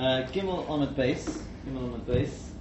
Uh, 0.00 0.26
Gimel 0.32 0.66
on 0.70 0.82
a 0.82 0.86
base. 0.86 1.42
Gimel 1.66 1.92
on 1.92 1.94
a 1.94 1.98
base. 1.98 2.52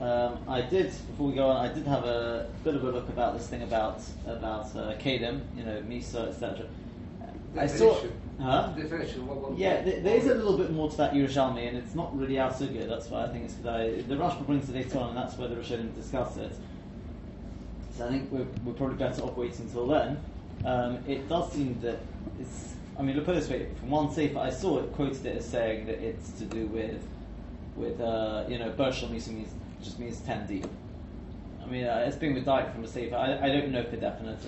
Um, 0.00 0.38
I 0.48 0.60
did 0.60 0.86
before 0.86 1.28
we 1.28 1.34
go 1.36 1.46
on. 1.46 1.64
I 1.64 1.72
did 1.72 1.86
have 1.86 2.02
a 2.04 2.48
bit 2.64 2.74
of 2.74 2.82
a 2.82 2.90
look 2.90 3.08
about 3.08 3.38
this 3.38 3.46
thing 3.46 3.62
about 3.62 4.00
about 4.26 4.74
uh, 4.74 4.96
Kedem, 4.98 5.42
you 5.56 5.62
know, 5.62 5.80
Misa, 5.82 6.26
etc. 6.30 6.66
I 7.56 7.68
saw, 7.68 7.96
huh? 8.40 8.72
Definition. 8.76 9.24
What, 9.24 9.36
what, 9.36 9.56
Yeah, 9.56 9.84
th- 9.84 10.02
there 10.02 10.16
is 10.16 10.26
a 10.26 10.34
little 10.34 10.58
bit 10.58 10.72
more 10.72 10.90
to 10.90 10.96
that 10.96 11.12
Yerushalmi, 11.12 11.68
and 11.68 11.76
it's 11.76 11.94
not 11.94 12.18
really 12.18 12.40
our 12.40 12.50
sugya. 12.50 12.88
That's 12.88 13.08
why 13.08 13.24
I 13.24 13.28
think 13.28 13.44
it's. 13.44 13.54
The 13.54 14.16
Rashba 14.16 14.44
brings 14.44 14.68
it 14.68 14.74
later 14.74 14.98
on, 14.98 15.10
and 15.10 15.16
that's 15.16 15.38
where 15.38 15.46
the 15.46 15.54
Rishonim 15.54 15.94
discuss 15.94 16.38
it. 16.38 16.50
So 17.96 18.06
I 18.06 18.10
think 18.10 18.32
we're, 18.32 18.46
we're 18.64 18.72
probably 18.72 18.96
better 18.96 19.22
off 19.22 19.36
waiting 19.36 19.60
until 19.66 19.86
then. 19.86 20.18
Um, 20.64 20.98
it 21.06 21.28
does 21.28 21.52
seem 21.52 21.80
that 21.82 22.00
it's. 22.40 22.74
I 22.98 23.02
mean, 23.02 23.16
look 23.16 23.24
put 23.24 23.36
it 23.36 23.40
this 23.40 23.48
way: 23.50 23.66
from 23.78 23.90
one 23.90 24.12
sefer 24.12 24.38
I 24.38 24.50
saw 24.50 24.78
it 24.80 24.92
quoted 24.92 25.24
it 25.26 25.36
as 25.36 25.48
saying 25.48 25.86
that 25.86 25.98
it's 25.98 26.32
to 26.32 26.44
do 26.44 26.66
with 26.66 27.02
with 27.76 28.00
uh, 28.00 28.44
you 28.48 28.58
know 28.58 28.70
Bershel 28.70 29.10
means 29.10 29.28
means 29.28 29.52
just 29.82 29.98
means 29.98 30.20
ten 30.20 30.46
deep. 30.46 30.66
I 31.62 31.66
mean, 31.66 31.84
uh, 31.84 32.04
it's 32.06 32.16
been 32.16 32.34
with 32.34 32.44
Dyke 32.44 32.72
from 32.74 32.84
a 32.84 32.88
sefer. 32.88 33.16
I, 33.16 33.46
I 33.46 33.48
don't 33.48 33.70
know 33.70 33.84
for 33.84 33.96
definite, 33.96 34.38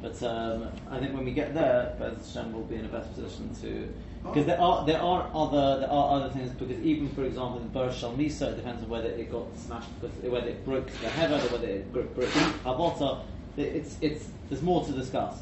but 0.00 0.22
um, 0.22 0.68
I 0.90 0.98
think 0.98 1.14
when 1.14 1.24
we 1.24 1.32
get 1.32 1.54
there, 1.54 1.94
Bez 1.98 2.34
Hashem 2.34 2.52
will 2.52 2.62
be 2.62 2.76
in 2.76 2.84
a 2.84 2.88
better 2.88 3.08
position 3.08 3.54
to. 3.62 3.92
Because 4.22 4.46
there 4.46 4.60
are 4.60 4.86
there 4.86 5.00
are 5.00 5.30
other 5.34 5.80
there 5.80 5.90
are 5.90 6.16
other 6.16 6.30
things 6.30 6.50
because 6.52 6.80
even 6.82 7.10
for 7.10 7.24
example 7.24 7.58
in 7.58 7.68
Bershal 7.70 8.16
Misa 8.16 8.52
it 8.52 8.56
depends 8.56 8.82
on 8.82 8.88
whether 8.88 9.08
it 9.08 9.30
got 9.30 9.46
smashed 9.58 9.88
because 10.00 10.16
whether 10.30 10.48
it 10.48 10.64
broke 10.64 10.86
the 10.86 11.08
heaven 11.10 11.38
or 11.38 11.52
whether 11.52 11.68
it 11.68 11.92
broke, 11.92 12.14
broke 12.14 12.30
Havota. 12.64 13.20
It's 13.58 13.96
it's 14.00 14.30
there's 14.48 14.62
more 14.62 14.84
to 14.86 14.92
discuss. 14.92 15.40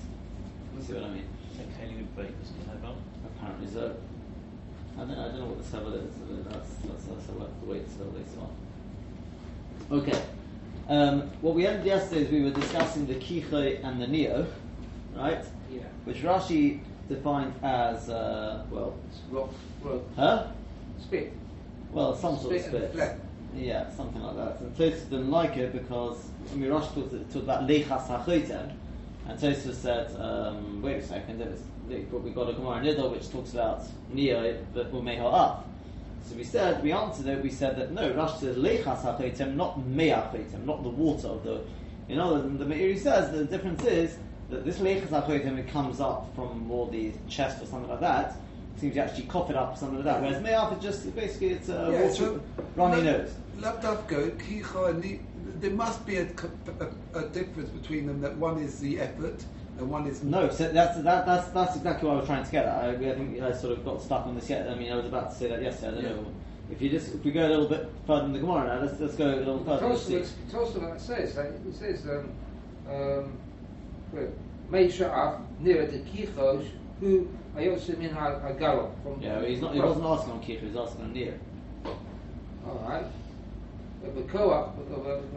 You 0.76 0.82
see 0.84 0.94
what 0.94 1.04
I 1.04 1.10
mean? 1.10 1.24
Okay, 1.82 1.94
you 1.94 2.04
break 2.14 2.38
this 2.40 2.50
about. 2.72 2.96
Apparently 3.36 3.66
so. 3.68 3.96
I 4.96 5.00
don't, 5.00 5.10
I 5.12 5.28
don't 5.28 5.38
know 5.38 5.46
what 5.46 5.58
the 5.58 5.76
sevel 5.76 5.94
is. 5.94 6.14
but 6.14 6.52
That's 6.52 6.68
that's, 6.84 7.04
that's 7.04 7.28
we'll 7.28 7.46
have 7.46 7.60
to 7.60 7.66
wait 7.66 7.84
till 7.96 8.06
later 8.06 8.40
on. 8.40 9.98
Okay. 9.98 10.22
Um, 10.88 11.30
what 11.40 11.54
we 11.54 11.66
ended 11.66 11.86
yesterday 11.86 12.22
is 12.22 12.30
we 12.30 12.42
were 12.42 12.50
discussing 12.50 13.06
the 13.06 13.14
kiche 13.14 13.80
and 13.82 14.00
the 14.00 14.06
neo, 14.06 14.46
right? 15.14 15.44
Yeah. 15.70 15.82
Which 16.04 16.18
Rashi 16.18 16.80
defined 17.08 17.54
as 17.62 18.08
uh, 18.10 18.64
well, 18.70 18.94
It's 19.08 19.20
rock, 19.30 19.50
rock, 19.82 20.02
huh? 20.16 20.46
spit. 21.00 21.32
Well, 21.92 22.16
some 22.16 22.38
sort 22.38 22.56
of 22.56 22.62
Spit 22.62 22.94
and 22.94 23.20
Yeah, 23.64 23.90
something 23.90 24.22
like 24.22 24.36
that. 24.36 24.60
And 24.60 24.76
Tosfos 24.76 25.10
didn't 25.10 25.30
like 25.30 25.56
it 25.56 25.72
because 25.72 26.18
I 26.52 26.56
mean, 26.56 26.70
Rashi 26.70 26.94
talked, 26.94 27.10
talked 27.10 27.36
about 27.36 27.66
lechas 27.68 28.06
hachotem, 28.08 28.72
and 29.28 29.38
Tosfos 29.38 29.74
said, 29.74 30.20
um, 30.20 30.82
"Wait 30.82 30.96
a 30.96 31.06
second, 31.06 31.40
it 31.40 31.50
was, 31.50 31.60
but 32.10 32.22
we 32.22 32.30
got 32.30 32.48
a 32.50 32.52
Gemara 32.52 32.80
Nidal 32.80 33.10
which 33.12 33.30
talks 33.30 33.52
about 33.52 33.82
neo 34.12 34.56
that 34.74 34.92
will 34.92 35.02
make 35.02 35.18
her 35.18 35.24
up." 35.26 35.68
So 36.28 36.36
we 36.36 36.44
said, 36.44 36.82
we 36.82 36.92
answered 36.92 37.26
it. 37.26 37.42
We 37.42 37.50
said 37.50 37.76
that 37.78 37.92
no, 37.92 38.10
Rashi 38.12 38.40
says 38.40 38.56
lechas 38.56 39.02
hachotem, 39.02 39.56
not 39.56 39.84
mea 39.86 40.10
hachotem, 40.10 40.64
not 40.64 40.82
the 40.82 40.88
water 40.88 41.28
of 41.28 41.42
the. 41.44 41.60
In 42.08 42.18
other 42.18 42.36
words, 42.36 42.58
the 42.58 42.64
Meiri 42.64 42.98
says 42.98 43.32
the 43.32 43.44
difference 43.44 43.84
is 43.84 44.16
that 44.50 44.64
this 44.64 44.78
lechas 44.78 45.08
hachotem 45.08 45.58
it 45.58 45.68
comes 45.68 46.00
up 46.00 46.32
from 46.34 46.60
more 46.66 46.88
the 46.90 47.12
chest 47.28 47.62
or 47.62 47.66
something 47.66 47.90
like 47.90 48.00
that. 48.00 48.36
Seems 48.76 48.94
to 48.94 49.00
actually 49.00 49.24
cough 49.24 49.50
it 49.50 49.56
up 49.56 49.74
or 49.74 49.76
something 49.76 49.96
like 49.96 50.04
that. 50.06 50.22
Whereas 50.22 50.42
me'af 50.42 50.72
is 50.76 50.82
just 50.82 51.14
basically 51.14 51.50
it's 51.50 51.68
a 51.68 51.88
Yeah, 51.92 52.02
water, 52.02 52.14
so- 52.14 52.40
runny 52.76 53.02
no- 53.02 53.18
nose. 53.18 53.34
Lavdavka, 53.60 54.30
kicha, 54.38 55.20
there 55.60 55.70
must 55.72 56.06
be 56.06 56.16
a, 56.16 56.26
a, 57.12 57.18
a 57.18 57.28
difference 57.28 57.68
between 57.70 58.06
them. 58.06 58.20
That 58.20 58.36
one 58.38 58.58
is 58.58 58.80
the 58.80 58.98
effort 59.00 59.44
and 59.78 59.90
one 59.90 60.06
is 60.06 60.22
No, 60.22 60.48
so 60.50 60.68
that's 60.70 60.96
that, 61.02 61.26
that's 61.26 61.48
that's 61.48 61.76
exactly 61.76 62.08
what 62.08 62.14
I 62.14 62.20
was 62.20 62.26
trying 62.26 62.44
to 62.44 62.50
get 62.50 62.66
at. 62.66 62.84
I, 62.84 62.90
I 62.90 63.14
think 63.14 63.40
I 63.42 63.52
sort 63.52 63.76
of 63.78 63.84
got 63.84 64.02
stuck 64.02 64.26
on 64.26 64.34
this 64.34 64.48
yet. 64.50 64.68
I 64.68 64.74
mean, 64.74 64.92
I 64.92 64.96
was 64.96 65.06
about 65.06 65.30
to 65.30 65.36
say 65.36 65.48
that 65.48 65.62
yesterday. 65.62 65.88
I 65.88 65.94
don't 65.94 66.04
Yeah. 66.04 66.10
know 66.22 66.26
if 66.70 66.80
you 66.80 66.90
just 66.90 67.14
if 67.14 67.24
we 67.24 67.32
go 67.32 67.46
a 67.46 67.48
little 67.48 67.68
bit 67.68 67.90
further 68.06 68.26
in 68.26 68.32
the 68.32 68.38
Gemara 68.38 68.66
now. 68.76 68.84
Let's 68.84 69.00
let's 69.00 69.14
go 69.14 69.26
a 69.26 69.36
little 69.36 69.64
further. 69.64 69.86
and 69.86 69.98
see. 69.98 70.22
Tosfos 70.50 71.00
says 71.00 71.34
that 71.34 71.46
it 71.46 71.74
says 71.74 72.04
um, 72.06 72.30
um, 72.88 73.32
well, 74.12 74.28
Meisha 74.70 75.10
Av 75.10 75.40
near 75.60 75.86
the 75.86 75.98
Kichos 76.00 76.66
who 77.00 77.28
Ayosim 77.56 78.00
in 78.00 78.10
Hagalo 78.10 78.90
from 79.02 79.20
Yeah, 79.20 79.44
he's 79.44 79.60
not. 79.60 79.74
He 79.74 79.80
wasn't 79.80 80.04
asking 80.06 80.32
on 80.32 80.40
Kicha. 80.40 80.60
He 80.60 80.66
was 80.66 80.76
asking 80.76 81.04
on 81.04 81.12
Nia. 81.12 81.34
All 82.66 82.86
right. 82.88 83.04
But 84.02 84.28
co-op, 84.28 84.76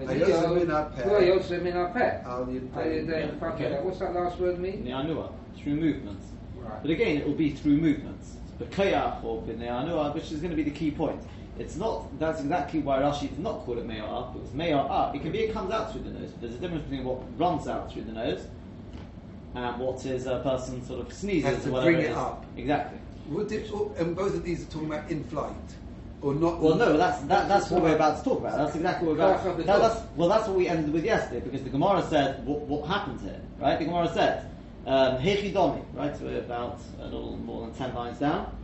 Ayosim 0.01 0.55
min 0.55 0.67
hapeh. 0.67 1.03
Ayosim 1.05 1.61
min 1.61 1.73
hapeh. 1.73 2.25
Al 2.25 2.45
Yidei. 2.47 2.73
How 2.73 2.83
you 2.83 2.91
Yeah, 2.93 3.01
then 3.05 3.39
fuck 3.39 3.53
okay. 3.55 3.69
that? 3.69 3.85
What's 3.85 3.99
that 3.99 4.13
last 4.13 4.39
word 4.39 4.59
mean? 4.59 4.83
Nianua 4.83 5.31
through 5.57 5.75
movements. 5.75 6.25
Right. 6.57 6.81
But 6.81 6.91
again, 6.91 7.17
it 7.17 7.27
will 7.27 7.35
be 7.35 7.51
through 7.51 7.77
movements. 7.77 8.35
But 8.57 8.71
Kayach 8.71 9.23
or 9.23 9.41
B'Neanua, 9.43 10.13
which 10.15 10.31
is 10.31 10.39
going 10.39 10.49
to 10.51 10.55
be 10.55 10.63
the 10.63 10.71
key 10.71 10.89
point. 10.91 11.21
It's 11.59 11.75
not. 11.75 12.17
That's 12.19 12.41
exactly 12.41 12.79
why 12.79 12.99
Rashi 12.99 13.29
did 13.29 13.39
not 13.39 13.65
call 13.65 13.77
it 13.77 13.85
Meir 13.85 14.03
up. 14.03 14.33
Because 14.33 14.53
Meir 14.53 14.77
up, 14.77 15.15
it 15.15 15.21
can 15.21 15.31
be 15.31 15.39
it 15.39 15.53
comes 15.53 15.71
out 15.71 15.91
through 15.91 16.01
the 16.03 16.09
nose. 16.09 16.31
But 16.31 16.41
there's 16.41 16.55
a 16.55 16.59
difference 16.59 16.83
between 16.83 17.03
what 17.05 17.21
runs 17.37 17.67
out 17.67 17.91
through 17.93 18.03
the 18.03 18.11
nose 18.13 18.47
and 19.55 19.79
what 19.79 20.05
is 20.05 20.25
a 20.27 20.39
person 20.39 20.83
sort 20.85 20.99
of 20.99 21.13
sneezes 21.13 21.45
Has 21.49 21.63
to 21.63 21.69
or 21.69 21.73
whatever 21.73 21.91
bring 21.91 22.01
it 22.01 22.07
it 22.07 22.11
is. 22.11 22.17
up. 22.17 22.45
Exactly. 22.57 22.99
Would 23.29 23.51
it, 23.51 23.69
oh, 23.73 23.91
and 23.97 24.15
both 24.15 24.35
of 24.35 24.43
these 24.43 24.63
are 24.67 24.71
talking 24.71 24.87
about 24.91 25.09
in 25.09 25.23
flight, 25.25 25.55
or 26.21 26.33
not? 26.33 26.59
Well, 26.59 26.75
no, 26.75 26.97
that's 26.97 27.21
that, 27.23 27.47
that's 27.47 27.69
what 27.69 27.83
we're 27.83 27.95
about 27.95 28.17
to 28.19 28.23
talk 28.23 28.39
about. 28.39 28.57
That's 28.57 28.75
exactly 28.75 29.07
what 29.07 29.17
we're 29.17 29.23
about. 29.23 29.57
That, 29.57 29.65
talk. 29.65 29.81
that's, 29.81 30.15
well, 30.15 30.29
that's 30.29 30.47
what 30.47 30.57
we 30.57 30.67
ended 30.67 30.91
with 30.91 31.05
yesterday 31.05 31.41
because 31.41 31.63
the 31.63 31.69
Gemara 31.69 32.05
said 32.09 32.45
what, 32.45 32.61
what 32.61 32.87
happened 32.87 33.21
here, 33.21 33.41
right? 33.59 33.77
The 33.77 33.85
Gemara 33.85 34.11
said 34.13 34.51
um, 34.85 35.17
Hechidomi, 35.17 35.83
right? 35.93 36.17
So 36.17 36.25
we're 36.25 36.39
about 36.39 36.79
a 36.99 37.05
little 37.05 37.37
more 37.37 37.67
than 37.67 37.75
ten 37.75 37.93
lines 37.93 38.19
down. 38.19 38.55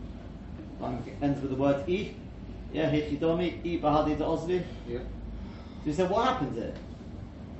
One 0.79 1.03
ends 1.22 1.41
with 1.41 1.51
the 1.51 1.57
word 1.57 1.88
e. 1.88 2.16
Yeah, 2.73 2.90
Hechidomi 2.90 3.63
e 3.63 3.79
bahadi 3.79 4.17
de 4.17 4.23
ozvi. 4.23 4.63
Yeah. 4.88 5.00
So 5.00 5.06
you 5.85 5.94
said 5.94 6.09
what 6.09 6.25
happened 6.25 6.56
here? 6.56 6.73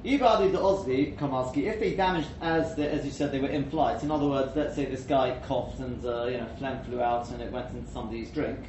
Ibadi 0.04 0.52
the 0.52 0.58
Ozvi, 0.58 1.16
Kamalski, 1.16 1.66
if 1.66 1.80
they 1.80 1.94
damaged 1.94 2.30
as 2.42 2.74
the, 2.74 2.92
as 2.92 3.06
you 3.06 3.12
said 3.12 3.32
they 3.32 3.40
were 3.40 3.50
in 3.50 3.70
flight, 3.70 4.02
in 4.02 4.10
other 4.10 4.26
words, 4.26 4.56
let's 4.56 4.76
say 4.76 4.86
this 4.86 5.04
guy 5.04 5.38
coughed 5.48 5.80
and 5.80 6.04
uh, 6.04 6.26
you 6.26 6.38
know 6.38 6.48
phlegm 6.58 6.84
flew 6.86 7.02
out 7.02 7.30
and 7.30 7.40
it 7.40 7.52
went 7.52 7.70
into 7.70 7.92
somebody's 7.92 8.32
drink, 8.32 8.60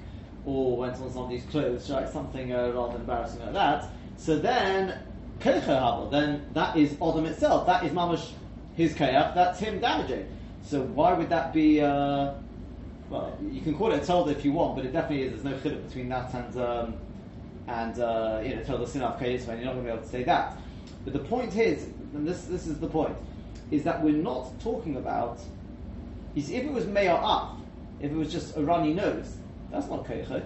or 0.45 0.77
went 0.77 0.95
on 0.95 1.13
somebody's 1.13 1.45
clothes, 1.45 1.89
right? 1.91 2.09
Something 2.09 2.53
uh, 2.53 2.73
rather 2.75 2.97
embarrassing 2.97 3.41
like 3.41 3.53
that. 3.53 3.89
So 4.17 4.39
then, 4.39 4.99
then 5.41 6.47
that 6.55 6.77
is 6.77 6.93
Odom 6.95 7.27
itself. 7.27 7.67
That 7.67 7.85
is 7.85 7.93
Mamash 7.93 8.31
his 8.75 8.95
Keach, 8.95 9.35
that's 9.35 9.59
him 9.59 9.81
damaging. 9.81 10.27
So 10.65 10.83
why 10.83 11.13
would 11.13 11.29
that 11.29 11.53
be? 11.53 11.81
Uh, 11.81 12.35
well, 13.11 13.37
you 13.51 13.61
can 13.61 13.77
call 13.77 13.93
it 13.93 14.03
a 14.03 14.07
Tolda 14.13 14.33
if 14.33 14.45
you 14.45 14.53
want, 14.53 14.77
but 14.77 14.87
it 14.87 14.93
definitely 14.93 15.25
is. 15.25 15.43
There's 15.43 15.45
no 15.45 15.53
chiluk 15.53 15.87
between 15.87 16.09
that 16.09 16.33
and 16.33 16.57
um, 16.57 16.95
and 17.69 17.99
uh, 17.99 18.41
you 18.43 18.57
know 18.57 18.63
Tolda 18.63 18.89
Sinaf 18.89 19.19
Kayis, 19.19 19.49
and 19.49 19.59
you're 19.61 19.67
not 19.67 19.75
going 19.75 19.79
to 19.79 19.83
be 19.83 19.89
able 19.91 20.03
to 20.03 20.09
say 20.09 20.23
that. 20.25 20.57
But 21.05 21.13
the 21.13 21.19
point 21.19 21.57
is, 21.57 21.85
and 22.15 22.27
this 22.27 22.45
this 22.45 22.67
is 22.67 22.79
the 22.79 22.87
point, 22.87 23.17
is 23.71 23.83
that 23.85 24.03
we're 24.03 24.13
not 24.17 24.59
talking 24.61 24.97
about. 24.97 25.41
You 26.35 26.43
see, 26.43 26.55
if 26.55 26.65
it 26.65 26.73
was 26.73 26.87
Meir 26.87 27.19
Af, 27.23 27.51
if 28.01 28.11
it 28.11 28.17
was 28.17 28.33
just 28.33 28.57
a 28.57 28.63
runny 28.63 28.95
nose, 28.95 29.37
that's 29.73 29.89
not 29.89 30.05
Keicha. 30.05 30.43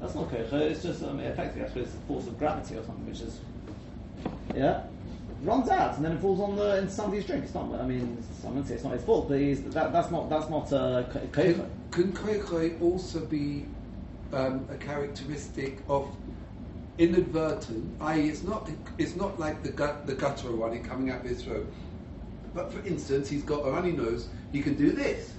That's 0.00 0.14
not 0.14 0.30
Keicha, 0.30 0.52
it's 0.54 0.82
just 0.82 1.02
um, 1.02 1.20
effectively, 1.20 1.62
I 1.62 1.68
suppose, 1.68 1.92
the 1.92 1.98
force 2.08 2.26
of 2.26 2.38
gravity 2.38 2.74
or 2.74 2.84
something, 2.84 3.06
which 3.06 3.20
is. 3.20 3.38
Yeah? 4.54 4.82
Runs 5.42 5.68
out 5.68 5.96
and 5.96 6.04
then 6.04 6.12
it 6.12 6.20
falls 6.20 6.40
on 6.40 6.56
the 6.56 6.78
in 6.78 6.88
somebody's 6.88 7.26
drink. 7.26 7.44
It's 7.44 7.54
not. 7.54 7.72
I 7.74 7.86
mean, 7.86 8.16
I'm 8.44 8.54
going 8.54 8.64
say 8.64 8.74
it's 8.74 8.84
not 8.84 8.94
his 8.94 9.04
fault, 9.04 9.28
but 9.28 9.38
he's, 9.38 9.62
that, 9.64 9.92
that's 9.92 10.10
not 10.10 10.30
that's 10.30 10.48
not 10.48 10.72
uh, 10.72 11.04
Keicha. 11.32 11.68
Can, 11.90 12.12
koichoi 12.12 12.80
also 12.80 13.20
be 13.20 13.66
um, 14.32 14.66
a 14.70 14.76
characteristic 14.76 15.78
of 15.88 16.08
inadvertent? 16.98 17.94
I.e., 18.00 18.28
it's 18.28 18.42
not 18.42 18.68
it's 18.96 19.14
not 19.14 19.38
like 19.38 19.62
the 19.62 19.70
gut, 19.70 20.06
the 20.06 20.14
gutter 20.14 20.48
running 20.48 20.82
coming 20.82 21.10
out 21.10 21.20
of 21.20 21.26
his 21.26 21.42
throat. 21.42 21.70
But 22.54 22.72
for 22.72 22.84
instance, 22.86 23.28
he's 23.28 23.42
got 23.42 23.66
a 23.66 23.70
runny 23.70 23.92
nose. 23.92 24.28
He 24.52 24.62
can 24.62 24.74
do 24.74 24.90
this. 24.90 25.35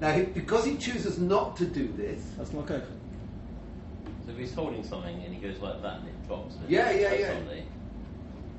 Now, 0.00 0.12
he, 0.12 0.22
because 0.22 0.64
he 0.64 0.76
chooses 0.76 1.18
not 1.18 1.56
to 1.58 1.66
do 1.66 1.88
this, 1.96 2.22
That's 2.38 2.52
not 2.52 2.66
Keicha. 2.66 2.86
So 4.24 4.32
if 4.32 4.38
he's 4.38 4.54
holding 4.54 4.82
something 4.82 5.14
and 5.22 5.34
he 5.34 5.40
goes 5.40 5.58
like 5.60 5.82
that 5.82 6.00
and 6.00 6.08
it 6.08 6.26
drops. 6.26 6.54
and 6.56 6.70
Yeah, 6.70 6.90
yeah, 6.90 7.12
yeah. 7.14 7.32
on 7.34 7.46
the- 7.46 7.62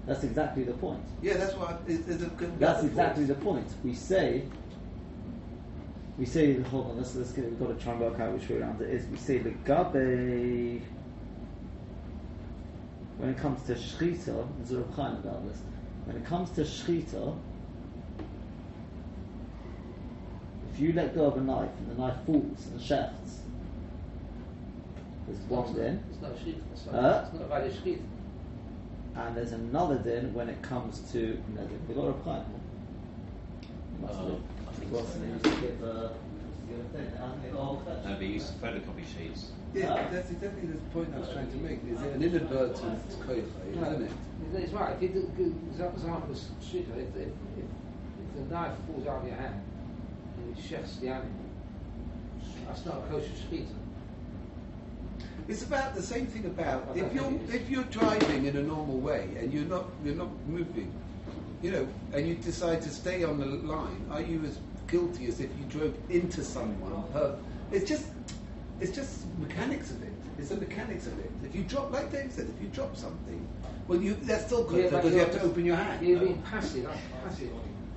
That's 0.06 0.24
exactly 0.24 0.64
the 0.64 0.74
point. 0.74 1.02
yeah, 1.22 1.38
that's 1.38 1.56
what 1.56 1.70
I- 1.70 1.90
is, 1.90 2.08
is 2.08 2.22
a 2.24 2.28
good. 2.28 2.60
That's 2.60 2.84
exactly 2.84 3.26
the 3.26 3.36
point. 3.36 3.68
We 3.84 3.94
say, 3.96 4.44
we 6.18 6.26
say, 6.26 6.60
hold 6.62 6.92
on, 6.92 6.98
let's, 6.98 7.16
let's 7.16 7.32
get, 7.32 7.46
we've 7.46 7.60
got 7.60 7.70
to 7.78 7.84
try 7.84 7.94
and 7.94 8.02
work 8.02 8.20
out 8.20 8.34
which 8.34 8.48
way 8.50 8.58
around 8.58 8.82
it 8.82 8.90
is. 8.90 9.08
We 9.08 9.18
say 9.18 9.38
the 9.40 9.52
gabe, 9.52 10.82
when 13.18 13.30
it 13.30 13.38
comes 13.38 13.64
to 13.64 13.74
shchita, 13.76 14.48
there's 14.58 14.72
a 14.74 14.78
Reb 14.80 14.94
Chaim 14.96 15.16
about 15.16 15.48
this. 15.48 15.60
When 16.06 16.18
it 16.18 16.26
comes 16.26 16.50
to 16.52 16.62
shchita, 16.62 17.36
if 20.64 20.70
you 20.82 20.94
let 20.94 21.14
go 21.16 21.26
of 21.26 21.38
a 21.38 21.42
knife 21.42 21.70
and 21.80 21.92
the 21.96 22.02
knife 22.02 22.18
falls 22.26 22.68
and 22.72 22.82
shafts, 22.82 23.42
there's 25.28 25.40
one 25.48 25.74
din, 25.74 26.04
It's 26.12 26.22
not 26.22 26.32
sheet. 26.44 26.62
It's 26.74 26.86
Huh? 26.86 27.02
not, 27.02 27.24
it's 27.26 27.34
not 27.34 27.42
about 27.44 27.62
a 27.64 27.82
sheet. 27.84 28.02
and 29.16 29.36
there's 29.38 29.52
another 29.52 29.98
din 30.00 30.34
when 30.34 30.50
it 30.50 30.62
comes 30.62 31.00
to, 31.12 31.40
no, 31.56 31.62
we 31.88 31.94
got 31.94 32.06
a 32.06 32.12
Reb 32.12 32.26
You 32.26 34.08
must 34.08 34.14
Oh, 34.20 34.26
have- 34.26 34.40
I 34.68 34.72
think 34.74 34.92
What's 34.92 35.14
so, 35.14 35.20
the 35.20 35.26
name? 35.26 35.40
yeah. 35.44 35.50
Used 35.52 35.62
to 35.62 35.68
give, 35.68 35.84
uh, 35.84 35.88
the 35.88 36.74
other 36.74 36.90
thing. 36.96 37.08
I 37.22 37.30
think 37.42 37.54
the 37.54 37.60
whole 37.60 37.82
No, 37.86 38.14
but 38.16 38.22
you 38.22 38.28
used 38.28 38.48
to 38.48 38.54
photocopy 38.66 39.06
sheets. 39.06 39.52
Yeah, 39.74 39.94
Ah. 39.94 40.10
that's 40.12 40.32
exactly 40.32 40.68
the 40.68 40.78
point 40.94 41.14
I 41.16 41.20
was 41.20 41.30
trying 41.30 41.52
to 41.52 41.58
make. 41.58 41.80
Is 41.88 42.02
it 42.02 42.14
an 42.16 42.24
inadvertent 42.24 43.00
koicha, 43.28 43.76
No, 43.76 43.92
isn't 43.92 44.04
it? 44.04 44.12
It's 44.64 44.74
right. 44.74 44.96
If 44.96 45.02
you 45.02 45.10
do 45.10 45.32
good 45.38 45.56
example, 45.70 46.36
shita, 46.64 46.92
if, 46.98 47.16
if, 47.16 47.28
if, 47.28 47.28
if 47.60 48.50
the 48.50 48.54
knife 48.54 48.74
falls 48.88 49.08
out 49.08 49.22
of 49.22 49.28
your 49.28 49.36
hand 49.38 49.62
and 50.52 50.58
it 50.58 50.64
chefs 50.70 50.98
the 50.98 51.08
animal, 51.10 51.30
that's 52.68 52.86
not 52.86 52.98
a 52.98 53.02
kosher 53.12 53.28
shita. 53.52 53.66
It's 55.48 55.64
about 55.64 55.96
the 55.96 56.02
same 56.02 56.28
thing 56.28 56.46
about 56.46 56.88
if 56.96 57.14
you're 57.14 57.24
think 57.24 57.42
it 57.42 57.50
is. 57.50 57.56
if 57.56 57.70
you're 57.70 57.84
driving 57.86 58.46
in 58.46 58.56
a 58.58 58.62
normal 58.64 58.98
way 59.00 59.28
and 59.40 59.52
you're 59.52 59.66
not 59.66 59.86
you're 60.04 60.16
not 60.16 60.30
moving, 60.48 60.92
you 61.62 61.72
know, 61.72 61.88
and 62.14 62.28
you 62.28 62.36
decide 62.36 62.82
to 62.84 62.90
stay 62.90 63.24
on 63.24 63.40
the 63.40 63.46
line, 63.46 64.06
are 64.12 64.22
you 64.22 64.44
as 64.46 64.60
guilty 64.88 65.28
as 65.28 65.40
if 65.40 65.50
you 65.58 65.66
drove 65.70 65.98
into 66.10 66.44
someone? 66.44 67.04
It's 67.72 67.90
just 67.90 68.06
it's 68.80 68.92
just 68.96 69.26
mechanics 69.40 69.92
of 69.92 70.02
it. 70.04 70.14
It's 70.38 70.50
the 70.50 70.58
mechanics 70.58 71.08
of 71.08 71.20
it. 71.20 71.32
If 71.44 71.56
you 71.56 71.64
drop, 71.64 71.92
like 71.92 72.12
Dave 72.12 72.32
said, 72.32 72.48
if 72.56 72.62
you 72.62 72.70
drop 72.70 72.96
something, 72.96 73.46
well, 73.88 74.00
you 74.00 74.14
that's 74.24 74.46
still 74.46 74.64
Yeah, 74.72 74.84
good 74.84 74.92
but 74.92 74.98
because 74.98 75.14
you 75.14 75.20
have 75.20 75.32
to 75.32 75.42
open 75.42 75.66
your 75.66 75.76
hand. 75.76 76.06
You're 76.06 76.20
being 76.20 76.42
passive. 76.44 76.84
That's 76.86 77.00
passive. 77.24 77.50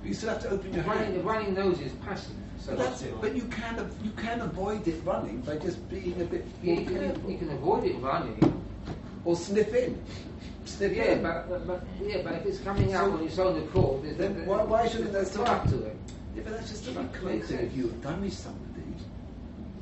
You 0.03 0.13
still 0.13 0.29
have 0.29 0.41
to 0.43 0.49
open 0.49 0.73
your 0.73 0.83
Running, 0.83 1.13
hand. 1.13 1.25
running 1.25 1.53
nose 1.53 1.79
is 1.79 1.91
passive. 1.93 2.35
So 2.65 2.75
But, 2.75 2.79
that's, 2.79 3.03
but 3.21 3.35
you 3.35 3.43
can 3.43 3.79
av- 3.79 3.93
you 4.03 4.09
can 4.17 4.41
avoid 4.41 4.87
it 4.87 4.99
running 5.05 5.41
by 5.41 5.57
just 5.57 5.87
being 5.87 6.19
a 6.19 6.25
bit 6.25 6.47
yeah, 6.63 6.73
you, 6.73 6.85
can, 6.85 6.95
careful. 6.97 7.29
you 7.31 7.37
can 7.37 7.49
avoid 7.51 7.83
it 7.83 7.95
running. 7.97 8.63
or 9.23 9.35
sniff 9.35 9.71
in, 9.75 10.01
sniff 10.65 10.93
Yeah, 10.97 11.03
in. 11.11 11.21
but, 11.21 11.47
but, 11.47 11.67
but 11.67 11.83
yeah, 12.03 12.23
but 12.23 12.33
if 12.33 12.45
it's 12.47 12.59
coming 12.61 12.93
out 12.95 13.05
So- 13.05 13.13
on 13.17 13.23
its 13.23 13.37
own 13.37 13.61
accord, 13.61 14.03
there's 14.03 14.17
Then 14.17 14.33
there's- 14.33 14.47
why- 14.47 14.63
why 14.63 14.87
shouldn't 14.87 15.09
a 15.09 15.13
there 15.13 15.25
still 15.25 15.45
track 15.45 15.65
to 15.69 15.83
it? 15.85 15.95
Yeah, 16.35 16.41
but 16.43 16.53
that's 16.53 16.69
just 16.71 16.87
a 16.87 16.91
That 16.91 17.11
bit 17.13 17.23
makes 17.23 17.45
crazy 17.47 17.53
if 17.53 17.59
sense. 17.61 17.73
you 17.75 17.93
damage 18.01 18.33
somebody 18.33 18.81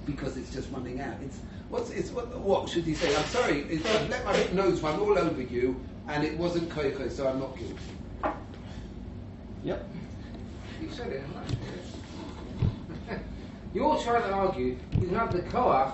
because 0.05 0.35
it's 0.35 0.51
just 0.51 0.69
running 0.71 0.99
out. 0.99 1.15
It's 1.23 1.37
what's 1.69 1.89
it's 1.89 2.11
what 2.11 2.37
what 2.37 2.67
should 2.67 2.83
he 2.83 2.95
say? 2.95 3.15
I'm 3.15 3.23
sorry, 3.27 3.59
it's, 3.69 3.85
I've 3.95 4.09
let 4.09 4.25
my 4.25 4.43
nose 4.51 4.81
run 4.81 4.99
all 4.99 5.17
over 5.17 5.41
you 5.41 5.79
and 6.09 6.25
it 6.25 6.37
wasn't 6.37 6.67
koiko, 6.69 7.09
so 7.09 7.29
I'm 7.29 7.39
not 7.39 7.57
guilty. 7.57 7.75
Yep. 9.63 9.87
You 10.81 10.89
said 10.91 11.13
it, 11.13 11.21
haven't 11.33 11.49
you? 11.51 11.57
You're 13.73 13.97
trying 13.97 14.23
to 14.23 14.31
argue 14.31 14.77
you 14.99 15.07
have 15.09 15.31
the 15.33 15.39
koach 15.43 15.91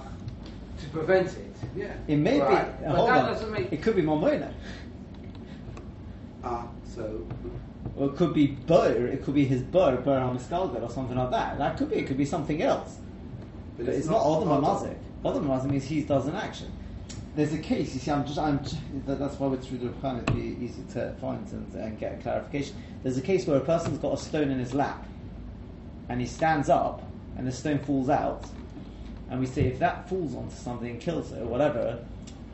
to 0.82 0.90
prevent 0.90 1.28
it. 1.30 1.56
Yeah. 1.76 1.94
It 2.08 2.18
may 2.18 2.40
Right, 2.40 2.80
be. 2.80 2.86
but 2.86 2.96
hold 2.96 3.10
that 3.10 3.18
on. 3.26 3.26
doesn't 3.34 3.52
make- 3.52 3.72
It 3.72 3.82
could 3.82 3.96
be 3.96 4.02
momona. 4.02 4.52
Ah, 6.44 6.68
so 6.86 7.22
Or 7.98 8.08
it 8.10 8.16
could 8.16 8.34
be 8.34 8.48
bur. 8.48 9.08
It 9.08 9.24
could 9.24 9.34
be 9.36 9.46
his 9.46 9.62
bur, 9.62 9.98
bur 9.98 10.20
hamiskalgar, 10.20 10.82
or 10.82 10.90
something 10.90 11.18
like 11.18 11.32
that. 11.32 11.58
That 11.58 11.78
could 11.78 11.90
be. 11.90 11.98
It 11.98 12.08
could 12.08 12.18
be 12.18 12.26
something 12.26 12.62
else. 12.62 12.98
But, 13.78 13.90
it's, 13.90 14.08
not 14.08 14.22
Odom 14.22 14.62
Mazik. 14.62 14.96
Odom 15.24 15.46
Mazik 15.48 15.70
means 15.70 15.86
he 15.86 16.02
does 16.04 16.28
an 16.28 16.36
action. 16.36 16.68
There's 17.36 17.54
a 17.54 17.58
case. 17.58 17.94
You 17.94 18.00
see, 18.00 18.12
I'm 18.12 18.26
just. 18.26 18.38
I'm. 18.40 18.60
That's 19.06 19.40
why 19.40 19.48
we're 19.48 19.58
through 19.58 19.80
the 19.80 19.88
Rukhan. 19.88 20.24
It'd 20.24 20.36
be 20.36 20.66
easy 20.66 20.84
to 20.94 21.14
find 21.22 21.46
and, 21.52 21.74
and 21.76 22.00
get 22.00 22.14
a 22.14 22.18
clarification. 22.22 22.76
There's 23.04 23.18
a 23.18 23.22
case 23.22 23.46
where 23.48 23.58
a 23.58 23.62
person's 23.62 23.98
got 24.00 24.14
a 24.14 24.18
stone 24.18 24.50
in 24.50 24.60
his 24.60 24.74
lap, 24.74 25.06
and 26.10 26.20
he 26.20 26.28
stands 26.28 26.70
up, 26.70 27.02
and 27.38 27.48
the 27.48 27.52
stone 27.52 27.80
falls 27.80 28.10
out, 28.10 28.46
and 29.30 29.40
we 29.40 29.46
say 29.46 29.64
if 29.68 29.80
that 29.80 30.10
falls 30.10 30.36
onto 30.36 30.56
something 30.56 30.90
and 30.90 31.00
kills 31.00 31.32
it 31.32 31.42
or 31.42 31.46
whatever, 31.46 32.04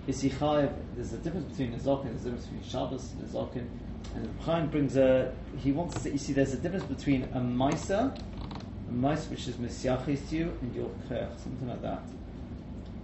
is 0.07 0.21
he 0.21 0.29
chayiv? 0.29 0.71
There's 0.95 1.13
a 1.13 1.17
difference 1.17 1.51
between 1.51 1.73
a 1.73 1.77
zokin. 1.77 2.05
There's 2.05 2.21
a 2.21 2.29
difference 2.29 2.45
between 2.45 2.63
Shabbos 2.63 3.11
and 3.13 3.23
a 3.23 3.33
zokin. 3.33 3.67
And 4.15 4.39
Chaim 4.41 4.67
brings 4.67 4.97
a. 4.97 5.33
He 5.57 5.71
wants 5.71 5.95
to 5.95 5.99
say. 6.01 6.11
You 6.11 6.17
see, 6.17 6.33
there's 6.33 6.53
a 6.53 6.57
difference 6.57 6.85
between 6.85 7.23
a 7.23 7.39
ma'isa, 7.39 8.15
a 8.15 8.93
ma'isa 8.93 9.29
which 9.29 9.47
is 9.47 9.55
misyachis 9.55 10.29
to 10.29 10.35
you, 10.35 10.57
and 10.61 10.75
your 10.75 10.89
kech, 11.09 11.37
something 11.41 11.67
like 11.67 11.81
that. 11.81 12.03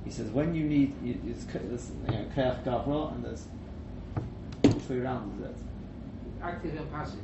He 0.05 0.11
says 0.11 0.29
when 0.29 0.53
you 0.55 0.63
need, 0.63 0.93
you, 1.03 1.19
it's 1.27 1.45
there's 1.45 1.91
you 2.07 2.13
know, 2.13 2.25
gavra, 2.35 3.13
and 3.15 3.25
there's 3.25 3.45
which 4.63 4.89
way 4.89 4.99
around 4.99 5.39
is 5.39 5.49
it? 5.49 5.55
Active 6.41 6.75
and 6.75 6.91
passive. 6.91 7.19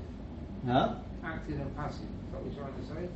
Huh? 0.66 0.96
Active 1.24 1.60
and 1.60 1.76
passive. 1.76 2.02
Is 2.02 2.32
that 2.32 2.42
what 2.42 2.54
you're 2.54 2.64
trying 2.64 2.82
to 2.82 2.88
say? 2.88 3.10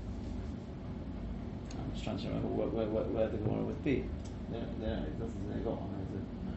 I'm 1.92 1.96
just 2.00 2.04
trying 2.06 2.18
to 2.20 2.28
remember 2.28 2.48
where, 2.48 2.68
where, 2.72 2.88
where, 2.88 3.04
where 3.04 3.28
the 3.28 3.36
Gemara 3.38 3.64
would 3.68 3.84
be. 3.84 4.06
There, 4.50 4.64
there, 4.80 5.04
it 5.12 5.20
doesn't 5.20 5.44
say 5.44 5.60
got 5.60 5.76
one, 5.76 6.00
is 6.08 6.16
it? 6.16 6.26
No. 6.48 6.56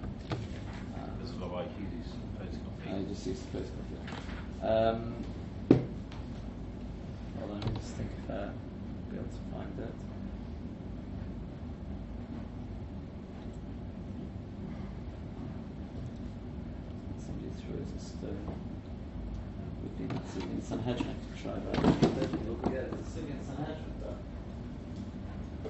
Uh, 0.95 1.11
There's 1.19 1.35
a 1.35 1.39
lot 1.43 1.51
of 1.51 1.67
IQs 1.75 2.15
photocopy. 2.39 2.87
I 2.87 3.03
just 3.11 3.27
use 3.27 3.41
the 3.43 3.59
first 3.59 3.71
copy. 3.75 3.99
Um, 4.63 5.15
hold 7.35 7.51
on, 7.51 7.61
let 7.61 7.67
me 7.67 7.75
just 7.83 7.95
think 7.99 8.11
if 8.15 8.31
uh, 8.31 8.55
be 9.11 9.17
able 9.19 9.27
to 9.27 9.43
find 9.51 9.75
it. 9.83 9.95
Somebody 17.19 17.51
throws 17.59 17.91
a 17.91 17.99
stone. 17.99 18.55
Would 19.83 19.99
be 19.99 20.05
in 20.07 20.51
in 20.51 20.63
Sanhedrin 20.63 21.15
to 21.19 21.43
try 21.43 21.55
that. 21.59 21.83
Yeah, 21.83 22.87
there's 22.87 23.07
a 23.07 23.11
city 23.11 23.31
in 23.35 23.43
Sanhedrin 23.45 23.95
there. 24.01 24.17
We'll 25.63 25.63
have 25.63 25.63
to. 25.63 25.64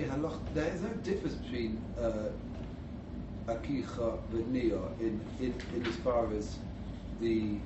a 0.00 0.02
halach. 0.02 0.38
There 0.54 0.72
is 0.72 0.82
no 0.82 0.88
difference 1.02 1.34
between 1.34 1.82
uh, 2.00 2.30
akicha 3.46 4.18
and 4.32 4.52
nia 4.52 4.80
in, 5.00 5.20
in 5.40 5.54
in 5.74 5.86
as 5.86 5.96
far 5.96 6.32
as 6.32 6.58
the 7.20 7.58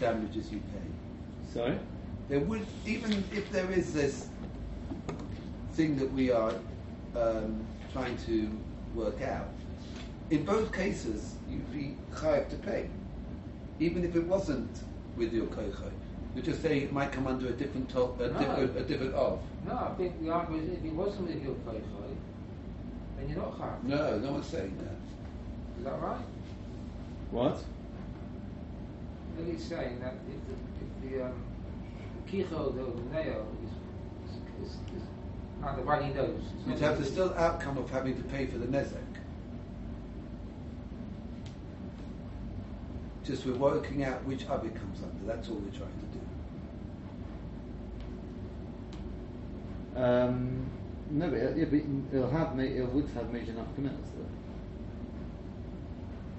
damages 0.00 0.52
you 0.52 0.60
pay. 0.72 1.52
Sorry? 1.52 1.78
There 2.28 2.40
would 2.40 2.66
even 2.86 3.24
if 3.32 3.50
there 3.50 3.70
is 3.70 3.92
this 3.92 4.28
thing 5.72 5.96
that 5.96 6.12
we 6.12 6.30
are 6.30 6.54
um, 7.16 7.66
trying 7.92 8.16
to 8.26 8.50
work 8.94 9.20
out. 9.22 9.48
In 10.30 10.44
both 10.44 10.72
cases, 10.72 11.34
you'd 11.50 11.72
be 11.72 11.96
chayav 12.14 12.48
to 12.50 12.56
pay, 12.56 12.88
even 13.78 14.04
if 14.04 14.16
it 14.16 14.24
wasn't 14.24 14.70
with 15.16 15.32
your 15.32 15.46
koicha. 15.46 15.90
You 16.34 16.42
just 16.42 16.62
say 16.62 16.78
it 16.78 16.92
might 16.92 17.12
come 17.12 17.26
under 17.26 17.46
a 17.48 17.52
different 17.52 17.88
top, 17.88 18.20
a 18.20 18.28
No. 18.28 18.38
different, 18.38 18.76
a 18.76 18.82
different 18.82 19.14
of. 19.14 19.40
No, 19.66 19.72
I 19.72 19.94
think 19.96 20.20
the 20.22 20.30
argument 20.30 20.68
is 20.68 20.78
if 20.78 20.84
it 20.84 20.92
wasn't 20.92 21.28
with 21.28 21.42
your 21.42 21.54
koichai, 21.54 22.16
then 23.16 23.28
you're 23.28 23.38
not 23.38 23.58
chayav. 23.58 23.82
No, 23.84 24.18
no 24.18 24.32
one's 24.32 24.46
saying 24.46 24.76
that. 24.78 25.78
Is 25.78 25.84
that 25.84 26.00
right? 26.00 26.24
What? 27.30 27.62
Lily's 29.38 29.64
saying 29.64 30.00
that 30.00 30.14
if 30.28 30.40
the, 30.46 31.10
if 31.10 31.12
the 31.12 31.24
um, 31.26 31.32
kicho, 32.30 32.74
the, 32.74 32.82
the 32.82 33.14
nail, 33.14 33.46
is, 33.64 34.30
is, 34.30 34.70
is, 34.70 34.76
is 34.96 35.02
under 35.62 35.82
runny 35.82 36.12
nose. 36.14 36.42
it's 36.58 36.68
You'd 36.68 36.78
have 36.80 36.98
the 36.98 37.04
still 37.04 37.32
outcome 37.34 37.78
of 37.78 37.90
having 37.90 38.16
to 38.16 38.22
pay 38.24 38.46
for 38.46 38.58
the 38.58 38.66
nezek. 38.66 39.13
Just 43.24 43.46
we're 43.46 43.54
working 43.54 44.04
out 44.04 44.22
which 44.24 44.42
it 44.64 44.74
comes 44.74 45.02
under. 45.02 45.24
That's 45.26 45.48
all 45.48 45.56
we're 45.56 45.70
trying 45.70 45.88
to 45.88 46.06
do. 49.96 50.02
Um, 50.02 50.66
no, 51.10 51.28
but 51.30 51.38
it, 51.38 51.72
it, 51.72 51.84
it'll 52.12 52.30
have 52.30 52.58
it 52.76 52.86
would 52.92 53.08
have 53.14 53.32
major 53.32 53.52
though. 54.14 54.26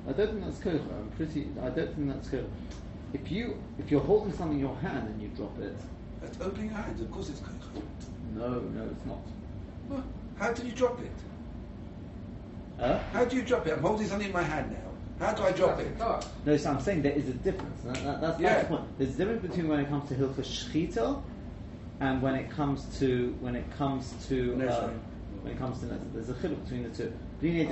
I 0.07 0.13
don't 0.13 0.31
think 0.33 0.45
that's 0.45 0.59
kocha. 0.59 0.95
I'm 0.95 1.09
pretty. 1.15 1.47
I 1.59 1.69
don't 1.69 1.95
think 1.95 2.07
that's 2.13 2.27
kocha. 2.29 2.45
If 3.13 3.31
you 3.31 3.57
if 3.79 3.89
you're 3.89 4.01
holding 4.01 4.33
something 4.33 4.59
in 4.59 4.65
your 4.65 4.75
hand 4.75 5.07
and 5.07 5.21
you 5.21 5.29
drop 5.29 5.57
it, 5.59 5.75
That's 6.21 6.39
opening 6.41 6.67
your 6.67 6.75
hands. 6.77 7.01
Of 7.01 7.09
course, 7.11 7.29
it's 7.29 7.39
kocha. 7.39 7.81
no, 8.35 8.59
no, 8.59 8.83
it's 8.91 9.05
not. 9.05 9.19
Well, 9.89 10.03
How 10.37 10.53
do 10.53 10.65
you 10.67 10.73
drop 10.73 10.99
it? 11.01 11.11
Huh? 12.79 12.99
How 13.13 13.25
do 13.25 13.35
you 13.35 13.41
drop 13.41 13.65
it? 13.65 13.73
I'm 13.73 13.81
holding 13.81 14.07
something 14.07 14.27
in 14.27 14.33
my 14.33 14.43
hand 14.43 14.71
now. 14.71 14.84
How 15.19 15.33
do 15.33 15.43
I 15.43 15.51
drop 15.51 15.79
it? 15.79 15.97
No, 16.45 16.57
so 16.57 16.69
I'm 16.69 16.81
saying 16.81 17.01
there 17.01 17.13
is 17.13 17.29
a 17.29 17.33
difference. 17.33 17.81
That, 17.83 18.03
that, 18.03 18.21
that's, 18.21 18.39
Yeah. 18.39 18.49
that's 18.55 18.67
the 18.67 18.77
point. 18.77 18.97
There's 18.97 19.15
a 19.15 19.17
difference 19.17 19.41
between 19.41 19.67
when 19.69 19.79
it 19.79 19.87
comes 19.87 20.09
to 20.09 20.15
hilchah 20.15 20.35
shchita 20.35 21.21
and 22.01 22.21
when 22.21 22.35
it 22.35 22.49
comes 22.49 22.99
to 22.99 23.35
when 23.39 23.55
it 23.55 23.65
comes 23.77 24.13
to 24.27 24.53
um, 24.67 24.99
when 25.41 25.53
it 25.53 25.57
comes 25.57 25.79
to 25.79 25.85
nezek. 25.85 26.13
There's 26.13 26.29
a 26.29 26.33
chiluk 26.33 26.63
between 26.63 26.83
the 26.83 26.89
two. 26.89 27.13
Bli 27.39 27.65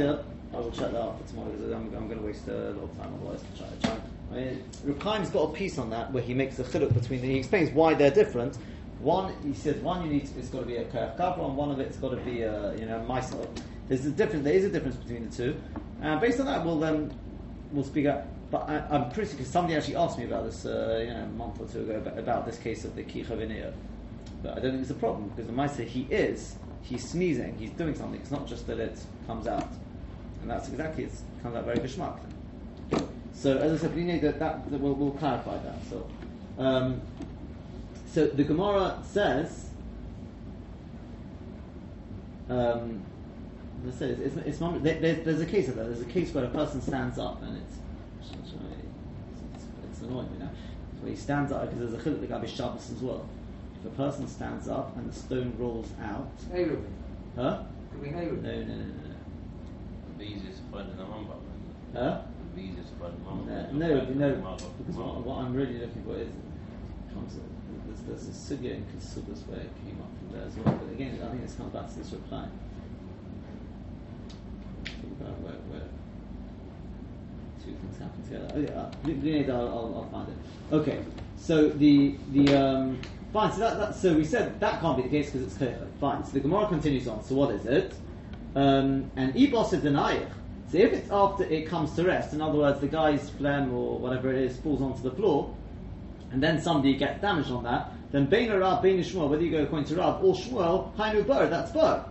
I 0.53 0.57
will 0.57 0.71
check 0.71 0.91
that 0.91 1.01
out 1.01 1.19
for 1.19 1.27
tomorrow 1.27 1.50
because 1.50 1.71
I'm, 1.71 1.93
I'm 1.95 2.07
going 2.07 2.19
to 2.19 2.25
waste 2.25 2.47
a 2.47 2.51
lot 2.51 2.83
of 2.83 2.97
time 2.97 3.12
otherwise. 3.15 3.41
To 3.41 3.57
try, 3.57 3.67
try. 3.81 3.97
I 4.31 4.35
mean, 4.35 4.63
Reb 4.83 5.01
Chaim's 5.01 5.29
got 5.31 5.50
a 5.50 5.53
piece 5.53 5.79
on 5.79 5.89
that 5.89 6.12
where 6.13 6.21
he 6.21 6.33
makes 6.35 6.59
a 6.59 6.63
chiluk 6.63 6.93
between. 6.93 7.21
The, 7.21 7.27
he 7.27 7.38
explains 7.39 7.71
why 7.71 7.95
they're 7.95 8.12
different. 8.12 8.57
One, 9.00 9.33
he 9.43 9.53
says, 9.53 9.77
one 9.77 10.05
you 10.05 10.13
need 10.13 10.27
to, 10.27 10.39
it's 10.39 10.50
got 10.50 10.62
to 10.62 10.65
be 10.65 10.77
a 10.77 10.85
kerach 10.85 11.17
kavra, 11.17 11.45
and 11.45 11.57
one 11.57 11.71
of 11.71 11.79
it's 11.79 11.97
got 11.97 12.12
to 12.12 12.17
be 12.17 12.43
a 12.43 12.73
you 12.77 12.85
know 12.85 13.03
mysel. 13.03 13.51
There's 13.89 14.05
a 14.05 14.12
difference. 14.12 14.45
There 14.45 14.53
is 14.53 14.63
a 14.63 14.69
difference 14.69 14.95
between 14.95 15.29
the 15.29 15.35
two, 15.35 15.59
and 16.01 16.21
based 16.21 16.39
on 16.39 16.45
that, 16.45 16.63
we'll 16.63 16.79
then 16.79 17.12
we'll 17.74 17.84
speak 17.84 18.06
up. 18.06 18.27
But 18.51 18.70
I, 18.70 18.86
I'm 18.89 19.10
pretty 19.10 19.32
because 19.32 19.48
somebody 19.48 19.75
actually 19.75 19.96
asked 19.96 20.18
me 20.18 20.25
about 20.25 20.46
this, 20.46 20.65
uh, 20.65 21.03
you 21.06 21.13
know, 21.13 21.24
a 21.24 21.27
month 21.27 21.60
or 21.60 21.65
two 21.65 21.82
ago 21.82 21.96
about, 21.98 22.18
about 22.18 22.46
this 22.46 22.58
case 22.58 22.86
of 22.86 22.96
the 22.96 23.03
kicha 23.03 23.25
v'niyah. 23.25 23.74
But 24.44 24.58
I 24.58 24.60
don't 24.60 24.72
think 24.72 24.82
it's 24.82 24.92
a 24.92 24.96
problem 24.96 25.30
because 25.30 25.48
the 25.48 25.53
Maisa 25.53 25.86
he 25.86 26.08
is, 26.10 26.56
he's 26.84 27.10
sneezing, 27.10 27.58
he's 27.58 27.72
doing 27.72 27.96
something. 27.96 28.20
It's 28.20 28.32
not 28.32 28.48
just 28.48 28.68
that 28.68 28.80
it 28.80 28.98
comes 29.25 29.48
out, 29.48 29.68
and 30.42 30.50
that's 30.50 30.70
exactly 30.70 31.06
it 31.06 31.12
comes 31.42 31.56
out 31.56 31.65
very 31.65 31.77
geschmack. 31.77 32.20
So 33.34 33.58
as 33.58 33.84
I 33.84 33.88
said, 33.88 34.22
that, 34.22 34.39
that, 34.39 34.72
that 34.72 34.80
we'll, 34.80 34.94
we'll 34.94 35.12
clarify 35.12 35.58
that. 35.58 35.75
So, 35.89 36.08
um, 36.60 37.01
so 38.08 38.27
the 38.27 38.44
Gemara 38.44 39.01
says. 39.03 39.70
Um, 42.50 43.03
it's, 43.87 44.01
it's, 44.01 44.35
it's 44.37 44.59
not, 44.59 44.83
there, 44.83 44.99
there's, 44.99 45.25
there's 45.25 45.41
a 45.41 45.45
case 45.45 45.67
of 45.67 45.75
that. 45.75 45.85
There's 45.85 46.01
a 46.01 46.05
case 46.05 46.33
where 46.33 46.45
a 46.45 46.49
person 46.49 46.81
stands 46.81 47.19
up 47.19 47.41
and 47.41 47.57
it's 47.57 47.77
it's, 48.21 48.53
it's, 49.55 49.65
it's 49.91 50.01
annoying 50.01 50.31
me 50.31 50.39
now. 50.39 50.49
Where 51.01 51.11
he 51.11 51.17
stands 51.17 51.51
up 51.51 51.69
because 51.69 51.91
there's 51.91 52.05
a 52.05 52.09
chiluk 52.09 52.41
the 52.41 52.47
Shabbos 52.47 52.91
as 52.91 53.01
well. 53.01 53.27
If 53.79 53.91
a 53.91 53.95
person 53.95 54.27
stands 54.27 54.67
up 54.67 54.95
and 54.95 55.09
the 55.09 55.13
stone 55.15 55.53
rolls 55.57 55.91
out, 56.01 56.31
Hey, 56.51 56.67
huh? 57.35 57.63
Could 57.91 58.03
be 58.03 58.09
No, 58.11 58.21
no, 58.21 58.31
no, 58.31 58.75
no, 58.75 58.93
The 60.17 60.23
easiest 60.23 60.57
to 60.57 60.63
find 60.71 60.89
in 60.89 60.97
the 60.97 61.03
Rambam. 61.03 61.41
no. 61.93 61.99
Huh? 62.01 62.21
The 62.55 62.61
easiest 62.61 62.89
to 62.89 62.95
find 62.99 63.13
in 63.13 63.45
the 63.47 63.53
Rambam. 63.53 63.73
no, 63.73 64.31
no, 64.31 64.57
because 64.77 64.95
what, 64.95 65.25
what 65.25 65.37
I'm 65.39 65.53
really 65.53 65.79
looking 65.79 66.03
for 66.03 66.15
is 66.15 66.29
comes 67.13 67.37
there's, 67.85 68.01
there's 68.01 68.27
a 68.27 68.31
sugya 68.31 68.75
in 68.75 68.85
Kesubas 68.85 69.45
where 69.47 69.59
it 69.59 69.69
came 69.85 69.99
up 70.01 70.09
from 70.17 70.37
there 70.37 70.47
as 70.47 70.55
well. 70.55 70.75
But 70.75 70.93
again, 70.93 71.19
I 71.23 71.29
think 71.29 71.41
this 71.43 71.55
comes 71.55 71.73
back 71.73 71.87
to 71.89 71.99
this 71.99 72.11
reply. 72.11 72.47
Think 74.85 75.19
about 75.19 75.39
where, 75.41 75.59
where 75.69 75.87
two 77.63 77.72
things 77.72 77.98
happen 77.98 78.24
together. 78.24 79.53
I'll, 79.53 79.67
I'll, 79.67 79.96
I'll 79.96 80.10
find 80.12 80.27
it. 80.29 80.36
Okay, 80.75 81.00
so 81.38 81.70
the 81.70 82.15
the 82.32 82.55
um, 82.55 83.01
fine. 83.32 83.51
So 83.51 83.60
that, 83.60 83.77
that 83.77 83.96
so 83.96 84.13
we 84.13 84.25
said 84.25 84.60
that 84.60 84.82
can't 84.82 84.98
be 84.98 85.03
the 85.03 85.10
case 85.10 85.32
because 85.32 85.48
it's 85.48 85.58
clear. 85.58 85.77
Fine. 86.00 86.24
So 86.25 86.32
the 86.32 86.39
Gemara 86.39 86.67
continues 86.67 87.08
on. 87.08 87.24
So 87.24 87.36
what 87.36 87.51
is 87.51 87.65
it? 87.65 87.93
Um, 88.55 89.12
and 89.15 89.34
ibos 89.34 89.70
denayich. 89.70 90.29
So 90.72 90.77
if 90.79 90.93
it's 90.93 91.12
after 91.12 91.43
it 91.43 91.67
comes 91.67 91.96
to 91.96 92.03
rest, 92.03 92.34
in 92.34 92.41
other 92.41 92.58
words, 92.58 92.79
the 92.79 92.88
guy's 92.88 93.29
phlegm 93.32 93.74
or 93.74 94.00
whatever 94.00 94.34
it 94.34 94.41
is 94.41 94.58
falls 94.58 94.82
onto 94.82 95.03
the 95.03 95.12
floor, 95.12 95.55
and 96.32 96.41
then 96.41 96.60
somebody 96.60 96.96
gets 96.96 97.22
damaged 97.22 97.51
on 97.51 97.63
that, 97.63 97.91
then 98.12 98.25
Bein 98.25 98.51
Rab, 98.51 98.82
Bein 98.82 99.03
whether 99.03 99.43
you 99.43 99.51
go 99.51 99.63
according 99.63 99.88
to 99.89 99.96
Rab 99.96 100.24
or 100.24 100.34
Shmuel, 100.34 100.96
Hainu 100.96 101.25
Bur, 101.27 101.48
that's 101.48 101.72
Bur. 101.72 102.03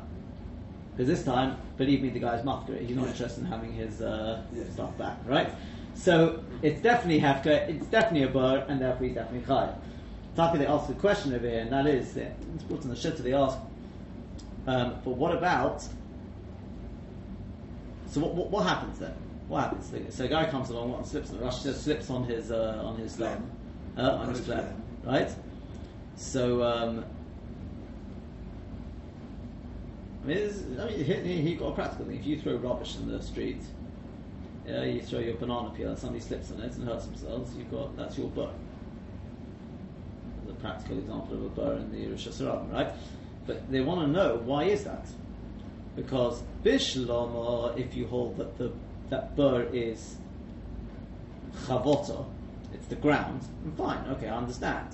Because 0.92 1.08
this 1.08 1.24
time, 1.24 1.56
believe 1.76 2.02
me, 2.02 2.10
the 2.10 2.20
guy's 2.20 2.44
mafkir. 2.44 2.78
He's 2.86 2.96
not 2.96 3.08
interested 3.08 3.40
in 3.44 3.46
having 3.46 3.72
his 3.72 4.00
uh, 4.02 4.42
Yeah. 4.54 4.64
stuff 4.70 4.96
back, 4.98 5.18
right? 5.26 5.50
So 5.94 6.42
it's 6.62 6.80
definitely 6.80 7.20
hefka, 7.20 7.68
it's 7.68 7.86
definitely 7.86 8.24
a 8.28 8.30
Bur, 8.30 8.64
and 8.68 8.80
therefore 8.80 9.06
he's 9.06 9.14
definitely 9.14 9.46
Chayav. 9.46 9.74
Taki, 10.36 10.58
they 10.58 10.66
ask 10.66 10.88
a 10.90 10.94
question 10.94 11.34
over 11.34 11.46
here, 11.46 11.60
and 11.60 11.72
that 11.72 11.86
is, 11.86 12.16
it's 12.16 12.64
put 12.64 12.82
in 12.82 12.88
the 12.88 12.94
shitta, 12.94 13.18
they 13.18 13.34
ask, 13.34 13.58
um, 14.66 14.94
but 15.04 15.10
what 15.10 15.34
about 15.36 15.86
so 18.12 18.20
what, 18.20 18.34
what, 18.34 18.50
what 18.50 18.66
happens 18.66 18.98
then? 18.98 19.14
What 19.48 19.62
happens? 19.62 20.14
So 20.14 20.24
a 20.24 20.28
guy 20.28 20.44
comes 20.44 20.68
along, 20.68 20.90
what, 20.90 20.98
and 20.98 21.06
slips 21.06 21.30
on 21.30 21.40
rush, 21.40 21.62
just 21.62 21.82
slips 21.84 22.10
on 22.10 22.24
his 22.24 22.50
uh, 22.52 22.82
on 22.84 22.96
his 22.98 23.16
phlegm, 23.16 23.50
uh, 23.96 24.02
on, 24.02 24.28
his 24.28 24.40
phlegm. 24.40 24.66
right? 25.02 25.30
So 26.16 26.62
um, 26.62 27.04
I 30.22 30.26
mean, 30.26 30.36
it's- 30.36 30.62
I 30.78 30.86
mean, 30.86 31.58
got 31.58 31.68
a 31.68 31.74
practical 31.74 32.06
thing. 32.06 32.16
If 32.16 32.26
you 32.26 32.38
throw 32.38 32.56
rubbish 32.56 32.96
in 32.96 33.10
the 33.10 33.20
street, 33.20 33.62
yeah, 34.66 34.84
you 34.84 35.00
throw 35.00 35.18
your 35.18 35.34
banana 35.34 35.70
peel, 35.70 35.88
and 35.88 35.98
somebody 35.98 36.20
slips 36.20 36.52
on 36.52 36.60
it 36.60 36.76
and 36.76 36.86
hurts 36.86 37.06
themselves, 37.06 37.54
you've 37.56 37.70
got 37.70 37.96
that's 37.96 38.16
your 38.16 38.28
burr. 38.28 38.50
A 40.48 40.52
practical 40.54 40.98
example 40.98 41.34
of 41.34 41.44
a 41.44 41.48
burr 41.48 41.76
in 41.78 41.90
the 41.90 42.06
Rosh 42.08 42.28
Hashanah, 42.28 42.72
right? 42.72 42.92
But 43.46 43.70
they 43.70 43.80
want 43.80 44.02
to 44.02 44.06
know 44.06 44.36
why 44.44 44.64
is 44.64 44.84
that? 44.84 45.06
Because 45.96 46.42
Bishlama, 46.62 47.76
if 47.76 47.96
you 47.96 48.06
hold 48.06 48.36
that 48.36 48.56
the 48.58 48.72
that 49.10 49.34
burr 49.36 49.62
is 49.72 50.16
chavota, 51.66 52.24
it's 52.72 52.86
the 52.86 52.96
ground, 52.96 53.42
fine, 53.76 54.06
okay, 54.10 54.28
I 54.28 54.36
understand. 54.36 54.88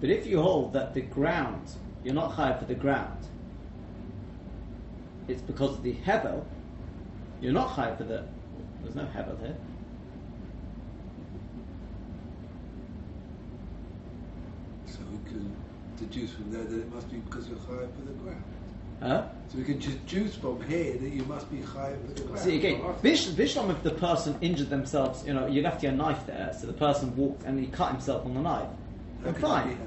But 0.00 0.08
if 0.10 0.26
you 0.26 0.40
hold 0.40 0.72
that 0.72 0.94
the 0.94 1.02
ground, 1.02 1.68
you're 2.04 2.14
not 2.14 2.32
high 2.32 2.56
for 2.56 2.64
the 2.64 2.74
ground, 2.74 3.18
it's 5.30 5.42
because 5.42 5.76
of 5.76 5.82
the 5.82 5.94
hevel, 5.94 6.44
you're 7.40 7.52
not 7.52 7.68
high 7.68 7.94
for 7.96 8.04
the. 8.04 8.24
There's 8.82 8.94
no 8.94 9.04
hevel 9.04 9.38
here. 9.40 9.56
So 14.86 14.98
we 15.12 15.30
can 15.30 15.54
deduce 15.98 16.32
from 16.32 16.50
there 16.50 16.64
that 16.64 16.78
it 16.78 16.92
must 16.92 17.10
be 17.10 17.18
because 17.18 17.48
you're 17.48 17.58
high 17.58 17.86
for 17.86 18.06
the 18.06 18.12
ground. 18.12 18.42
Huh? 19.00 19.28
So 19.48 19.58
we 19.58 19.64
can 19.64 19.78
deduce 19.78 20.34
from 20.34 20.62
here 20.68 20.98
that 20.98 21.10
you 21.10 21.24
must 21.24 21.50
be 21.50 21.62
high 21.62 21.94
for 22.06 22.12
the 22.12 22.20
ground. 22.22 22.40
See 22.40 22.56
again, 22.56 22.82
Vish, 23.02 23.28
Vishlam, 23.28 23.70
if 23.70 23.82
the 23.82 23.92
person 23.92 24.36
injured 24.40 24.68
themselves, 24.70 25.26
you 25.26 25.32
know, 25.32 25.46
you 25.46 25.62
left 25.62 25.82
your 25.82 25.92
knife 25.92 26.26
there, 26.26 26.54
so 26.58 26.66
the 26.66 26.72
person 26.72 27.14
walked 27.16 27.44
and 27.44 27.58
he 27.58 27.66
cut 27.66 27.92
himself 27.92 28.24
on 28.26 28.34
the 28.34 28.40
knife. 28.40 28.68
That 29.22 29.38
fine. 29.38 29.78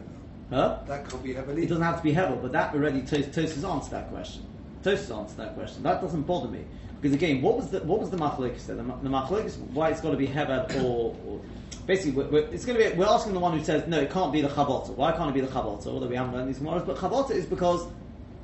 Huh? 0.50 0.80
That 0.86 1.10
can't 1.10 1.24
be 1.24 1.34
heaven 1.34 1.58
It 1.58 1.68
doesn't 1.68 1.84
have 1.84 1.98
to 1.98 2.04
be 2.04 2.14
hevel, 2.14 2.40
but 2.42 2.52
that 2.52 2.76
already 2.76 3.02
Tos 3.02 3.28
Tos 3.34 3.64
answered 3.64 3.92
that 3.92 4.10
question. 4.12 4.46
Tos 4.84 5.10
answered 5.12 5.38
that 5.38 5.56
question. 5.56 5.84
That 5.84 6.02
doesn't 6.02 6.24
bother 6.24 6.48
me 6.48 6.66
because 7.02 7.16
again, 7.16 7.42
what 7.42 7.58
was 7.58 7.70
the 7.70 7.80
what 7.82 8.00
was 8.00 8.10
the 8.10 8.18
machlokes 8.18 8.66
there? 8.66 8.76
The, 8.76 8.84
the 8.84 9.10
machlokes 9.10 9.58
why 9.72 9.90
it's 9.90 10.02
got 10.02 10.12
to 10.12 10.18
be 10.18 10.28
hevel 10.28 10.84
or, 10.84 11.16
or 11.28 11.42
basically 11.86 12.12
we're, 12.12 12.30
we're, 12.30 12.48
it's 12.48 12.66
going 12.66 12.80
to 12.80 12.90
be 12.90 12.98
we're 12.98 13.06
asking 13.06 13.34
the 13.34 13.40
one 13.40 13.58
who 13.58 13.64
says 13.64 13.88
no, 13.88 14.00
it 14.00 14.12
can't 14.12 14.32
be 14.32 14.42
the 14.42 14.48
chavota. 14.48 14.90
Why 14.90 15.12
can't 15.12 15.30
it 15.30 15.34
be 15.34 15.42
the 15.42 15.48
chavota? 15.48 15.88
Although 15.88 16.08
we 16.08 16.16
haven't 16.16 16.34
learned 16.34 16.50
these 16.50 16.58
tomorrows, 16.58 16.84
but 16.86 16.98
chavota 16.98 17.32
is 17.32 17.46
because 17.46 17.88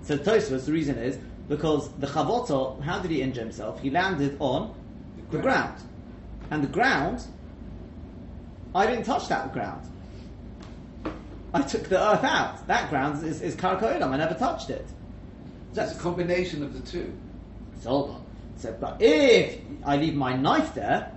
so 0.03 0.17
Tosfos 0.17 0.65
the 0.65 0.71
reason 0.71 0.97
is 0.97 1.17
because 1.47 1.89
the 1.99 2.07
chavota. 2.07 2.81
How 2.83 2.99
did 2.99 3.11
he 3.11 3.21
injure 3.21 3.41
himself? 3.41 3.81
He 3.81 3.89
landed 3.89 4.37
on 4.39 4.73
the 5.31 5.37
ground, 5.37 5.81
and 6.51 6.63
the 6.63 6.67
ground. 6.67 7.23
I 8.73 8.85
didn't 8.85 9.05
touch 9.05 9.27
that 9.29 9.51
ground. 9.51 9.81
I 11.53 11.61
took 11.61 11.89
the 11.89 11.99
earth 11.99 12.23
out. 12.23 12.67
That 12.67 12.89
ground 12.89 13.23
is, 13.25 13.41
is 13.41 13.55
Karakoilam. 13.55 14.09
I 14.09 14.17
never 14.17 14.35
touched 14.35 14.69
it. 14.69 14.85
It's 15.75 15.95
a 15.95 15.99
combination 15.99 16.63
of 16.63 16.73
the 16.73 16.91
two. 16.91 17.13
So 17.81 17.89
hold 17.89 18.09
on. 18.11 18.25
So, 18.57 18.75
but 18.79 19.01
if 19.01 19.59
I 19.85 19.97
leave 19.97 20.15
my 20.15 20.35
knife 20.35 20.73
there, 20.73 21.11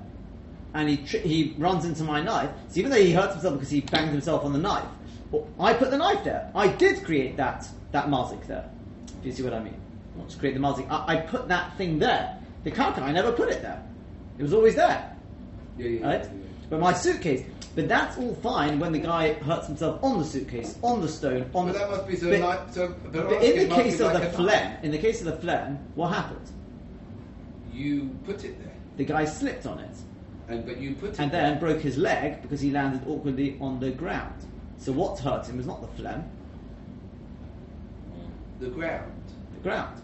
and 0.75 0.89
he 0.89 0.99
tri- 0.99 1.21
he 1.21 1.55
runs 1.59 1.85
into 1.85 2.05
my 2.05 2.23
knife, 2.23 2.51
so 2.69 2.79
even 2.81 2.91
though 2.91 3.03
he 3.03 3.13
hurts 3.13 3.33
himself 3.33 3.55
because 3.55 3.71
he 3.71 3.81
banged 3.81 4.11
himself 4.11 4.45
on 4.45 4.53
the 4.53 4.59
knife, 4.59 4.89
well, 5.31 5.49
I 5.59 5.75
put 5.75 5.91
the 5.91 5.99
knife 5.99 6.25
there. 6.25 6.51
I 6.55 6.69
did 6.69 7.05
create 7.05 7.37
that 7.37 7.69
that 7.93 8.07
mazik 8.09 8.47
there. 8.47 8.71
Do 9.23 9.29
you 9.29 9.35
see 9.35 9.43
what 9.43 9.55
I 9.55 9.61
mean? 9.61 9.81
Not 10.17 10.29
to 10.31 10.39
create 10.39 10.55
the 10.55 10.61
mazik. 10.61 10.89
I, 10.91 11.17
I 11.17 11.17
put 11.21 11.49
that 11.49 11.77
thing 11.77 11.99
there. 11.99 12.39
The 12.65 12.71
karka, 12.71 13.03
I 13.03 13.13
never 13.13 13.33
put 13.33 13.49
it 13.49 13.63
there. 13.63 13.83
It 14.39 14.43
was 14.43 14.53
always 14.53 14.77
there. 14.77 15.15
Yeah, 15.77 15.89
yeah, 15.89 16.07
right? 16.07 16.23
yeah. 16.23 16.31
But 16.71 16.81
my 16.81 16.93
suitcase. 16.93 17.45
But 17.75 17.89
that's 17.89 18.19
all 18.19 18.35
fine 18.35 18.79
when 18.79 18.93
the 18.93 18.99
guy 18.99 19.33
hurts 19.35 19.67
himself 19.67 20.03
on 20.05 20.19
the 20.19 20.25
suitcase, 20.25 20.77
on 20.83 21.01
the 21.01 21.09
stone, 21.09 21.51
on 21.55 21.67
But 21.69 21.73
the. 21.73 21.79
that 21.79 21.91
must 21.91 22.07
be 22.07 22.17
so 22.17 22.31
but, 22.31 22.41
like 22.41 22.61
so. 22.71 22.95
But, 23.05 23.13
but 23.31 23.43
in 23.43 23.69
the 23.69 23.75
case 23.75 23.99
of 24.01 24.13
like 24.13 24.23
the 24.23 24.29
phlegm, 24.37 24.77
in 24.83 24.91
the 24.91 24.99
case 24.99 25.21
of 25.21 25.27
the 25.27 25.37
phlegm, 25.37 25.79
what 25.95 26.09
happened? 26.09 26.51
you 27.73 28.11
put 28.27 28.45
it 28.45 28.63
there, 28.63 28.75
The 28.99 29.05
guy 29.05 29.25
slipped 29.25 29.65
on 29.65 29.79
it 29.79 29.97
and 30.49 30.67
but 30.67 30.77
you 30.77 30.95
put 30.95 31.11
it 31.15 31.21
and 31.21 31.33
there. 31.33 31.41
then 31.43 31.59
broke 31.59 31.81
his 31.81 31.97
leg 31.97 32.43
because 32.43 32.61
he 32.61 32.71
landed 32.71 33.01
awkwardly 33.09 33.57
on 33.63 33.81
the 33.81 33.91
ground. 33.91 34.35
So 34.77 34.93
what 34.93 35.19
hurt 35.19 35.47
him 35.47 35.57
was 35.57 35.67
not 35.67 35.81
the 35.81 35.89
phlegm, 36.03 36.23
the 38.61 38.69
ground. 38.69 39.11
the 39.55 39.61
ground. 39.61 40.03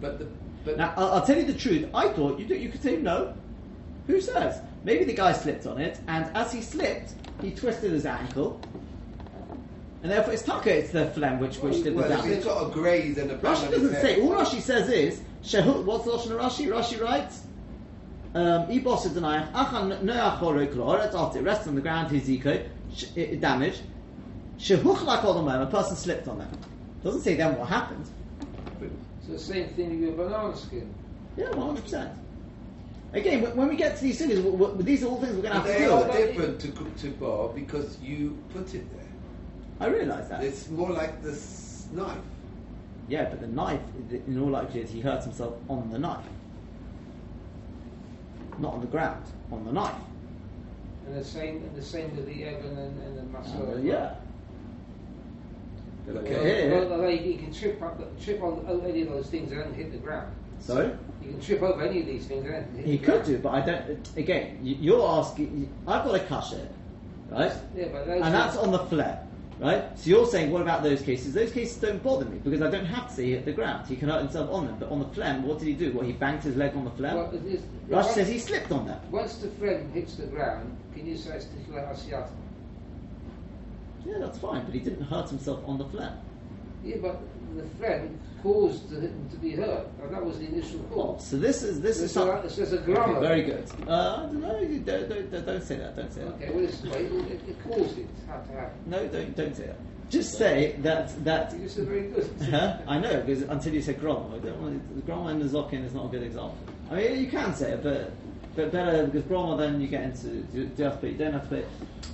But 0.00 0.20
the 0.20 0.28
but 0.64 0.76
Now 0.76 0.94
I'll, 0.96 1.14
I'll 1.14 1.26
tell 1.26 1.36
you 1.36 1.44
the 1.44 1.54
truth. 1.54 1.88
I 1.92 2.08
thought 2.08 2.38
you 2.38 2.46
you 2.54 2.68
could 2.68 2.82
say 2.82 2.96
no. 2.96 3.34
Who 4.08 4.20
says? 4.20 4.60
Maybe 4.84 5.04
the 5.04 5.12
guy 5.12 5.32
slipped 5.32 5.66
on 5.66 5.78
it, 5.78 6.00
and 6.08 6.24
as 6.34 6.52
he 6.52 6.62
slipped, 6.62 7.12
he 7.40 7.52
twisted 7.52 7.92
his 7.92 8.06
ankle, 8.06 8.60
and 10.02 10.10
therefore 10.10 10.32
it's 10.32 10.42
tucker. 10.42 10.70
It's 10.70 10.90
the 10.90 11.06
phlegm 11.10 11.38
which 11.38 11.58
which 11.58 11.82
did 11.84 11.92
the 11.92 11.92
well, 11.92 12.10
if 12.10 12.18
damage. 12.18 12.36
he's 12.36 12.44
got 12.44 12.68
a 12.68 12.72
graze 12.72 13.18
and 13.18 13.30
a 13.30 13.36
bang 13.36 13.54
Rashi 13.54 13.70
doesn't 13.70 13.92
head- 13.92 14.02
say. 14.02 14.22
All 14.22 14.30
Rashi 14.32 14.60
says 14.60 14.88
is 14.88 15.20
Shehu. 15.44 15.84
What's 15.84 16.04
the 16.04 16.12
Lashon 16.12 16.30
of 16.32 16.40
Rashi? 16.40 16.66
Rashi 16.66 17.00
writes. 17.00 17.42
Um, 18.34 18.66
Ibos 18.68 19.06
is 19.06 19.12
denying. 19.12 19.48
Achan 19.54 19.90
noach 20.06 20.38
klor. 20.40 21.04
It's 21.04 21.14
after 21.14 21.38
it 21.38 21.42
rests 21.42 21.66
on 21.66 21.74
the 21.74 21.80
ground. 21.80 22.10
His 22.10 22.30
eco 22.30 22.62
damage. 23.40 23.80
Shehuch 24.58 25.04
like 25.04 25.24
all 25.24 25.42
the 25.42 25.62
A 25.62 25.66
person 25.66 25.96
slipped 25.96 26.28
on 26.28 26.38
them. 26.38 26.50
Doesn't 27.04 27.20
say 27.22 27.34
then 27.34 27.58
what 27.58 27.68
happened. 27.68 28.08
It's 28.80 29.28
the 29.28 29.38
same 29.38 29.68
thing 29.70 30.00
with 30.00 30.10
a 30.10 30.12
banana 30.12 30.56
skin. 30.56 30.92
Yeah, 31.36 31.50
one 31.50 31.66
hundred 31.68 31.82
percent. 31.84 32.12
Again, 33.14 33.40
when- 33.42 33.56
when 33.56 33.68
we 33.68 33.76
get 33.76 33.96
to 33.96 34.02
these 34.02 34.18
things, 34.18 34.34
w- 34.36 34.56
w- 34.58 34.82
these 34.82 35.02
are 35.02 35.06
all 35.06 35.16
things 35.20 35.34
we're 35.34 35.42
going 35.42 35.54
to 35.54 35.60
But 35.60 35.66
have 35.66 35.66
to 35.66 35.72
they 35.72 35.84
deal 35.86 35.94
are 35.94 36.08
with. 36.08 36.36
with. 36.36 36.60
different 36.60 36.96
to 36.98 37.06
to 37.08 37.14
bar 37.16 37.48
because 37.54 37.98
you 38.00 38.36
put 38.52 38.74
it 38.74 38.84
there. 38.92 39.06
I 39.80 39.86
realise 39.86 40.28
that. 40.28 40.44
It's 40.44 40.68
more 40.68 40.90
like 40.90 41.22
this 41.22 41.86
knife. 41.92 42.18
Yeah, 43.08 43.30
but 43.30 43.40
the 43.40 43.46
knife, 43.46 43.80
in 44.26 44.38
all 44.38 44.50
likelihood, 44.50 44.90
he 44.90 45.00
hurts 45.00 45.24
himself 45.24 45.54
on 45.70 45.90
the 45.90 45.98
knife. 45.98 46.26
Not 48.58 48.74
on 48.74 48.80
the 48.82 48.86
ground, 48.88 49.22
on 49.50 49.64
the 49.64 49.72
knife. 49.72 49.94
And 51.06 51.16
the 51.16 51.24
same, 51.24 51.62
and 51.62 51.74
the 51.74 51.80
same 51.82 52.14
with 52.14 52.26
the 52.26 52.44
Evan 52.44 52.76
and, 52.76 53.02
and 53.02 53.18
the 53.18 53.22
muscle. 53.32 53.72
Uh, 53.74 53.78
yeah. 53.78 54.16
Look 56.06 56.26
at 56.26 56.32
Well, 56.32 56.44
here. 56.44 56.86
well, 56.88 56.98
like, 56.98 57.24
you 57.24 57.34
can 57.38 57.52
trip 57.52 57.80
up, 57.82 58.20
trip 58.20 58.42
on 58.42 58.64
on 58.66 58.82
any 58.86 59.02
of 59.02 59.10
those 59.10 59.28
things 59.28 59.50
and 59.52 59.74
hit 59.74 59.92
the 59.92 59.98
ground. 59.98 60.32
So 60.60 60.96
You 61.22 61.30
can 61.30 61.40
trip 61.40 61.62
over 61.62 61.82
any 61.82 62.00
of 62.00 62.06
these 62.06 62.26
things 62.26 62.44
then 62.44 62.66
hit 62.76 62.86
he 62.86 62.98
could 62.98 63.24
do, 63.24 63.38
but 63.38 63.50
I 63.50 63.60
don't. 63.60 64.08
Again, 64.16 64.58
you- 64.62 64.76
you're 64.80 65.06
asking. 65.06 65.68
I've 65.86 66.04
got 66.04 66.14
a 66.14 66.20
cush 66.20 66.52
it, 66.52 66.70
right? 67.30 67.52
Yeah, 67.76 67.86
but 67.92 68.06
those 68.06 68.22
and 68.22 68.34
that's 68.34 68.56
on 68.56 68.72
the 68.72 68.78
flare, 68.80 69.22
right? 69.60 69.98
So 69.98 70.10
you're 70.10 70.26
saying, 70.26 70.50
what 70.50 70.62
about 70.62 70.82
those 70.82 71.02
cases? 71.02 71.34
Those 71.34 71.52
cases 71.52 71.76
don't 71.80 72.02
bother 72.02 72.24
me 72.24 72.38
because 72.42 72.62
I 72.62 72.70
don't 72.70 72.86
have 72.86 73.08
to 73.08 73.14
say 73.14 73.24
he 73.26 73.30
hit 73.32 73.44
the 73.44 73.52
ground. 73.52 73.86
He 73.86 73.96
can 73.96 74.08
hurt 74.08 74.20
himself 74.20 74.50
on 74.50 74.66
them. 74.66 74.76
But 74.78 74.90
on 74.90 74.98
the 75.00 75.06
phlegm, 75.06 75.46
what 75.46 75.58
did 75.58 75.68
he 75.68 75.74
do? 75.74 75.92
What 75.92 76.06
he 76.06 76.12
banged 76.12 76.42
his 76.42 76.56
leg 76.56 76.74
on 76.76 76.84
the 76.84 76.90
phlegm? 76.92 77.16
Well, 77.16 77.30
is, 77.34 77.60
Rush 77.88 78.04
once- 78.04 78.14
says 78.14 78.28
he 78.28 78.38
slipped 78.38 78.72
on 78.72 78.86
that. 78.86 79.04
Once 79.10 79.36
the 79.36 79.48
phlegm 79.48 79.90
hits 79.92 80.14
the 80.14 80.26
ground, 80.26 80.76
can 80.94 81.06
you 81.06 81.16
say 81.16 81.36
it's 81.36 81.46
titular? 81.46 81.86
Yeah, 84.06 84.14
that's 84.20 84.38
fine, 84.38 84.64
but 84.64 84.72
he 84.74 84.80
didn't 84.80 85.02
hurt 85.04 85.28
himself 85.28 85.60
on 85.66 85.78
the 85.78 85.84
phlegm. 85.84 86.12
Yeah, 86.84 86.96
but 87.02 87.20
the 87.56 87.64
phlegm 87.78 88.18
caused 88.42 88.88
the, 88.90 89.00
him 89.00 89.28
to 89.30 89.36
be 89.36 89.52
hurt, 89.52 89.88
and 90.02 90.14
that 90.14 90.24
was 90.24 90.38
the 90.38 90.46
initial 90.46 90.78
cause. 90.92 91.26
so 91.26 91.36
this 91.36 91.62
is 91.62 91.80
this 91.80 91.96
is 91.98 92.12
There's 92.12 92.12
some- 92.12 92.28
a, 92.28 92.42
there's 92.48 92.72
a 92.72 92.76
Okay, 92.82 92.92
grammar. 92.92 93.20
very 93.20 93.42
good. 93.42 93.64
Uh, 93.86 93.90
I 93.90 94.22
don't 94.26 94.40
know. 94.40 94.60
Don't, 94.60 94.84
don't, 95.08 95.30
don't, 95.30 95.46
don't 95.46 95.62
say 95.62 95.76
that. 95.76 95.96
Don't 95.96 96.12
say 96.12 96.20
that. 96.22 96.34
Okay, 96.34 96.50
well, 96.50 96.64
it's, 96.64 96.82
it, 96.84 96.92
it, 96.94 97.40
it 97.48 97.56
caused 97.68 97.98
it 97.98 98.06
to 98.20 98.26
have 98.32 98.46
happen. 98.48 98.78
No, 98.86 99.06
don't 99.08 99.36
don't 99.36 99.56
say 99.56 99.66
that. 99.66 99.76
Just 100.08 100.38
say 100.38 100.76
that 100.82 101.24
that. 101.24 101.58
You 101.58 101.68
said 101.68 101.86
very 101.86 102.08
good. 102.08 102.30
Huh? 102.50 102.78
I 102.86 102.98
know 102.98 103.20
because 103.22 103.42
until 103.42 103.74
you 103.74 103.82
said 103.82 104.00
Grom, 104.00 104.32
I 104.34 104.38
don't 104.38 104.62
want 104.62 105.06
Grom 105.06 105.26
and 105.26 105.42
Zokin 105.50 105.84
is 105.84 105.92
not 105.94 106.06
a 106.06 106.08
good 106.08 106.22
example. 106.22 106.56
I 106.90 106.94
mean, 106.94 107.20
you 107.24 107.30
can 107.30 107.54
say 107.54 107.72
it, 107.72 107.82
but 107.82 108.12
but 108.54 108.70
better 108.72 109.04
because 109.06 109.22
Grom, 109.24 109.58
then 109.58 109.80
you 109.80 109.88
get 109.88 110.04
into 110.04 110.28
do 110.52 110.64
do 110.66 110.72
you 110.78 110.84
have 110.84 110.94
to 110.94 111.00
pay, 111.00 111.10
you 111.12 111.18
don't 111.18 111.32
have 111.32 111.48
to 111.50 111.56
pay. 111.56 111.64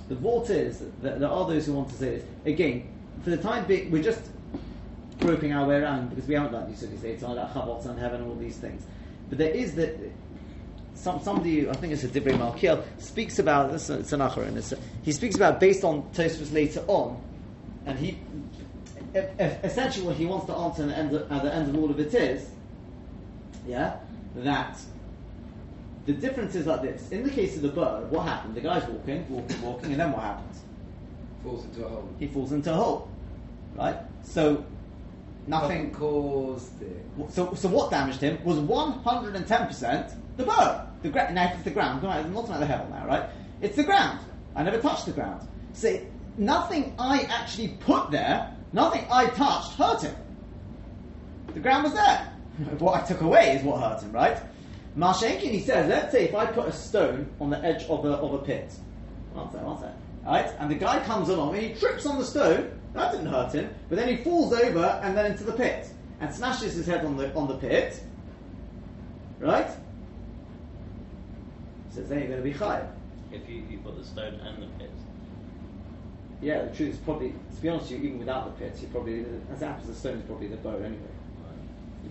The 0.09 0.15
vault 0.15 0.49
is 0.49 0.79
that 1.01 1.19
there 1.19 1.29
are 1.29 1.47
those 1.47 1.67
who 1.67 1.73
want 1.73 1.89
to 1.89 1.95
say 1.95 2.09
this 2.17 2.23
again. 2.45 2.91
For 3.23 3.29
the 3.29 3.37
time 3.37 3.65
being, 3.65 3.89
we're 3.91 4.03
just 4.03 4.21
groping 5.25 5.53
our 5.53 5.65
way 5.65 5.81
around 5.81 6.09
because 6.09 6.27
we 6.27 6.35
haven't 6.35 6.51
done 6.51 6.69
these 6.69 6.79
cities. 6.79 7.03
It's 7.03 7.23
all 7.23 7.33
about 7.33 7.53
Chavot 7.53 7.85
and 7.85 7.99
heaven 7.99 8.21
and 8.21 8.29
all 8.29 8.37
these 8.37 8.57
things. 8.57 8.83
But 9.29 9.39
there 9.39 9.51
is 9.51 9.75
that 9.75 9.97
some, 10.93 11.21
somebody, 11.21 11.69
I 11.69 11.73
think 11.73 11.93
it's 11.93 12.03
a 12.03 12.07
Divrei 12.07 12.37
Malkiel, 12.37 12.83
speaks 12.99 13.39
about 13.39 13.71
this. 13.71 13.89
It's 13.89 14.13
an 14.13 14.21
Achar, 14.21 14.47
and 14.47 14.57
it's, 14.57 14.73
he 15.03 15.11
speaks 15.11 15.35
about 15.35 15.59
based 15.59 15.83
on 15.83 16.03
Tosfos 16.13 16.53
later 16.53 16.83
on, 16.87 17.21
and 17.85 17.97
he 17.97 18.17
essentially 19.39 20.05
what 20.05 20.15
he 20.15 20.25
wants 20.25 20.45
to 20.47 20.53
answer 20.53 20.83
at 20.83 20.89
the, 20.89 20.97
end 20.97 21.13
of, 21.13 21.31
at 21.31 21.43
the 21.43 21.53
end 21.53 21.69
of 21.69 21.81
all 21.81 21.89
of 21.89 21.99
it 21.99 22.13
is, 22.13 22.49
yeah, 23.65 23.97
that 24.35 24.77
the 26.05 26.13
difference 26.13 26.55
is 26.55 26.65
like 26.65 26.81
this. 26.81 27.09
In 27.11 27.23
the 27.23 27.29
case 27.29 27.55
of 27.55 27.61
the 27.61 27.69
bird, 27.69 28.11
what 28.11 28.27
happened? 28.27 28.55
The 28.55 28.61
guy's 28.61 28.85
walking, 28.87 29.27
walking, 29.29 29.61
walking, 29.61 29.91
and 29.91 29.99
then 29.99 30.11
what 30.11 30.21
happens? 30.21 30.61
Falls 31.43 31.63
into 31.65 31.85
a 31.85 31.89
hole. 31.89 32.09
He 32.19 32.27
falls 32.27 32.51
into 32.51 32.71
a 32.71 32.75
hole, 32.75 33.09
right? 33.75 33.97
So 34.23 34.65
nothing. 35.47 35.91
Caused 35.91 36.81
it. 36.81 37.05
So, 37.29 37.53
so 37.53 37.69
what 37.69 37.91
damaged 37.91 38.21
him 38.21 38.43
was 38.43 38.57
110% 38.57 40.15
the 40.37 40.43
bird. 40.43 40.87
The 41.01 41.09
gra- 41.09 41.31
now, 41.31 41.45
if 41.45 41.55
it's 41.55 41.63
the 41.63 41.71
ground, 41.71 42.05
I'm 42.05 42.33
not 42.33 42.45
about 42.45 42.59
the 42.59 42.65
hell 42.65 42.87
now, 42.89 43.07
right? 43.07 43.29
It's 43.61 43.75
the 43.75 43.83
ground. 43.83 44.19
I 44.55 44.63
never 44.63 44.79
touched 44.81 45.05
the 45.05 45.11
ground. 45.11 45.47
See, 45.73 46.01
nothing 46.37 46.95
I 46.99 47.21
actually 47.23 47.69
put 47.79 48.11
there, 48.11 48.55
nothing 48.73 49.05
I 49.11 49.27
touched 49.27 49.73
hurt 49.73 50.01
him. 50.01 50.15
The 51.53 51.59
ground 51.59 51.83
was 51.83 51.93
there. 51.93 52.33
what 52.79 53.01
I 53.01 53.05
took 53.05 53.21
away 53.21 53.55
is 53.55 53.63
what 53.63 53.81
hurt 53.81 54.01
him, 54.01 54.11
right? 54.11 54.37
Marshenkin, 54.97 55.51
he 55.51 55.59
says, 55.59 55.89
let's 55.89 56.11
say 56.11 56.25
if 56.25 56.35
I 56.35 56.45
put 56.45 56.67
a 56.67 56.71
stone 56.71 57.29
on 57.39 57.49
the 57.49 57.63
edge 57.63 57.83
of 57.83 58.05
a, 58.05 58.13
of 58.13 58.33
a 58.33 58.37
pit. 58.39 58.73
One 59.33 59.51
sec, 59.51 59.61
one 59.61 59.79
sec. 59.79 59.93
Right? 60.25 60.49
And 60.59 60.71
the 60.71 60.75
guy 60.75 61.03
comes 61.03 61.29
along 61.29 61.55
and 61.55 61.63
he 61.63 61.73
trips 61.75 62.05
on 62.05 62.17
the 62.17 62.25
stone. 62.25 62.71
That 62.95 63.11
didn't 63.11 63.27
hurt 63.27 63.53
him. 63.53 63.69
But 63.89 63.97
then 63.97 64.07
he 64.07 64.23
falls 64.23 64.53
over 64.53 64.99
and 65.03 65.15
then 65.15 65.31
into 65.31 65.43
the 65.43 65.51
pit. 65.51 65.89
And 66.21 66.33
smashes 66.33 66.73
his 66.73 66.87
head 66.87 67.05
on 67.05 67.17
the, 67.17 67.31
on 67.35 67.47
the 67.47 67.57
pit. 67.57 68.01
Right? 69.39 69.69
Says 71.91 72.07
then 72.09 72.19
you're 72.19 72.27
going 72.29 72.41
to 72.41 72.49
be 72.49 72.53
chayav. 72.53 72.87
If 73.31 73.49
you, 73.49 73.63
you 73.69 73.79
put 73.79 73.97
the 73.97 74.05
stone 74.05 74.35
and 74.35 74.63
the 74.63 74.67
pit. 74.79 74.91
Yeah, 76.41 76.63
the 76.63 76.75
truth 76.75 76.93
is 76.93 76.97
probably, 76.99 77.33
to 77.55 77.61
be 77.61 77.69
honest 77.69 77.91
with 77.91 77.99
you, 77.99 78.07
even 78.07 78.19
without 78.19 78.45
the 78.45 78.65
pit, 78.65 78.77
you 78.81 78.87
probably, 78.87 79.25
as 79.53 79.61
happens, 79.61 79.87
the 79.87 79.95
stone 79.95 80.17
is 80.17 80.23
probably 80.25 80.47
the 80.47 80.57
bow 80.57 80.77
anyway. 80.77 81.14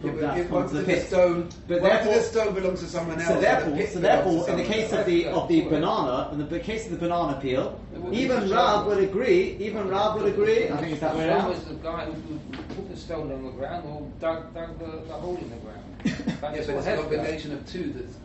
You 0.02 0.10
Yeah, 0.10 0.16
probably 0.18 0.26
but 0.26 0.34
to 0.34 0.40
if 0.40 0.50
once 0.50 0.72
the 0.72 0.78
the, 0.78 0.84
pit. 0.84 1.06
stone, 1.06 1.48
But 1.68 1.80
once 1.80 1.92
therefore- 1.94 2.14
the 2.14 2.20
stone 2.22 2.54
belongs 2.54 2.80
to 2.80 2.86
someone 2.86 3.16
else, 3.18 3.26
So 3.28 3.34
and 3.34 3.42
the 3.42 3.46
therefore, 3.46 3.86
so 3.86 3.98
therefore, 4.00 4.48
in 4.50 4.56
the 4.56 4.64
case 4.64 4.92
of 4.92 5.06
the 5.06 5.26
of 5.28 5.48
the 5.48 5.60
banana, 5.62 6.28
in 6.32 6.48
the 6.48 6.60
case 6.60 6.84
of 6.86 6.90
the 6.92 6.96
banana 6.98 7.38
peel, 7.40 7.78
It 7.94 8.00
would 8.00 8.10
be 8.10 8.16
even 8.18 8.40
such 8.42 8.50
a- 8.50 8.54
Rab 8.54 8.86
would 8.86 8.98
agree. 8.98 9.56
Even 9.60 9.88
Rab 9.88 10.16
would 10.20 10.26
agree. 10.26 10.68
I 10.68 10.76
think 10.78 10.92
it's 10.92 11.00
that 11.00 11.16
way 11.16 11.28
One 11.28 11.36
around. 11.38 11.48
was 11.50 11.64
the 11.64 11.74
guy 11.74 12.04
who 12.06 12.38
put 12.74 12.90
the 12.90 12.96
stone 12.96 13.32
on 13.32 13.44
the 13.44 13.50
ground 13.50 13.84
or 13.88 14.02
dug, 14.20 14.52
dug 14.52 14.78
the, 14.78 14.86
the 15.06 15.14
hole 15.14 15.36
in 15.36 15.50
the 15.50 15.56
ground. 15.56 15.80
Yeah, 16.04 16.12
That's 16.52 16.66
but 16.66 16.76
it's 16.76 16.86
a 16.86 16.96
combination 16.96 17.52
of 17.52 17.66
two 17.66 17.92
that's 17.96 18.16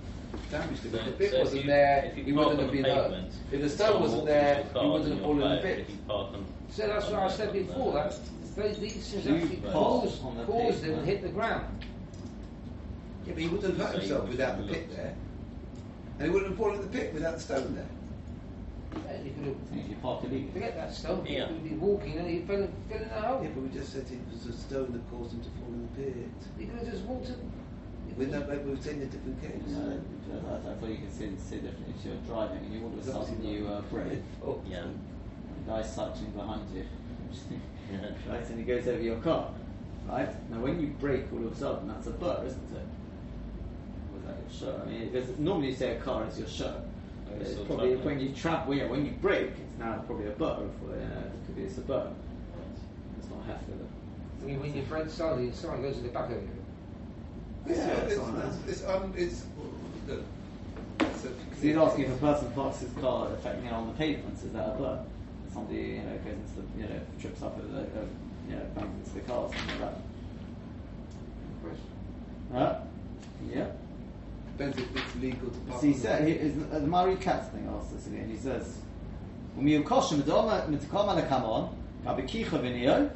damaged 0.51 0.85
it. 0.85 0.93
If 0.93 0.99
So- 0.99 1.05
the 1.05 1.11
pit 1.17 1.31
so 1.31 1.39
wasn't 1.39 1.61
you- 1.61 1.67
there, 1.67 2.03
if 2.11 2.17
you 2.17 2.23
he 2.25 2.31
wouldn't 2.33 2.59
have 2.59 2.71
been 2.71 2.83
hurt. 2.83 3.13
If 3.51 3.61
the 3.61 3.69
stone 3.69 4.01
wasn't 4.01 4.25
there, 4.25 4.59
into 4.61 4.79
he 4.79 4.87
wouldn't 4.89 5.09
have 5.13 5.21
fallen 5.21 5.41
in 5.43 5.49
the 5.55 5.61
pit. 5.61 5.79
If 5.79 5.89
you 5.91 5.97
park 6.07 6.27
on 6.33 6.45
So 6.71 6.87
that's 6.87 7.09
what 7.09 7.19
I 7.19 7.27
said 7.29 7.53
before. 7.53 7.93
That 7.93 8.13
those, 8.59 8.79
these 8.79 8.93
things 8.93 9.27
actually 9.27 9.55
park 9.57 9.73
caused, 9.73 10.23
on 10.23 10.37
the 10.37 10.43
caused 10.45 10.83
him 10.83 10.91
to 10.91 10.97
pavement. 10.97 11.05
hit 11.07 11.21
the 11.23 11.29
ground. 11.29 11.85
Yeah, 13.25 13.33
but 13.33 13.41
he 13.43 13.47
wouldn't 13.49 13.77
have 13.77 13.87
hurt 13.87 13.99
himself 13.99 14.29
without 14.29 14.57
the 14.57 14.73
pit 14.73 14.95
there. 14.95 15.15
And 16.19 16.25
he 16.27 16.29
wouldn't 16.31 16.51
have 16.51 16.57
fallen 16.59 16.75
in 16.75 16.81
the 16.81 16.97
pit 16.97 17.13
without 17.13 17.35
the 17.35 17.39
stone 17.41 17.75
there. 17.75 17.85
And 19.07 19.23
he 19.25 19.31
could 19.31 19.45
have 19.45 19.55
If 19.75 19.89
you 19.89 19.95
park 20.01 20.23
illegally. 20.23 20.49
forget 20.51 20.75
that 20.75 20.93
stone. 20.93 21.25
Yeah. 21.25 21.47
He 21.47 21.53
would 21.53 21.63
be 21.63 21.75
walking 21.75 22.17
and 22.17 22.27
he 22.29 22.39
fell, 22.39 22.67
fell 22.89 22.97
in 23.01 23.07
the 23.09 23.13
hole. 23.15 23.43
Yeah, 23.43 23.49
but 23.53 23.63
we 23.63 23.69
just 23.69 23.93
said 23.93 24.05
it 24.11 24.19
was 24.33 24.45
a 24.47 24.57
stone 24.57 24.91
that 24.93 25.09
caused 25.11 25.33
him 25.33 25.41
to 25.41 25.49
fall 25.61 25.69
in 25.69 25.87
the 25.93 26.01
pit. 26.01 26.25
He 26.57 26.65
could 26.65 26.79
have 26.79 26.91
just 26.91 27.03
walked 27.05 27.27
in. 27.27 27.51
We're 28.17 28.27
not, 28.27 28.49
we've 28.65 28.83
seen 28.83 29.01
a 29.01 29.05
different 29.05 29.39
case. 29.41 29.61
No, 29.67 30.01
I, 30.49 30.55
I 30.71 30.73
thought 30.75 30.89
you 30.89 30.97
could 30.97 31.13
see, 31.13 31.31
see 31.37 31.57
differently. 31.57 31.93
If 31.97 32.05
you're 32.05 32.15
driving 32.27 32.57
and 32.65 32.73
you 32.73 32.81
all 32.83 32.91
of 32.91 32.99
a 32.99 33.03
sudden 33.27 33.45
you 33.45 33.67
uh, 33.67 33.81
brake, 33.81 34.19
Oh, 34.43 34.59
Yeah. 34.67 34.83
the 35.65 35.71
guy's 35.71 35.93
cycling 35.93 36.31
behind 36.31 36.63
you, 36.75 36.83
Yeah. 37.51 37.57
right, 38.29 38.49
and 38.49 38.59
it 38.59 38.67
goes 38.67 38.87
over 38.87 39.01
your 39.01 39.17
car, 39.17 39.49
right? 40.07 40.29
Now 40.51 40.59
when 40.59 40.79
you 40.79 40.87
brake, 40.99 41.25
all 41.33 41.45
of 41.45 41.51
a 41.53 41.55
sudden 41.55 41.87
that's 41.87 42.07
a 42.07 42.11
burr, 42.11 42.43
isn't 42.45 42.75
it? 42.75 42.87
Was 44.13 44.23
that 44.25 44.37
your 44.65 44.73
shirt? 44.73 44.81
I 44.85 44.89
mean, 44.89 45.09
because 45.09 45.37
normally 45.39 45.69
you 45.69 45.75
say 45.75 45.95
a 45.95 45.99
car 45.99 46.25
is 46.27 46.37
your 46.39 46.47
shirt. 46.47 46.75
Oh, 47.31 47.35
It's 47.41 47.53
probably 47.53 47.67
travelling. 47.95 48.03
when 48.05 48.19
you 48.19 48.29
travel, 48.33 48.73
yeah, 48.75 48.87
when 48.87 49.05
you 49.05 49.11
brake, 49.21 49.51
it's 49.51 49.79
now 49.79 50.01
probably 50.07 50.27
a 50.27 50.31
burr. 50.31 50.55
For, 50.79 50.91
uh, 50.93 50.95
it 50.95 51.45
could 51.45 51.55
be 51.55 51.63
it's 51.63 51.77
a 51.77 51.81
burr. 51.81 52.07
It's 53.19 53.29
not 53.29 53.43
half 53.45 53.61
of 53.63 53.69
it. 53.69 53.87
I 54.41 54.45
mean, 54.45 54.59
when 54.61 54.73
your 54.73 54.85
friend 54.85 55.09
suddenly 55.11 55.51
someone 55.53 55.81
goes 55.81 55.95
to 55.97 56.01
the 56.03 56.09
back 56.09 56.25
of 56.31 56.37
you. 56.41 56.49
It's, 57.67 57.77
Yeah, 57.77 57.87
it's, 57.97 58.13
it's 58.13 58.21
on 58.21 58.35
it's, 58.37 58.57
there. 58.57 58.69
it's, 58.71 58.85
um, 59.03 59.13
it's, 59.15 59.43
look, 60.07 60.23
it's 61.01 61.25
a- 61.25 61.27
So 61.27 61.61
he's 61.61 61.75
asking 61.77 62.05
if 62.05 62.11
a 62.15 62.17
person 62.17 62.51
parks 62.51 62.79
his 62.79 62.91
car 62.93 63.27
affecting 63.33 63.65
it 63.65 63.73
on 63.73 63.87
the 63.87 63.93
pavements, 63.93 64.43
is 64.43 64.53
that 64.53 64.69
a 64.69 64.71
blur? 64.71 64.99
Somebody, 65.53 65.77
you 65.77 66.01
know, 66.03 66.17
goes 66.17 66.33
into 66.33 66.61
the, 66.61 66.81
you 66.81 66.87
know, 66.87 67.01
trips 67.19 67.41
up 67.41 67.57
over 67.57 67.67
the, 67.67 67.81
uh, 67.81 68.05
you 68.49 68.55
know, 68.55 68.63
bangs 68.75 69.07
into 69.07 69.19
the 69.19 69.25
car, 69.31 69.37
or 69.39 69.53
something 69.53 69.81
like 69.81 69.93
that. 69.93 70.01
Huh? 72.51 72.79
Yeah. 73.51 73.67
Depends 74.57 74.77
if 74.77 74.95
it's 74.95 75.15
legal 75.15 75.49
to 75.49 75.59
park. 75.59 75.81
So 75.81 75.87
he 75.87 75.93
said, 75.93 76.27
he, 76.27 76.33
is, 76.33 76.57
uh, 76.71 76.79
the 76.79 76.87
Mari 76.87 77.15
Katz 77.15 77.49
thing 77.49 77.69
asked 77.75 77.93
this 77.93 78.07
again, 78.07 78.29
he 78.29 78.37
says, 78.37 78.79
"Umiyukosha 79.57 80.21
medoma 80.21 80.67
mitkoma 80.67 81.15
lekamon 81.21 81.69
kabekicha 82.05 82.59
v'niyo 82.59 83.11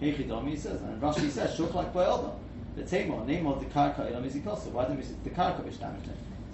hechidomi." 0.00 0.50
He 0.50 0.56
says, 0.56 0.80
and 0.82 1.00
Rashi 1.00 1.30
says, 1.30 1.54
"Shuk 1.56 1.74
like 1.74 1.92
boyodom." 1.92 2.38
The 2.76 2.82
tema 2.82 3.24
name 3.24 3.46
of 3.46 3.60
the 3.60 3.66
karka 3.66 4.10
ilam 4.10 4.24
is. 4.26 4.34
Why 4.66 4.84
don't 4.84 4.96
we 4.96 5.02
say 5.02 5.14
the 5.22 5.30
karka 5.30 5.66
it? 5.66 5.74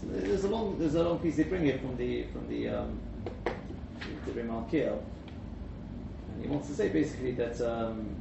So 0.00 0.06
there's 0.06 0.44
a 0.44 0.48
long, 0.48 0.78
there's 0.78 0.94
a 0.94 1.02
long 1.02 1.18
piece 1.18 1.36
they 1.36 1.44
bring 1.44 1.64
here 1.64 1.78
from 1.78 1.96
the 1.96 2.24
from 2.24 2.46
the 2.48 2.68
um, 2.68 3.00
the 3.09 3.09
Rimal 3.09 3.09
Kiel, 3.09 3.09
and 6.32 6.42
he 6.42 6.48
wants 6.48 6.68
to 6.68 6.74
say 6.74 6.88
basically 6.88 7.32
that. 7.32 7.60
Um, 7.60 8.16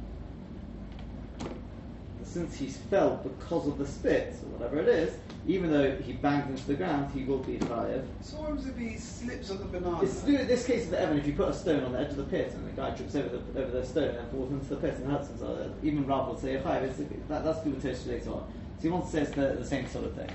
since 2.30 2.56
he's 2.56 2.76
fell 2.76 3.16
because 3.24 3.66
of 3.66 3.78
the 3.78 3.86
spit 3.86 4.34
or 4.44 4.58
whatever 4.58 4.78
it 4.78 4.88
is, 4.88 5.16
even 5.46 5.70
though 5.70 5.96
he 5.96 6.12
banged 6.12 6.48
into 6.50 6.64
the 6.66 6.74
ground, 6.74 7.10
he 7.12 7.24
will 7.24 7.38
be 7.38 7.58
chayav. 7.58 8.04
So 8.20 8.36
what 8.36 8.50
happens 8.50 8.68
if 8.68 8.76
he 8.76 8.96
slips 8.96 9.50
on 9.50 9.58
the 9.58 9.64
banana? 9.64 10.02
It's 10.02 10.20
to 10.20 10.26
do 10.26 10.32
with 10.38 10.48
this 10.48 10.64
case 10.66 10.84
of 10.84 10.90
the 10.90 11.00
Evan. 11.00 11.18
If 11.18 11.26
you 11.26 11.32
put 11.32 11.48
a 11.48 11.54
stone 11.54 11.82
on 11.82 11.92
the 11.92 11.98
edge 11.98 12.10
of 12.10 12.16
the 12.16 12.24
pit 12.24 12.52
and 12.52 12.68
the 12.68 12.72
guy 12.72 12.90
trips 12.92 13.16
over 13.16 13.28
the 13.28 13.60
over 13.60 13.70
the 13.72 13.84
stone 13.84 14.14
and 14.14 14.30
falls 14.30 14.52
into 14.52 14.66
the 14.66 14.76
pit 14.76 14.94
and 14.94 15.10
hurts 15.10 15.28
himself, 15.28 15.58
even 15.82 16.06
Rav 16.06 16.28
will 16.28 16.38
say 16.38 16.56
chayav. 16.56 16.82
It's, 16.82 16.98
that, 17.28 17.44
that's 17.44 17.58
to 17.60 17.64
do 17.64 17.74
with 17.74 18.06
later 18.06 18.30
on. 18.30 18.52
So 18.80 18.84
he 18.84 18.88
wants 18.88 19.10
to 19.10 19.16
say 19.16 19.22
it's 19.22 19.30
the, 19.32 19.56
the 19.58 19.64
same 19.66 19.86
sort 19.88 20.06
of 20.06 20.14
thing. 20.14 20.30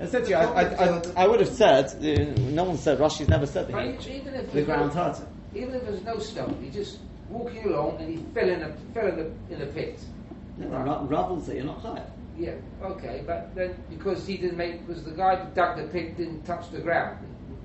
Essentially, 0.00 0.34
I, 0.34 0.44
I, 0.44 0.62
I, 0.62 1.02
I 1.14 1.26
would 1.28 1.40
have 1.40 1.48
said 1.50 1.86
uh, 1.86 2.40
no 2.50 2.64
one 2.64 2.78
said 2.78 2.98
Rashi's 2.98 3.28
never 3.28 3.46
said 3.46 3.66
that 3.68 3.72
But 3.72 4.02
he, 4.02 4.16
even 4.16 4.34
if 4.34 4.50
the 4.50 4.62
ground 4.62 4.92
hurt 4.94 5.18
him. 5.18 5.26
Even 5.54 5.74
if 5.74 5.82
there's 5.84 6.02
no 6.02 6.18
stone, 6.18 6.58
he 6.62 6.70
just 6.70 7.00
walking 7.28 7.66
along 7.66 7.98
and 8.00 8.08
he 8.08 8.24
fell 8.32 8.48
in 8.48 8.62
a 8.62 8.72
fell 8.94 9.08
in 9.08 9.18
a 9.18 9.54
in 9.54 9.60
a 9.60 9.66
pit. 9.66 10.00
Yeah, 10.58 10.68
the 10.68 10.70
Ra- 10.70 11.06
Rav 11.06 11.30
will 11.30 11.40
say 11.42 11.56
you're 11.56 11.66
not 11.66 11.82
chayav. 11.82 12.06
Yeah, 12.38 12.54
okay, 12.82 13.22
but 13.26 13.54
then 13.54 13.76
because 13.90 14.26
he 14.26 14.38
didn't 14.38 14.56
make 14.56 14.86
because 14.86 15.04
the 15.04 15.10
guy 15.10 15.36
who 15.36 15.54
dug 15.54 15.76
the 15.76 15.84
pit 15.84 16.16
didn't 16.16 16.44
touch 16.44 16.70
the 16.70 16.80
ground, 16.80 17.18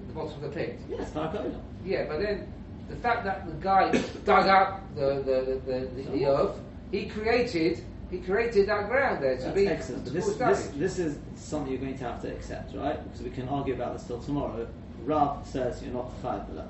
the 0.08 0.14
bottom 0.14 0.34
of 0.34 0.42
the 0.42 0.50
pit. 0.50 0.78
Yes, 0.90 1.10
karka 1.12 1.38
olam. 1.38 1.62
Yeah, 1.86 2.06
but 2.10 2.20
then 2.20 2.52
the 2.90 2.98
fact 2.98 3.24
that 3.24 3.48
the 3.48 3.54
guy 3.54 3.92
dug 4.26 4.48
up 4.48 4.84
the 4.96 5.24
the, 5.26 5.62
the, 5.66 6.04
the, 6.04 6.10
the 6.12 6.26
earth, 6.26 6.60
he 6.92 7.06
created 7.06 7.82
he 8.10 8.20
created 8.20 8.70
that 8.70 8.88
ground 8.88 9.22
there 9.22 9.38
to 9.38 9.44
That's 9.44 9.56
be 9.56 9.68
excellent. 9.68 10.06
But 10.06 10.14
this, 10.14 10.36
this, 10.36 10.68
this 10.76 11.00
is 11.00 11.20
something 11.36 11.72
you're 11.72 11.82
going 11.82 11.98
to 11.98 12.04
have 12.06 12.22
to 12.22 12.32
accept, 12.32 12.74
right? 12.76 13.04
Because 13.04 13.22
we 13.22 13.32
can 13.32 13.50
argue 13.50 13.74
about 13.74 13.94
this 13.94 14.08
till 14.08 14.22
tomorrow. 14.22 14.68
Rav 15.04 15.46
says 15.46 15.82
you're 15.84 15.94
not 15.94 16.10
chayav 16.22 16.48
for 16.48 16.54
that. 16.54 16.70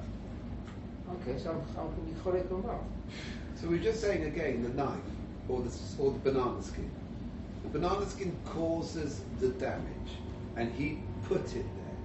Okay, 1.21 1.39
so 1.39 1.63
how 1.75 1.83
can 1.83 2.05
we 2.05 2.21
correct 2.21 2.51
on 2.51 2.63
that? 2.63 2.79
So 3.59 3.67
we're 3.67 3.79
just 3.79 4.01
saying 4.01 4.25
again 4.25 4.63
the 4.63 4.69
knife 4.69 4.99
or 5.47 5.61
the 5.61 5.71
or 5.99 6.11
the 6.11 6.19
banana 6.19 6.61
skin. 6.61 6.91
The 7.63 7.79
banana 7.79 8.05
skin 8.07 8.35
causes 8.45 9.21
the 9.39 9.49
damage, 9.49 10.11
and 10.55 10.71
he 10.73 10.99
put 11.23 11.41
it 11.55 11.63
there. 11.63 11.97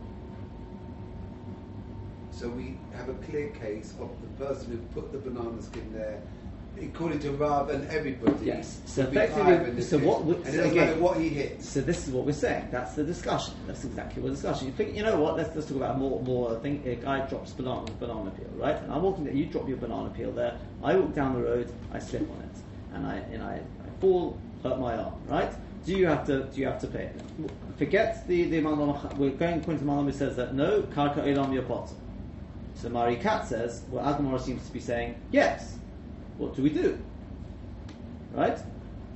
So 2.30 2.48
we 2.48 2.78
have 2.94 3.08
a 3.08 3.14
clear 3.14 3.48
case 3.50 3.94
of 4.00 4.10
the 4.20 4.44
person 4.44 4.70
who 4.70 5.00
put 5.00 5.12
the 5.12 5.18
banana 5.18 5.60
skin 5.62 5.92
there, 5.92 6.22
according 6.80 7.20
to 7.20 7.30
Rav 7.32 7.70
and 7.70 7.88
everybody. 7.90 8.46
Yes. 8.46 8.80
So 8.86 9.02
effectively- 9.02 9.42
higher 9.42 9.64
in 9.66 9.76
this 9.76 9.90
so 9.90 9.98
what 9.98 10.24
we- 10.24 10.42
so 10.44 10.64
again- 10.64 11.00
what 11.00 11.18
he 11.18 11.28
hits. 11.28 11.68
So 11.68 11.80
this 11.80 12.06
is 12.06 12.12
what 12.14 12.26
we're 12.26 12.32
saying. 12.32 12.68
That's 12.70 12.94
the 12.94 13.04
discussion. 13.04 13.54
That's 13.66 13.84
exactly 13.84 14.22
what 14.22 14.30
the 14.30 14.34
discussion. 14.34 14.66
You 14.68 14.72
think, 14.72 14.96
you 14.96 15.02
know 15.02 15.20
what? 15.20 15.36
Let's 15.36 15.54
let's 15.54 15.68
talk 15.68 15.76
about 15.76 15.98
more 15.98 16.20
more. 16.22 16.58
thing. 16.60 16.82
a 16.86 16.96
guy 16.96 17.20
drops 17.26 17.52
banana 17.52 17.86
banana 17.98 18.30
peel, 18.30 18.46
right? 18.56 18.80
And 18.82 18.92
I'm 18.92 19.02
walking 19.02 19.24
there. 19.24 19.34
You 19.34 19.46
drop 19.46 19.68
your 19.68 19.76
banana 19.78 20.10
peel 20.10 20.32
there. 20.32 20.56
I 20.82 20.96
walk 20.96 21.14
down 21.14 21.34
the 21.34 21.42
road. 21.42 21.70
I 21.92 21.98
slip 21.98 22.22
on 22.22 22.42
it, 22.42 22.94
and 22.94 23.06
I 23.06 23.16
and 23.32 23.42
I, 23.42 23.54
I 23.54 24.00
fall, 24.00 24.36
hurt 24.62 24.78
my 24.78 24.96
arm, 24.96 25.14
right? 25.28 25.52
Do 25.84 25.92
you 25.96 26.06
have 26.06 26.26
to 26.26 26.44
do 26.44 26.60
you 26.60 26.66
have 26.66 26.80
to 26.80 26.86
pay? 26.86 27.04
it? 27.04 27.20
Forget 27.78 28.26
the 28.28 28.44
the 28.44 28.60
Malam. 28.60 29.18
We're 29.18 29.30
going 29.30 29.60
according 29.60 29.78
to 29.80 29.84
Malam 29.84 30.06
who 30.06 30.12
says 30.12 30.36
that 30.36 30.54
no 30.54 30.82
karka 30.82 31.26
elam 31.26 31.52
yopot. 31.52 31.90
So 32.76 32.88
Mari 32.88 33.16
Kat 33.16 33.46
says, 33.46 33.82
well, 33.90 34.04
Agmara 34.04 34.40
seems 34.40 34.66
to 34.66 34.72
be 34.72 34.80
saying 34.80 35.14
yes. 35.30 35.76
What 36.38 36.54
do 36.56 36.62
we 36.62 36.70
do? 36.70 36.98
right? 38.34 38.58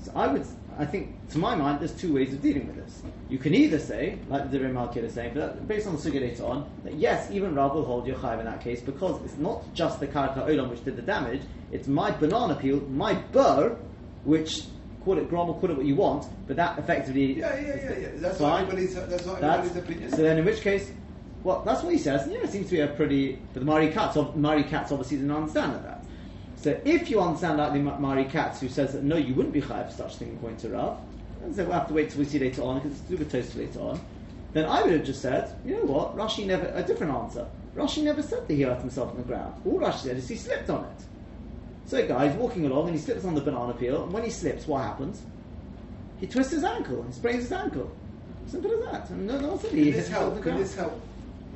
So 0.03 0.13
I 0.15 0.27
would, 0.29 0.47
I 0.79 0.85
think, 0.85 1.29
to 1.31 1.39
my 1.39 1.55
mind, 1.55 1.81
there's 1.81 1.93
two 1.95 2.15
ways 2.15 2.33
of 2.33 2.43
dealing 2.43 2.67
with 2.67 2.77
this. 2.77 3.03
You 3.29 3.39
can 3.39 3.55
either 3.55 3.79
say, 3.79 4.19
like 4.29 4.51
the 4.51 4.59
Malkiel 4.59 5.05
is 5.05 5.15
saying, 5.15 5.33
but 5.35 5.67
based 5.67 5.87
on 5.87 5.97
the 5.97 6.03
Sugya 6.03 6.21
later 6.21 6.45
on, 6.45 6.71
that 6.85 6.95
yes, 6.95 7.31
even 7.31 7.55
Rav 7.55 7.75
will 7.75 7.85
hold 7.85 8.07
your 8.07 8.17
chayiv 8.17 8.39
in 8.41 8.45
that 8.47 8.61
case 8.61 8.81
because 8.81 9.21
it's 9.25 9.37
not 9.39 9.63
just 9.75 10.01
the 10.01 10.07
karka 10.07 10.47
olam 10.47 10.69
which 10.71 10.85
did 10.85 10.97
the 10.97 11.03
damage; 11.03 11.43
it's 11.73 11.89
my 11.89 12.11
banana 12.11 12.55
peel, 12.55 12.81
my 12.89 13.15
burr, 13.15 13.77
which 14.25 14.63
call 15.05 15.19
it 15.19 15.29
grom 15.29 15.49
or 15.49 15.59
call 15.61 15.71
it 15.71 15.77
what 15.77 15.87
you 15.87 15.97
want, 15.97 16.27
but 16.47 16.57
that 16.57 16.79
effectively 16.79 17.39
Yeah, 17.39 17.59
yeah, 17.59 17.67
yeah, 17.77 17.99
yeah. 17.99 18.09
That's 18.17 18.39
fine. 18.39 18.51
not 18.51 18.61
everybody's. 18.63 18.95
That's 18.95 19.27
not 19.27 19.41
That's- 19.41 19.77
opinion. 19.77 20.11
So 20.11 20.19
then, 20.19 20.39
in 20.39 20.45
which 20.45 20.61
case, 20.61 20.93
well, 21.43 21.63
that's 21.65 21.83
what 21.83 21.93
he 21.93 21.99
says. 21.99 22.29
Yeah, 22.31 22.39
it 22.39 22.51
seems 22.51 22.67
to 22.67 22.73
be 22.73 22.81
a 22.81 22.89
pretty. 22.89 23.39
But 23.55 23.61
the 23.61 23.67
Mari 23.67 23.91
Katz, 23.91 24.17
Mari 24.37 24.65
Katz 24.65 24.93
obviously 24.93 25.17
didn't 25.19 25.33
understand 25.33 25.75
that. 25.85 25.96
So 26.67 26.77
if 26.85 27.09
you 27.11 27.21
understand 27.21 27.59
like 27.59 27.75
the 27.75 27.79
Mari 27.79 28.25
Katz, 28.25 28.59
who 28.61 28.69
says 28.69 28.93
that 28.95 29.05
no, 29.05 29.15
you 29.17 29.35
wouldn't 29.35 29.55
be 29.55 29.61
chayav 29.61 29.87
for 29.87 29.99
such 29.99 30.15
a 30.15 30.17
thing 30.17 30.33
according 30.37 30.59
to 30.63 30.71
Rav, 30.71 30.99
and 31.45 31.55
so 31.55 31.63
we'll 31.63 31.75
have 31.75 31.87
to 31.87 31.95
wait 31.95 32.11
till 32.11 32.19
we 32.19 32.25
see 32.25 32.41
later 32.41 32.63
on 32.63 32.81
because 32.81 32.99
it's 32.99 33.09
do 33.09 33.17
with 33.17 33.31
toast 33.31 33.55
later 33.55 33.79
on. 33.79 34.01
Then 34.53 34.65
I 34.65 34.83
would 34.83 34.93
have 34.93 35.05
just 35.05 35.23
said, 35.23 35.57
you 35.65 35.77
know 35.77 35.85
what, 35.85 36.17
Rashi 36.17 36.45
never 36.45 36.67
a 36.75 36.83
different 36.83 37.13
answer. 37.13 37.47
Rashi 37.77 38.03
never 38.03 38.21
said 38.21 38.49
that 38.49 38.53
he 38.53 38.63
hurt 38.63 38.81
himself 38.81 39.11
on 39.11 39.17
the 39.17 39.23
ground. 39.23 39.63
All 39.65 39.79
Rashi 39.79 39.99
said 39.99 40.17
is 40.17 40.29
he 40.29 40.35
slipped 40.35 40.69
on 40.69 40.83
it. 40.87 41.05
So 41.85 41.99
a 41.99 42.03
guy's 42.09 42.35
walking 42.35 42.67
along 42.67 42.89
and 42.89 42.97
he 42.97 43.01
slips 43.01 43.25
on 43.25 43.37
the 43.37 43.43
banana 43.43 43.73
peel, 43.73 44.03
and 44.03 44.13
when 44.13 44.25
he 44.25 44.31
slips, 44.31 44.67
what 44.67 44.83
happens? 44.83 45.23
He 46.19 46.27
twists 46.27 46.53
his 46.53 46.65
ankle, 46.65 47.05
he 47.05 47.13
sprains 47.13 47.45
his 47.45 47.53
ankle. 47.53 47.97
Simple 48.49 48.73
as 48.73 48.91
that. 48.91 49.11
And 49.11 49.29
no, 49.29 49.39
no 49.39 49.49
one 49.51 49.61
said 49.61 49.71
he 49.71 49.85
hit 49.85 49.95
this 49.95 50.09
help? 50.09 50.35
the 50.35 50.41
Can 50.41 50.57
this 50.57 50.75
help 50.75 51.01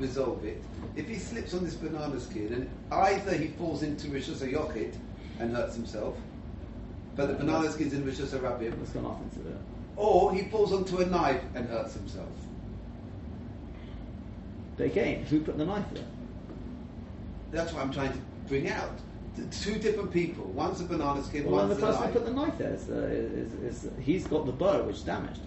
resolve 0.00 0.44
it? 0.44 0.62
If 0.96 1.06
he 1.08 1.16
slips 1.16 1.54
on 1.54 1.64
this 1.64 1.74
banana 1.74 2.18
skin 2.20 2.52
and 2.52 2.70
either 2.92 3.34
he 3.36 3.48
falls 3.48 3.82
into 3.82 4.08
Rishus 4.08 4.38
Yochid 4.40 4.94
and 5.38 5.54
hurts 5.54 5.74
himself, 5.76 6.16
but 7.16 7.26
the 7.28 7.34
banana 7.34 7.70
skin's 7.70 7.92
in 7.92 8.02
Rishus 8.04 8.30
Rabim, 8.38 8.80
It's 8.82 8.90
got 8.90 9.02
nothing 9.02 9.30
to 9.30 9.38
do. 9.50 9.56
or 9.96 10.32
he 10.34 10.42
falls 10.50 10.72
onto 10.72 10.98
a 10.98 11.06
knife 11.06 11.42
and 11.54 11.68
hurts 11.68 11.94
himself. 11.94 12.28
But 14.76 14.86
again, 14.86 15.24
who 15.24 15.40
put 15.40 15.58
the 15.58 15.64
knife 15.66 15.84
there? 15.92 16.04
That's 17.50 17.72
what 17.72 17.82
I'm 17.82 17.92
trying 17.92 18.12
to 18.12 18.18
bring 18.48 18.68
out. 18.70 18.92
The 19.36 19.44
two 19.46 19.78
different 19.78 20.10
people. 20.12 20.44
One's 20.46 20.80
a 20.80 20.84
banana 20.84 21.22
skin, 21.22 21.44
Well, 21.44 21.66
one's 21.66 21.78
the 21.78 21.84
a 21.84 21.88
person 21.88 22.00
who 22.02 22.04
knife. 22.06 22.12
put 22.14 22.24
the 22.26 22.32
knife 22.32 22.58
there 22.58 22.74
is, 22.74 22.88
uh, 22.90 22.94
is, 22.94 23.84
is, 23.84 23.90
he's 24.00 24.26
got 24.26 24.46
the 24.46 24.52
burr 24.52 24.82
which 24.82 24.96
is 24.96 25.02
damaged. 25.02 25.40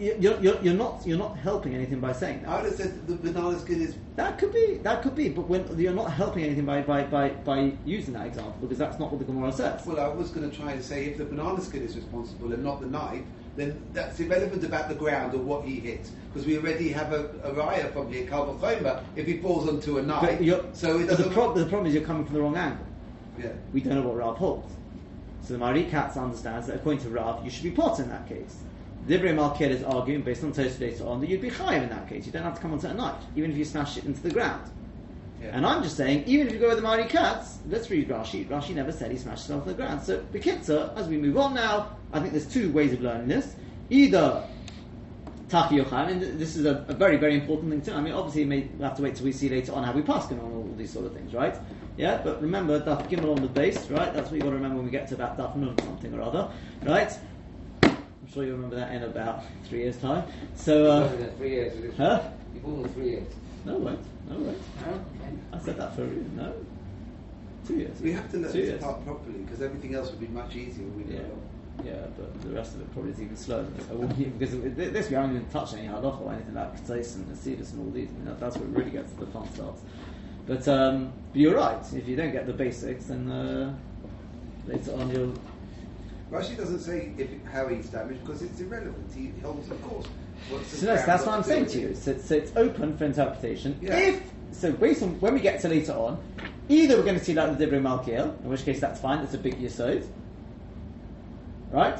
You're, 0.00 0.40
you're, 0.40 0.58
you're 0.62 0.74
not 0.74 1.06
you're 1.06 1.18
not 1.18 1.36
helping 1.36 1.74
anything 1.74 2.00
by 2.00 2.12
saying 2.12 2.40
that. 2.40 2.48
I 2.48 2.56
would 2.62 2.70
have 2.70 2.74
said 2.74 3.06
that 3.06 3.22
the 3.22 3.32
banana 3.32 3.58
skin 3.58 3.82
is. 3.82 3.94
That 4.16 4.38
could 4.38 4.50
be 4.50 4.78
that 4.82 5.02
could 5.02 5.14
be, 5.14 5.28
but 5.28 5.46
when 5.46 5.78
you're 5.78 5.92
not 5.92 6.10
helping 6.10 6.42
anything 6.42 6.64
by, 6.64 6.80
by, 6.80 7.02
by, 7.04 7.28
by 7.28 7.72
using 7.84 8.14
that 8.14 8.26
example 8.26 8.56
because 8.62 8.78
that's 8.78 8.98
not 8.98 9.10
what 9.10 9.18
the 9.18 9.26
Gemara 9.26 9.52
says. 9.52 9.84
Well, 9.84 10.00
I 10.00 10.08
was 10.08 10.30
going 10.30 10.50
to 10.50 10.56
try 10.56 10.72
and 10.72 10.82
say 10.82 11.04
if 11.04 11.18
the 11.18 11.26
banana 11.26 11.60
skin 11.60 11.82
is 11.82 11.96
responsible 11.96 12.50
and 12.54 12.64
not 12.64 12.80
the 12.80 12.86
knife, 12.86 13.24
then 13.56 13.78
that's 13.92 14.18
irrelevant 14.18 14.64
about 14.64 14.88
the 14.88 14.94
ground 14.94 15.34
or 15.34 15.38
what 15.38 15.66
he 15.66 15.80
hits. 15.80 16.12
Because 16.32 16.46
we 16.46 16.56
already 16.56 16.88
have 16.88 17.12
a, 17.12 17.26
a 17.44 17.52
raya 17.52 17.92
from 17.92 18.10
here, 18.10 18.26
Kalvachomer, 18.26 19.02
if 19.16 19.26
he 19.26 19.36
falls 19.36 19.68
onto 19.68 19.98
a 19.98 20.02
knife. 20.02 20.40
So 20.72 20.98
it 20.98 21.08
the, 21.08 21.28
prob- 21.30 21.56
the 21.56 21.66
problem 21.66 21.88
is 21.88 21.94
you're 21.94 22.04
coming 22.04 22.24
from 22.24 22.34
the 22.34 22.40
wrong 22.40 22.56
angle. 22.56 22.86
yeah. 23.38 23.48
We 23.74 23.82
don't 23.82 23.96
know 23.96 24.08
what 24.08 24.16
Rav 24.16 24.38
holds. 24.38 24.72
So 25.42 25.52
the 25.54 25.58
Mari 25.58 25.84
Katz 25.84 26.16
understands 26.16 26.68
that 26.68 26.76
according 26.76 27.02
to 27.02 27.10
Rav, 27.10 27.44
you 27.44 27.50
should 27.50 27.64
be 27.64 27.70
pot 27.70 27.98
in 27.98 28.08
that 28.08 28.26
case. 28.26 28.60
Divrei 29.10 29.34
Malkiel 29.34 29.70
is 29.70 29.82
arguing 29.82 30.22
based 30.22 30.44
on 30.44 30.52
Tosfos 30.52 30.78
later 30.78 31.04
on 31.04 31.20
that 31.20 31.28
you'd 31.28 31.40
be 31.40 31.50
chayiv 31.50 31.82
in 31.82 31.88
that 31.88 32.08
case. 32.08 32.26
You 32.26 32.32
don't 32.32 32.44
have 32.44 32.54
to 32.54 32.60
come 32.60 32.72
onto 32.72 32.86
a 32.86 32.94
knife, 32.94 33.20
even 33.34 33.50
if 33.50 33.56
you 33.56 33.64
smash 33.64 33.96
it 33.96 34.04
into 34.04 34.22
the 34.22 34.30
ground. 34.30 34.70
Yeah. 35.42 35.48
And 35.48 35.66
I'm 35.66 35.82
just 35.82 35.96
saying, 35.96 36.24
even 36.26 36.46
if 36.46 36.52
you 36.52 36.60
go 36.60 36.68
with 36.68 36.76
the 36.76 36.82
Mari 36.82 37.04
Katz, 37.06 37.58
let's 37.68 37.90
read 37.90 38.08
Rashi. 38.08 38.46
Rashi 38.46 38.72
never 38.72 38.92
said 38.92 39.10
he 39.10 39.16
smashed 39.16 39.46
himself 39.46 39.62
on 39.62 39.68
the 39.68 39.74
ground. 39.74 40.02
So, 40.02 40.20
Bekitza, 40.32 40.96
as 40.96 41.08
we 41.08 41.16
move 41.16 41.36
on 41.38 41.54
now, 41.54 41.96
I 42.12 42.20
think 42.20 42.32
there's 42.32 42.46
two 42.46 42.70
ways 42.70 42.92
of 42.92 43.00
learning 43.00 43.26
this. 43.26 43.56
Either 43.88 44.46
Taki 45.48 45.78
Yochai, 45.78 46.10
and 46.10 46.22
this 46.38 46.54
is 46.54 46.64
a, 46.64 46.84
a 46.86 46.94
very, 46.94 47.16
very 47.16 47.34
important 47.34 47.70
thing 47.72 47.82
too. 47.82 47.92
I 47.92 48.00
mean, 48.00 48.12
obviously, 48.12 48.44
may, 48.44 48.68
we'll 48.76 48.88
have 48.88 48.96
to 48.98 49.02
wait 49.02 49.16
till 49.16 49.24
we 49.24 49.32
see 49.32 49.48
later 49.48 49.72
on 49.72 49.82
how 49.82 49.92
we 49.92 50.02
pass 50.02 50.30
on 50.30 50.38
all 50.38 50.72
these 50.76 50.92
sort 50.92 51.06
of 51.06 51.14
things, 51.14 51.34
right? 51.34 51.56
Yeah, 51.96 52.20
but 52.22 52.40
remember, 52.40 52.78
Daf 52.80 53.08
Gimel 53.08 53.34
on 53.34 53.42
the 53.42 53.48
base, 53.48 53.90
right? 53.90 54.14
That's 54.14 54.30
what 54.30 54.34
you've 54.34 54.44
got 54.44 54.50
to 54.50 54.56
remember 54.56 54.76
when 54.76 54.84
we 54.84 54.92
get 54.92 55.08
to 55.08 55.14
about 55.14 55.36
Daf 55.36 55.56
Nun 55.56 55.76
something 55.78 56.14
or 56.14 56.22
other, 56.22 56.48
right? 56.84 57.12
I'm 58.30 58.34
sure 58.34 58.44
you'll 58.44 58.54
remember 58.54 58.76
that 58.76 58.92
in 58.92 59.02
about 59.02 59.42
three 59.64 59.80
years' 59.80 59.96
time. 59.96 60.22
So, 60.54 60.86
uh, 60.86 61.08
three 61.36 61.50
years. 61.50 61.94
huh? 61.96 62.22
You've 62.54 62.64
all 62.64 62.84
three 62.84 63.10
years. 63.10 63.26
No, 63.64 63.76
wait, 63.78 63.98
no, 64.28 64.36
wait. 64.38 64.56
Okay. 64.86 65.00
I 65.52 65.58
said 65.58 65.76
that 65.78 65.96
for 65.96 66.02
a 66.02 66.06
reason. 66.06 66.36
No, 66.36 66.54
two 67.66 67.78
years. 67.78 68.00
We 68.00 68.12
have 68.12 68.30
to 68.30 68.36
learn 68.38 68.52
two 68.52 68.58
this 68.60 68.68
years. 68.68 68.82
part 68.84 69.04
properly 69.04 69.38
because 69.38 69.60
everything 69.60 69.96
else 69.96 70.12
would 70.12 70.20
be 70.20 70.28
much 70.28 70.54
easier 70.54 70.84
when 70.86 71.08
we 71.08 71.12
Yeah, 71.12 71.22
know 71.22 71.26
it 71.26 71.86
yeah, 71.86 72.06
but 72.16 72.40
the 72.42 72.50
rest 72.50 72.74
of 72.76 72.82
it 72.82 72.92
probably 72.92 73.10
is 73.10 73.20
even 73.20 73.36
slower. 73.36 73.62
Than 73.64 73.76
this. 73.78 73.86
I 73.90 73.94
wouldn't 73.94 74.20
even, 74.20 74.38
because 74.38 74.54
it- 74.54 74.92
this 74.92 75.08
we 75.08 75.16
haven't 75.16 75.34
even 75.34 75.48
touched 75.48 75.74
any 75.74 75.88
halacha 75.88 76.20
or 76.20 76.32
anything 76.32 76.54
like 76.54 76.76
Ketais 76.80 77.16
and 77.16 77.26
Hasidus 77.36 77.72
and 77.72 77.84
all 77.84 77.90
these. 77.92 78.10
I 78.10 78.12
mean, 78.12 78.24
that, 78.26 78.38
that's 78.38 78.56
what 78.56 78.72
really 78.72 78.92
gets 78.92 79.10
the 79.14 79.26
fun 79.26 79.52
starts. 79.52 79.80
But, 80.46 80.68
um, 80.68 81.12
but 81.32 81.40
you're 81.40 81.56
right. 81.56 81.82
If 81.92 82.06
you 82.06 82.14
don't 82.14 82.30
get 82.32 82.46
the 82.46 82.52
basics, 82.52 83.06
then 83.06 83.28
uh, 83.28 83.74
later 84.68 84.92
on 84.94 85.10
you'll. 85.10 85.34
Rashi 86.30 86.56
doesn't 86.56 86.80
say 86.80 87.12
if 87.18 87.28
how 87.52 87.66
he's 87.66 87.88
damaged 87.88 88.24
because 88.24 88.42
it's 88.42 88.60
irrelevant. 88.60 89.12
He 89.14 89.32
holds 89.42 89.68
the 89.68 89.74
course. 89.76 90.06
What's 90.48 90.68
So 90.68 90.86
that's, 90.86 91.04
that's 91.04 91.26
what 91.26 91.34
I'm 91.34 91.42
saying 91.42 91.66
to 91.66 91.80
you. 91.80 91.94
So, 91.94 92.16
so 92.18 92.36
it's 92.36 92.52
open 92.56 92.96
for 92.96 93.04
interpretation. 93.04 93.78
Yeah. 93.82 93.98
If 93.98 94.22
so, 94.52 94.72
based 94.72 95.02
on 95.02 95.20
when 95.20 95.34
we 95.34 95.40
get 95.40 95.60
to 95.62 95.68
later 95.68 95.92
on, 95.92 96.22
either 96.68 96.96
we're 96.96 97.04
going 97.04 97.18
to 97.18 97.24
see 97.24 97.34
like 97.34 97.56
the 97.56 97.66
Divrei 97.66 97.80
Malkiel, 97.80 98.40
in 98.42 98.48
which 98.48 98.64
case 98.64 98.80
that's 98.80 99.00
fine. 99.00 99.18
That's 99.18 99.34
a 99.34 99.38
big 99.38 99.60
yesod, 99.60 100.06
right? 101.72 101.98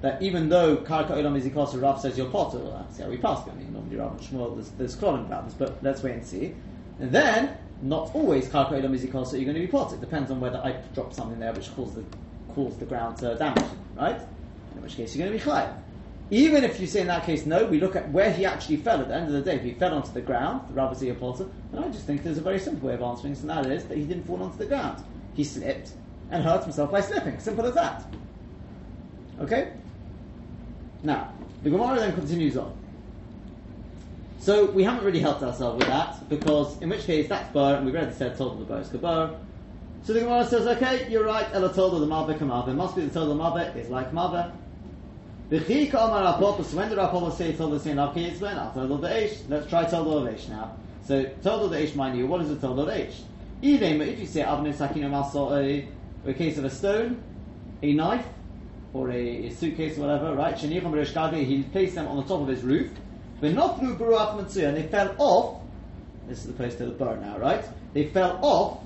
That 0.00 0.20
even 0.20 0.48
though 0.48 0.78
Karka 0.78 1.10
Olam 1.10 1.36
is 1.36 1.44
Ikos, 1.44 1.80
Rav 1.80 2.00
says 2.00 2.18
you're 2.18 2.28
potter. 2.28 2.58
Well, 2.58 2.84
that's 2.84 2.98
how 2.98 3.08
we 3.08 3.16
pass. 3.16 3.46
I 3.48 3.54
mean, 3.54 3.72
normally 3.72 3.96
Rav 3.96 4.12
and 4.12 4.20
Shmuel, 4.20 4.56
there's, 4.56 4.70
there's 4.70 4.96
column 4.96 5.26
about 5.26 5.44
this, 5.44 5.54
but 5.54 5.80
let's 5.82 6.02
wait 6.02 6.14
and 6.14 6.26
see. 6.26 6.54
And 6.98 7.12
then, 7.12 7.56
not 7.82 8.12
always 8.12 8.48
Karka 8.48 8.72
Olam 8.72 8.94
is 8.94 9.04
Ikos, 9.04 9.32
you're 9.32 9.44
going 9.44 9.54
to 9.54 9.60
be 9.60 9.68
potter. 9.68 9.94
It 9.94 10.00
depends 10.00 10.32
on 10.32 10.40
whether 10.40 10.58
I 10.58 10.72
drop 10.94 11.12
something 11.12 11.38
there 11.38 11.52
which 11.52 11.72
causes 11.76 11.94
the 11.94 12.04
cause 12.54 12.76
the 12.78 12.84
ground 12.84 13.18
to 13.18 13.34
damage, 13.34 13.64
right? 13.96 14.20
In 14.76 14.82
which 14.82 14.96
case 14.96 15.14
you're 15.14 15.26
going 15.26 15.38
to 15.38 15.44
be 15.44 15.50
chayav. 15.50 15.74
Even 16.30 16.64
if 16.64 16.80
you 16.80 16.86
say 16.86 17.02
in 17.02 17.08
that 17.08 17.24
case 17.24 17.44
no, 17.44 17.66
we 17.66 17.78
look 17.78 17.94
at 17.94 18.10
where 18.10 18.32
he 18.32 18.46
actually 18.46 18.78
fell 18.78 19.00
at 19.00 19.08
the 19.08 19.14
end 19.14 19.26
of 19.26 19.32
the 19.32 19.42
day. 19.42 19.56
If 19.56 19.62
he 19.62 19.72
fell 19.72 19.92
onto 19.92 20.12
the 20.12 20.22
ground, 20.22 20.62
the 20.68 20.74
Rabbi 20.74 20.94
Zia 20.94 21.14
Potter, 21.14 21.46
then 21.70 21.84
I 21.84 21.88
just 21.88 22.06
think 22.06 22.22
there's 22.22 22.38
a 22.38 22.42
very 22.42 22.58
simple 22.58 22.88
way 22.88 22.94
of 22.94 23.02
answering 23.02 23.34
this, 23.34 23.42
and 23.42 23.50
that 23.50 23.66
is 23.66 23.84
that 23.84 23.98
he 23.98 24.04
didn't 24.04 24.24
fall 24.24 24.42
onto 24.42 24.56
the 24.56 24.66
ground. 24.66 25.04
He 25.34 25.44
slipped 25.44 25.90
and 26.30 26.42
hurt 26.42 26.62
himself 26.62 26.90
by 26.90 27.02
slipping. 27.02 27.38
Simple 27.38 27.66
as 27.66 27.74
that. 27.74 28.04
Okay? 29.40 29.72
Now, 31.02 31.32
the 31.62 31.70
Gemara 31.70 31.98
then 31.98 32.14
continues 32.14 32.56
on. 32.56 32.74
So 34.40 34.66
we 34.66 34.82
haven't 34.82 35.04
really 35.04 35.20
helped 35.20 35.42
ourselves 35.42 35.78
with 35.78 35.88
that, 35.88 36.28
because 36.28 36.80
in 36.80 36.88
which 36.88 37.04
case 37.04 37.28
that's 37.28 37.52
Burr, 37.52 37.76
and 37.76 37.86
we've 37.86 37.94
already 37.94 38.14
said 38.14 38.36
told 38.36 38.58
the 38.58 38.64
Burr 38.64 38.80
is 38.80 38.88
Kabur. 38.88 39.36
So 40.04 40.12
the 40.12 40.20
Gemara 40.20 40.44
says, 40.46 40.66
okay, 40.66 41.08
you're 41.08 41.24
right, 41.24 41.46
Ela 41.52 41.68
Tolda 41.70 42.00
the 42.00 42.06
Maveh 42.06 42.36
Kamaveh. 42.36 42.70
It 42.70 42.74
must 42.74 42.96
be 42.96 43.02
the 43.02 43.20
Tolda 43.20 43.36
Maveh 43.36 43.76
is 43.76 43.88
like 43.88 44.10
Maveh. 44.10 44.50
V'chi 45.48 45.90
Ka'amar 45.92 46.34
Apopos, 46.34 46.74
when 46.74 46.88
did 46.88 46.98
Apopos 46.98 47.36
say 47.36 47.52
Tolda 47.52 47.80
Sein 47.80 48.00
Av 48.00 48.12
Kiyitzben? 48.12 48.56
After 48.56 48.84
the 48.84 48.96
Eish. 48.96 49.48
Let's 49.48 49.68
try 49.68 49.84
Tolda 49.84 50.26
of 50.26 50.34
Eish 50.34 50.48
now. 50.48 50.76
So 51.06 51.22
Tolda 51.44 51.70
the 51.70 51.76
Eish, 51.76 51.94
mind 51.94 52.18
you, 52.18 52.26
what 52.26 52.40
is 52.40 52.48
the 52.48 52.56
Tolda 52.56 52.82
of 52.82 52.88
Eish? 52.88 53.14
Even 53.60 54.00
if 54.00 54.18
you 54.18 54.26
say 54.26 54.42
Avnei 54.42 54.74
Sakina 54.74 55.08
Masol, 55.08 55.86
a, 56.26 56.34
case 56.34 56.58
of 56.58 56.64
a 56.64 56.70
stone, 56.70 57.22
a 57.82 57.92
knife, 57.92 58.26
or 58.92 59.08
a, 59.08 59.46
a 59.46 59.50
suitcase 59.50 59.98
or 59.98 60.00
whatever, 60.00 60.34
right? 60.34 60.56
Shenicham 60.56 60.92
Rish 60.92 61.12
Gadi, 61.12 61.44
he 61.44 61.62
placed 61.62 61.94
them 61.94 62.08
on 62.08 62.16
the 62.16 62.24
top 62.24 62.40
of 62.40 62.48
his 62.48 62.62
roof. 62.62 62.90
But 63.40 63.54
not 63.54 63.78
through 63.78 63.94
Baruch 63.94 64.30
Matsuya, 64.30 64.68
and 64.68 64.76
they 64.76 64.88
fell 64.88 65.14
off. 65.18 65.62
This 66.26 66.40
is 66.40 66.46
the 66.48 66.52
place 66.54 66.74
to 66.76 66.86
the 66.86 66.92
burn 66.92 67.20
now, 67.20 67.38
right? 67.38 67.64
They 67.92 68.08
fell 68.08 68.40
off 68.42 68.81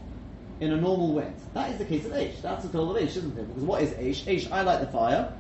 in 0.61 0.73
a 0.73 0.77
normal 0.77 1.12
wind. 1.12 1.35
That 1.55 1.71
is 1.71 1.79
the 1.79 1.85
case 1.85 2.05
of 2.07 2.12
Aish. 2.12 2.40
That's 2.40 2.64
the 2.64 2.71
toll 2.71 2.95
of 2.95 3.03
Aish, 3.03 3.16
isn't 3.16 3.38
it? 3.38 3.47
Because 3.49 3.62
what 3.62 3.83
is 3.83 3.90
Aish? 3.90 4.25
Aish, 4.25 4.51
I 4.51 4.62
light 4.62 4.81
the 4.81 4.87
fire, 4.87 5.33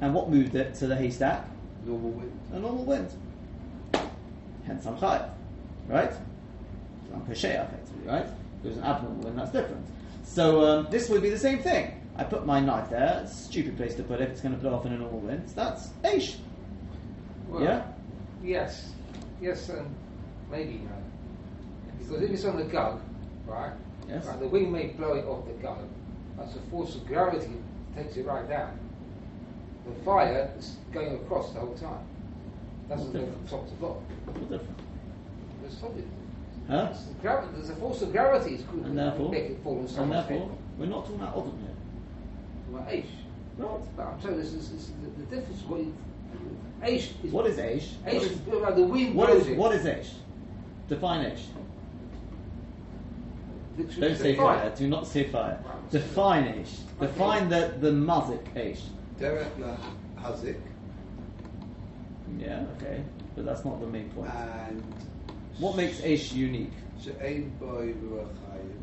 and 0.00 0.14
what 0.14 0.30
moved 0.30 0.54
it 0.54 0.74
to 0.76 0.86
the 0.86 0.96
haystack? 0.96 1.46
Normal 1.84 2.10
wind. 2.10 2.40
A 2.52 2.58
normal 2.58 2.84
wind. 2.84 3.10
Hence 4.66 4.86
I'm 4.86 4.96
chayav, 4.96 5.30
right? 5.86 6.12
I'm 7.14 7.22
pesheya, 7.22 7.66
effectively, 7.66 8.06
right? 8.06 8.26
Was 8.62 8.76
an 8.76 8.84
abnormal 8.84 9.22
wind, 9.22 9.38
that's 9.38 9.52
different. 9.52 9.86
So 10.24 10.64
um, 10.64 10.88
this 10.90 11.08
would 11.08 11.22
be 11.22 11.30
the 11.30 11.38
same 11.38 11.60
thing. 11.60 11.94
I 12.16 12.24
put 12.24 12.44
my 12.44 12.58
knife 12.60 12.90
there. 12.90 13.20
It's 13.22 13.32
a 13.32 13.44
stupid 13.44 13.76
place 13.76 13.94
to 13.94 14.02
put 14.02 14.20
it. 14.20 14.24
if 14.24 14.30
It's 14.30 14.40
going 14.40 14.54
to 14.54 14.60
blow 14.60 14.74
off 14.74 14.84
in 14.84 14.92
a 14.92 14.98
normal 14.98 15.20
wind. 15.20 15.48
That's 15.54 15.88
Aish. 16.02 16.36
Well, 17.48 17.62
yeah? 17.62 17.86
Yes. 18.42 18.92
Yes, 19.40 19.68
and 19.68 19.94
maybe 20.50 20.80
no. 20.84 20.90
Because 21.98 22.22
if 22.22 22.30
it's 22.30 22.44
on 22.44 22.56
the 22.56 22.64
gug, 22.64 23.00
right, 23.46 23.72
Yes. 24.08 24.24
right, 24.26 24.40
the 24.40 24.48
wind 24.48 24.72
may 24.72 24.86
blow 24.88 25.14
it 25.14 25.24
off 25.26 25.46
the 25.46 25.52
gun. 25.54 25.88
That's 26.38 26.54
the 26.54 26.60
force 26.70 26.94
of 26.94 27.06
gravity 27.06 27.52
takes 27.96 28.16
it 28.16 28.26
right 28.26 28.48
down. 28.48 28.78
The 29.86 30.04
fire 30.04 30.50
is 30.58 30.76
going 30.92 31.14
across 31.14 31.52
the 31.52 31.60
whole 31.60 31.74
time. 31.74 32.00
Doesn't 32.88 33.12
go 33.12 33.20
from 33.20 33.46
top 33.48 33.68
to 33.68 33.74
bottom. 33.74 34.02
What's 34.24 34.40
different? 34.40 34.78
There's 35.62 35.74
probably 35.76 36.04
Huh? 36.68 36.88
it's 36.90 37.04
the 37.04 37.14
gravi- 37.14 37.46
there's 37.54 37.70
a 37.70 37.76
force 37.76 38.02
of 38.02 38.12
gravity 38.12 38.54
is 38.56 38.62
cool. 38.70 38.84
And 38.84 38.96
therefore, 38.96 39.30
make 39.30 39.44
it 39.44 39.58
fall 39.62 39.78
on 39.78 40.02
and 40.02 40.12
therefore, 40.12 40.50
we're 40.78 40.86
not 40.86 41.04
talking 41.04 41.20
about 41.20 41.36
Odom 41.36 41.58
here. 41.60 41.66
head. 41.68 41.76
Well, 42.70 42.82
Aish. 42.82 43.04
Right. 43.56 43.96
But 43.96 44.02
I'm 44.06 44.20
telling 44.20 44.36
you, 44.36 44.42
this 44.42 44.52
is, 44.52 44.70
this 44.70 44.80
is 44.82 44.92
the, 45.02 45.24
the 45.24 45.36
difference. 45.36 45.62
What 45.62 45.80
you, 45.80 45.94
Aish 46.82 47.12
is 47.24 47.32
What 47.32 47.46
is 47.46 47.56
Aish? 47.56 47.92
What 48.02 48.14
Aish 48.14 48.20
is, 48.22 48.30
is 48.32 48.46
like 48.46 48.74
the 48.76 48.82
wind 48.82 49.14
what 49.14 49.28
blows 49.28 49.42
is, 49.42 49.48
it. 49.48 49.56
what 49.56 49.74
is 49.74 49.84
Aish? 49.86 50.10
Define 50.88 51.24
Aish. 51.30 51.40
Literally, 53.78 54.08
Don't 54.08 54.16
say 54.18 54.34
fire. 54.36 54.58
fire. 54.60 54.76
Do 54.76 54.88
not 54.88 55.06
say 55.06 55.24
fire. 55.24 55.58
Define 55.90 56.44
Aish. 56.44 56.80
Define 57.00 57.48
the, 57.48 57.72
the 57.80 57.90
mazik 57.90 58.42
Aish. 58.54 58.80
Derek 59.18 59.46
la 59.58 59.76
Hazik 60.20 60.56
Yeah, 62.38 62.64
okay. 62.76 63.02
But 63.36 63.44
that's 63.46 63.64
not 63.64 63.80
the 63.80 63.86
main 63.86 64.08
point. 64.10 64.30
and 64.34 64.82
What 65.58 65.76
makes 65.76 66.00
Aish 66.00 66.32
unique? 66.34 66.72
She'ain 67.00 67.50
boy 67.60 67.94
Ruachayim. 68.02 68.74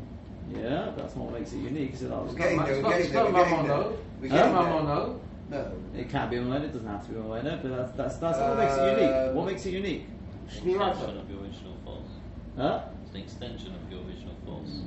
Yeah, 0.54 0.92
that's 0.96 1.14
not 1.16 1.26
what 1.26 1.34
makes 1.40 1.52
it 1.52 1.58
unique. 1.58 1.92
Is 1.94 2.02
it 2.02 2.06
It's 2.06 2.32
Okay. 2.32 2.56
not, 2.56 2.66
Getting 2.66 2.82
it's 2.82 3.10
there, 3.12 3.24
not, 3.24 3.32
we're 3.32 3.40
it's 3.40 3.50
getting 3.50 3.66
not 3.66 3.66
there, 3.66 3.98
we're 4.20 4.28
getting 4.28 4.52
Mamono. 4.52 4.52
It's 4.52 4.52
not. 4.52 4.86
Mamono. 4.86 5.18
No. 5.50 5.72
It 5.96 6.08
can't 6.10 6.30
be 6.30 6.36
Moed, 6.38 6.64
it 6.64 6.72
doesn't 6.72 6.88
have 6.88 7.06
to 7.06 7.12
be 7.12 7.20
Moed, 7.20 7.62
but 7.62 7.68
that's, 7.76 7.92
that's, 7.96 8.16
that's 8.16 8.38
not 8.38 8.48
what 8.50 8.58
makes 8.58 8.76
it 8.76 8.98
unique. 8.98 9.34
What 9.34 9.46
makes 9.46 9.66
it 9.66 9.70
unique? 9.72 10.06
Extension 10.46 10.74
Shmirata. 10.80 11.20
of 11.20 11.30
your 11.30 11.40
original 11.42 11.76
force. 11.84 12.10
Huh? 12.56 12.80
It's 13.16 13.34
an 13.34 13.42
extension 13.42 13.74
of 13.74 13.90
your 13.90 14.00
original 14.02 14.34
force. 14.44 14.82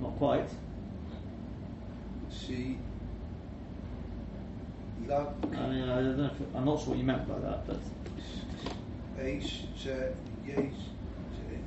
Not 0.00 0.16
quite. 0.18 0.48
She 2.30 2.78
loved 5.06 5.44
I 5.56 5.68
mean, 5.68 5.88
I 5.88 5.96
don't 5.96 6.16
know 6.16 6.26
if, 6.26 6.56
I'm 6.56 6.64
not 6.64 6.78
sure 6.78 6.90
what 6.90 6.98
you 6.98 7.04
meant 7.04 7.28
by 7.28 7.38
that, 7.40 7.66
but 7.66 7.80
Aish 9.18 9.66
She 9.76 9.88
Yesh 10.46 10.74
She. 11.34 11.58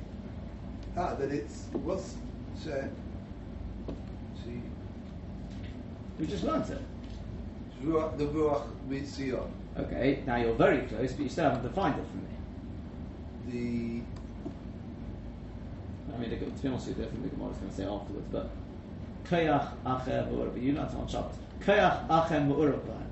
Ah, 0.96 1.14
that 1.14 1.30
it's 1.30 1.66
what's 1.72 2.16
She 2.62 2.70
She 4.42 4.62
we 6.18 6.26
just 6.26 6.44
learnt 6.44 6.70
it. 6.70 6.80
Ruach 7.84 8.16
the 8.16 8.24
Ruach 8.24 8.66
Mitzion. 8.88 9.50
Okay, 9.78 10.22
now 10.26 10.36
you're 10.36 10.54
very 10.54 10.86
close, 10.86 11.12
but 11.12 11.22
you 11.22 11.28
still 11.28 11.50
haven't 11.50 11.62
defined 11.62 12.00
it 12.00 12.06
for 12.10 12.16
me. 12.16 14.02
The 14.02 14.15
I 16.16 16.18
mean, 16.18 16.30
to 16.30 16.36
be 16.36 16.68
honest 16.68 16.88
with 16.88 16.98
you, 16.98 17.04
I 17.04 17.08
think 17.08 17.22
the 17.24 17.28
Gemara 17.28 17.50
is 17.50 17.58
going 17.58 17.70
to 17.70 17.76
say 17.76 17.84
afterwards, 17.84 18.26
but 18.32 18.50
Koyach 19.24 19.72
Acher 19.84 20.28
V'Urba, 20.28 20.62
you 20.62 20.72
learnt 20.72 20.90
it 20.90 20.96
on 20.96 21.06
Shabbos. 21.06 21.34
Koyach 21.60 22.08
Acher 22.08 22.48
V'Urba. 22.48 23.02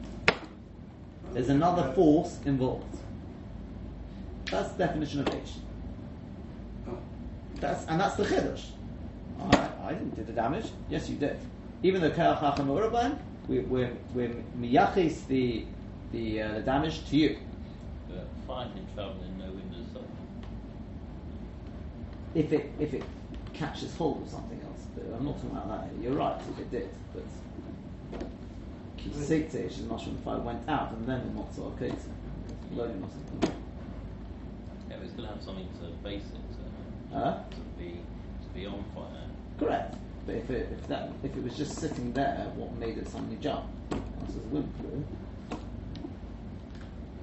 There's 1.32 1.50
another 1.50 1.92
force 1.92 2.38
involved. 2.46 2.98
That's 4.46 4.72
the 4.72 4.86
definition 4.86 5.20
of 5.20 5.28
H. 5.28 5.52
That's, 7.56 7.84
and 7.86 8.00
that's 8.00 8.16
the 8.16 8.24
Chiddush. 8.24 8.66
I, 9.52 9.68
I 9.84 9.92
didn't 9.92 10.16
do 10.16 10.24
the 10.24 10.32
damage. 10.32 10.66
Yes, 10.88 11.10
you 11.10 11.16
did. 11.16 11.38
Even 11.82 12.00
though 12.00 12.10
Koyach 12.10 12.40
Acher 12.40 12.64
V'Urba, 12.64 13.18
we, 13.48 13.58
we're, 13.60 13.92
we're 14.14 14.34
miyachis 14.58 15.26
the, 15.26 15.66
the, 16.12 16.40
uh, 16.40 16.52
the 16.54 16.60
damage 16.60 17.06
to 17.10 17.16
you. 17.16 17.38
But 18.08 18.26
fine 18.46 18.68
in 18.68 18.86
travel 18.94 19.16
in 19.22 19.38
no 19.38 19.52
wind 19.52 19.74
as 19.74 19.92
such. 19.92 20.02
If 22.34 22.52
it, 22.52 22.72
if 22.78 22.94
it 22.94 23.02
catches 23.52 23.94
hold 23.96 24.22
of 24.22 24.28
something 24.28 24.60
else. 24.60 24.86
But 24.94 25.04
I'm 25.16 25.24
not 25.24 25.36
talking 25.36 25.50
about 25.50 25.68
that. 25.68 26.02
You're 26.02 26.14
right, 26.14 26.40
if 26.50 26.58
it 26.58 26.70
did, 26.70 26.88
but 27.14 27.24
Kiseite 28.98 29.54
is 29.54 29.80
if 29.80 30.26
I 30.28 30.36
went 30.36 30.68
out 30.68 30.92
and 30.92 31.06
then 31.06 31.34
the 31.34 31.54
so 31.54 31.64
okay. 31.76 31.94
Learning 32.72 33.00
not 33.00 33.10
so 33.10 33.48
Yeah, 34.90 34.96
but 34.96 35.02
it's 35.02 35.12
going 35.12 35.28
to 35.28 35.34
have 35.34 35.42
something 35.42 35.68
to 35.80 35.88
base 36.02 36.22
it 36.22 37.12
to, 37.12 37.16
Huh? 37.16 37.38
to 37.50 37.56
be 37.78 37.90
to 37.90 38.48
be 38.54 38.66
on 38.66 38.84
fire. 38.94 39.04
Correct. 39.58 39.94
But 40.26 40.36
if 40.36 40.50
it 40.50 40.68
if 40.72 40.88
that 40.88 41.10
if 41.22 41.36
it 41.36 41.42
was 41.42 41.56
just 41.56 41.78
sitting 41.78 42.12
there, 42.12 42.50
what 42.56 42.72
made 42.76 42.98
it 42.98 43.06
suddenly 43.08 43.36
jump? 43.40 43.64
This 44.26 44.36
is 44.36 44.46
wind 44.46 44.72
flew. 44.80 45.04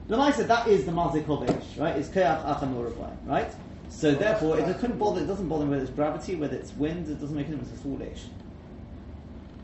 The 0.08 0.32
said 0.32 0.48
that 0.50 0.68
is 0.68 0.86
the 0.86 0.92
mazik 0.92 1.28
of 1.30 1.50
Ish, 1.50 1.78
right? 1.78 1.96
It's 1.96 2.10
keach 2.10 2.46
achan 2.46 2.76
urabay, 2.76 3.16
right? 3.26 3.52
So 3.92 4.16
therefore, 4.16 4.58
it 4.58 4.80
couldn't 4.80 4.98
bother. 4.98 5.22
It 5.22 5.28
doesn't 5.28 5.48
bother 5.48 5.66
whether 5.66 5.84
it's 5.84 5.92
gravity, 5.92 6.36
whether 6.36 6.56
it's 6.56 6.72
wind. 6.74 7.08
It 7.10 7.20
doesn't 7.20 7.36
make 7.36 7.48
any 7.48 7.58
difference. 7.58 7.78
It's 7.78 7.86
all. 7.86 8.00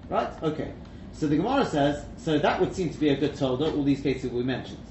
Right? 0.09 0.29
Okay. 0.43 0.73
So 1.13 1.27
the 1.27 1.37
Gemara 1.37 1.65
says. 1.65 2.05
So 2.17 2.37
that 2.37 2.59
would 2.59 2.75
seem 2.75 2.89
to 2.91 2.97
be 2.99 3.09
a 3.09 3.15
good 3.15 3.33
tolda. 3.33 3.73
All 3.75 3.83
these 3.83 4.01
cases 4.01 4.29
we 4.31 4.43
mentioned. 4.43 4.83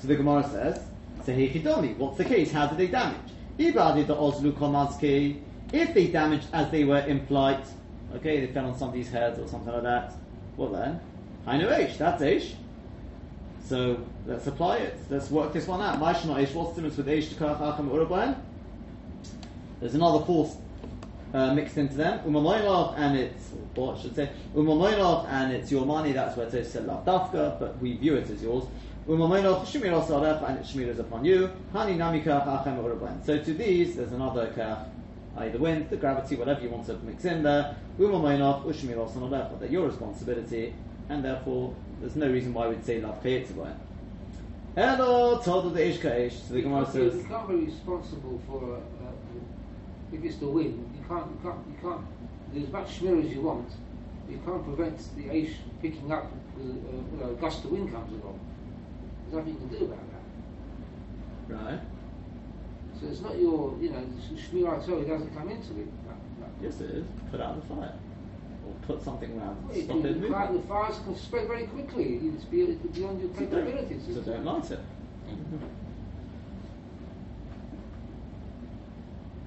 So 0.00 0.08
the 0.08 0.16
Gemara 0.16 0.48
says. 0.48 0.80
So 1.26 1.34
here 1.34 1.50
Kidoni. 1.50 1.96
What's 1.98 2.16
the 2.16 2.24
case? 2.24 2.50
How 2.50 2.66
did 2.66 2.78
they 2.78 2.86
damage? 2.86 3.18
If 3.58 3.74
they 5.92 6.06
damaged 6.06 6.46
as 6.52 6.70
they 6.70 6.84
were 6.84 7.00
in 7.00 7.26
flight, 7.26 7.66
okay, 8.14 8.40
they 8.40 8.52
fell 8.52 8.66
on 8.66 8.78
somebody's 8.78 9.10
heads 9.10 9.38
or 9.38 9.48
something 9.48 9.72
like 9.74 9.82
that. 9.82 10.14
Well 10.56 10.70
then, 10.70 11.00
Hainu 11.46 11.70
Ish. 11.78 11.96
That's 11.98 12.22
Ish. 12.22 12.54
So 13.66 14.00
let's 14.26 14.46
apply 14.46 14.78
it. 14.78 14.96
Let's 15.10 15.30
work 15.30 15.52
this 15.52 15.66
one 15.66 15.82
out. 15.82 15.98
What's 15.98 16.22
the 16.22 16.34
difference 16.54 16.96
with 16.96 17.08
Ish 17.08 17.28
to 17.30 17.34
Kach 17.34 17.58
Acham? 17.58 18.36
There's 19.80 19.94
another 19.94 20.24
force 20.24 20.56
uh, 21.32 21.54
mixed 21.54 21.76
into 21.76 21.94
them. 21.94 22.20
Umamoinov 22.20 22.98
and 22.98 23.16
it's, 23.16 23.52
I 23.76 24.00
should 24.00 24.16
say, 24.16 24.30
Umamoinov 24.54 25.28
and 25.28 25.52
it's 25.52 25.70
your 25.70 25.86
money. 25.86 26.12
That's 26.12 26.36
where 26.36 26.46
it 26.46 26.52
says 26.52 26.74
Selav 26.74 27.04
Dafka, 27.04 27.58
but 27.58 27.78
we 27.80 27.96
view 27.96 28.16
it 28.16 28.28
as 28.30 28.42
yours. 28.42 28.64
Umamoinov 29.06 29.64
Shemiros 29.66 30.06
Alef 30.06 30.48
and 30.48 30.58
it's 30.58 30.72
Shemiros 30.72 30.98
upon 30.98 31.24
you. 31.24 31.50
Hani 31.72 31.96
Nami 31.96 32.20
Kach 32.22 32.46
Acham 32.46 33.24
So 33.24 33.38
to 33.38 33.54
these, 33.54 33.96
there's 33.96 34.12
another 34.12 34.52
Kach. 34.56 34.86
i.e. 35.36 35.50
the 35.50 35.58
wind, 35.58 35.88
the 35.90 35.96
gravity, 35.96 36.36
whatever 36.36 36.60
you 36.60 36.70
want 36.70 36.86
to 36.86 36.94
mix 36.98 37.24
in 37.24 37.42
there. 37.42 37.76
Umamoinov 37.98 38.64
Ushmiros 38.64 39.12
Alef, 39.12 39.58
they're 39.60 39.68
your 39.68 39.86
responsibility, 39.86 40.74
and 41.08 41.24
therefore 41.24 41.74
there's 42.00 42.16
no 42.16 42.30
reason 42.30 42.52
why 42.52 42.68
we'd 42.68 42.84
say 42.84 43.00
Lav 43.00 43.22
Chayetzabayan. 43.22 43.76
Hello, 44.74 45.40
told 45.40 45.74
the 45.74 45.88
Ish 45.88 45.98
Ka'ish. 45.98 46.34
So 46.46 46.54
the 46.54 46.62
Gemara 46.62 46.86
says, 46.86 47.16
you 47.16 47.24
can't 47.24 47.48
be 47.48 47.54
responsible 47.56 48.40
for 48.46 48.80
if 50.12 50.24
it's 50.24 50.36
the 50.36 50.48
wind. 50.48 50.88
You 50.98 51.04
can't. 51.08 51.26
You 51.30 51.38
can't. 51.42 51.58
You 51.68 51.76
can't. 51.82 52.04
Do 52.54 52.62
as 52.62 52.72
much 52.72 52.98
smear 52.98 53.18
as 53.20 53.26
you 53.26 53.42
want. 53.42 53.68
You 54.28 54.40
can't 54.44 54.64
prevent 54.64 54.98
the 55.16 55.24
Aish 55.24 55.54
picking 55.82 56.10
up 56.12 56.30
with 56.56 56.84
uh, 57.20 57.24
uh, 57.26 57.30
a 57.30 57.34
gust 57.34 57.64
of 57.64 57.70
wind 57.72 57.92
comes 57.92 58.10
along. 58.22 58.38
There's 59.30 59.36
nothing 59.46 59.54
you 59.54 59.68
can 59.68 59.78
do 59.78 59.84
about 59.86 59.98
that. 61.48 61.54
right? 61.72 61.80
So 63.00 63.06
it's 63.06 63.20
not 63.20 63.38
your, 63.38 63.76
you 63.80 63.90
know, 63.90 64.04
Shmir 64.34 64.84
Torah 64.84 65.04
doesn't 65.04 65.34
come 65.36 65.48
into 65.50 65.70
it. 65.80 65.86
That, 66.08 66.16
that. 66.40 66.50
Yes, 66.62 66.80
it 66.80 66.90
is. 66.90 67.04
Put 67.30 67.40
out 67.40 67.60
the 67.68 67.74
fire. 67.74 67.92
Or 68.66 68.74
put 68.86 69.02
something 69.04 69.38
around 69.38 69.68
Well, 69.68 69.80
stop 69.80 69.96
it 69.98 70.02
the, 70.02 70.08
moving. 70.14 70.32
fire, 70.32 70.52
the 70.52 70.60
fires 70.62 70.98
can 71.04 71.16
spread 71.16 71.46
very 71.48 71.66
quickly. 71.66 72.20
It's 72.34 72.44
beyond, 72.44 72.80
it's 72.84 72.96
beyond 72.98 73.20
your 73.20 73.30
So 73.34 73.40
don't- 73.46 73.50
capabilities. 73.66 74.14
So 74.14 74.20
don't 74.22 74.44
light 74.44 74.70
it. 74.72 74.80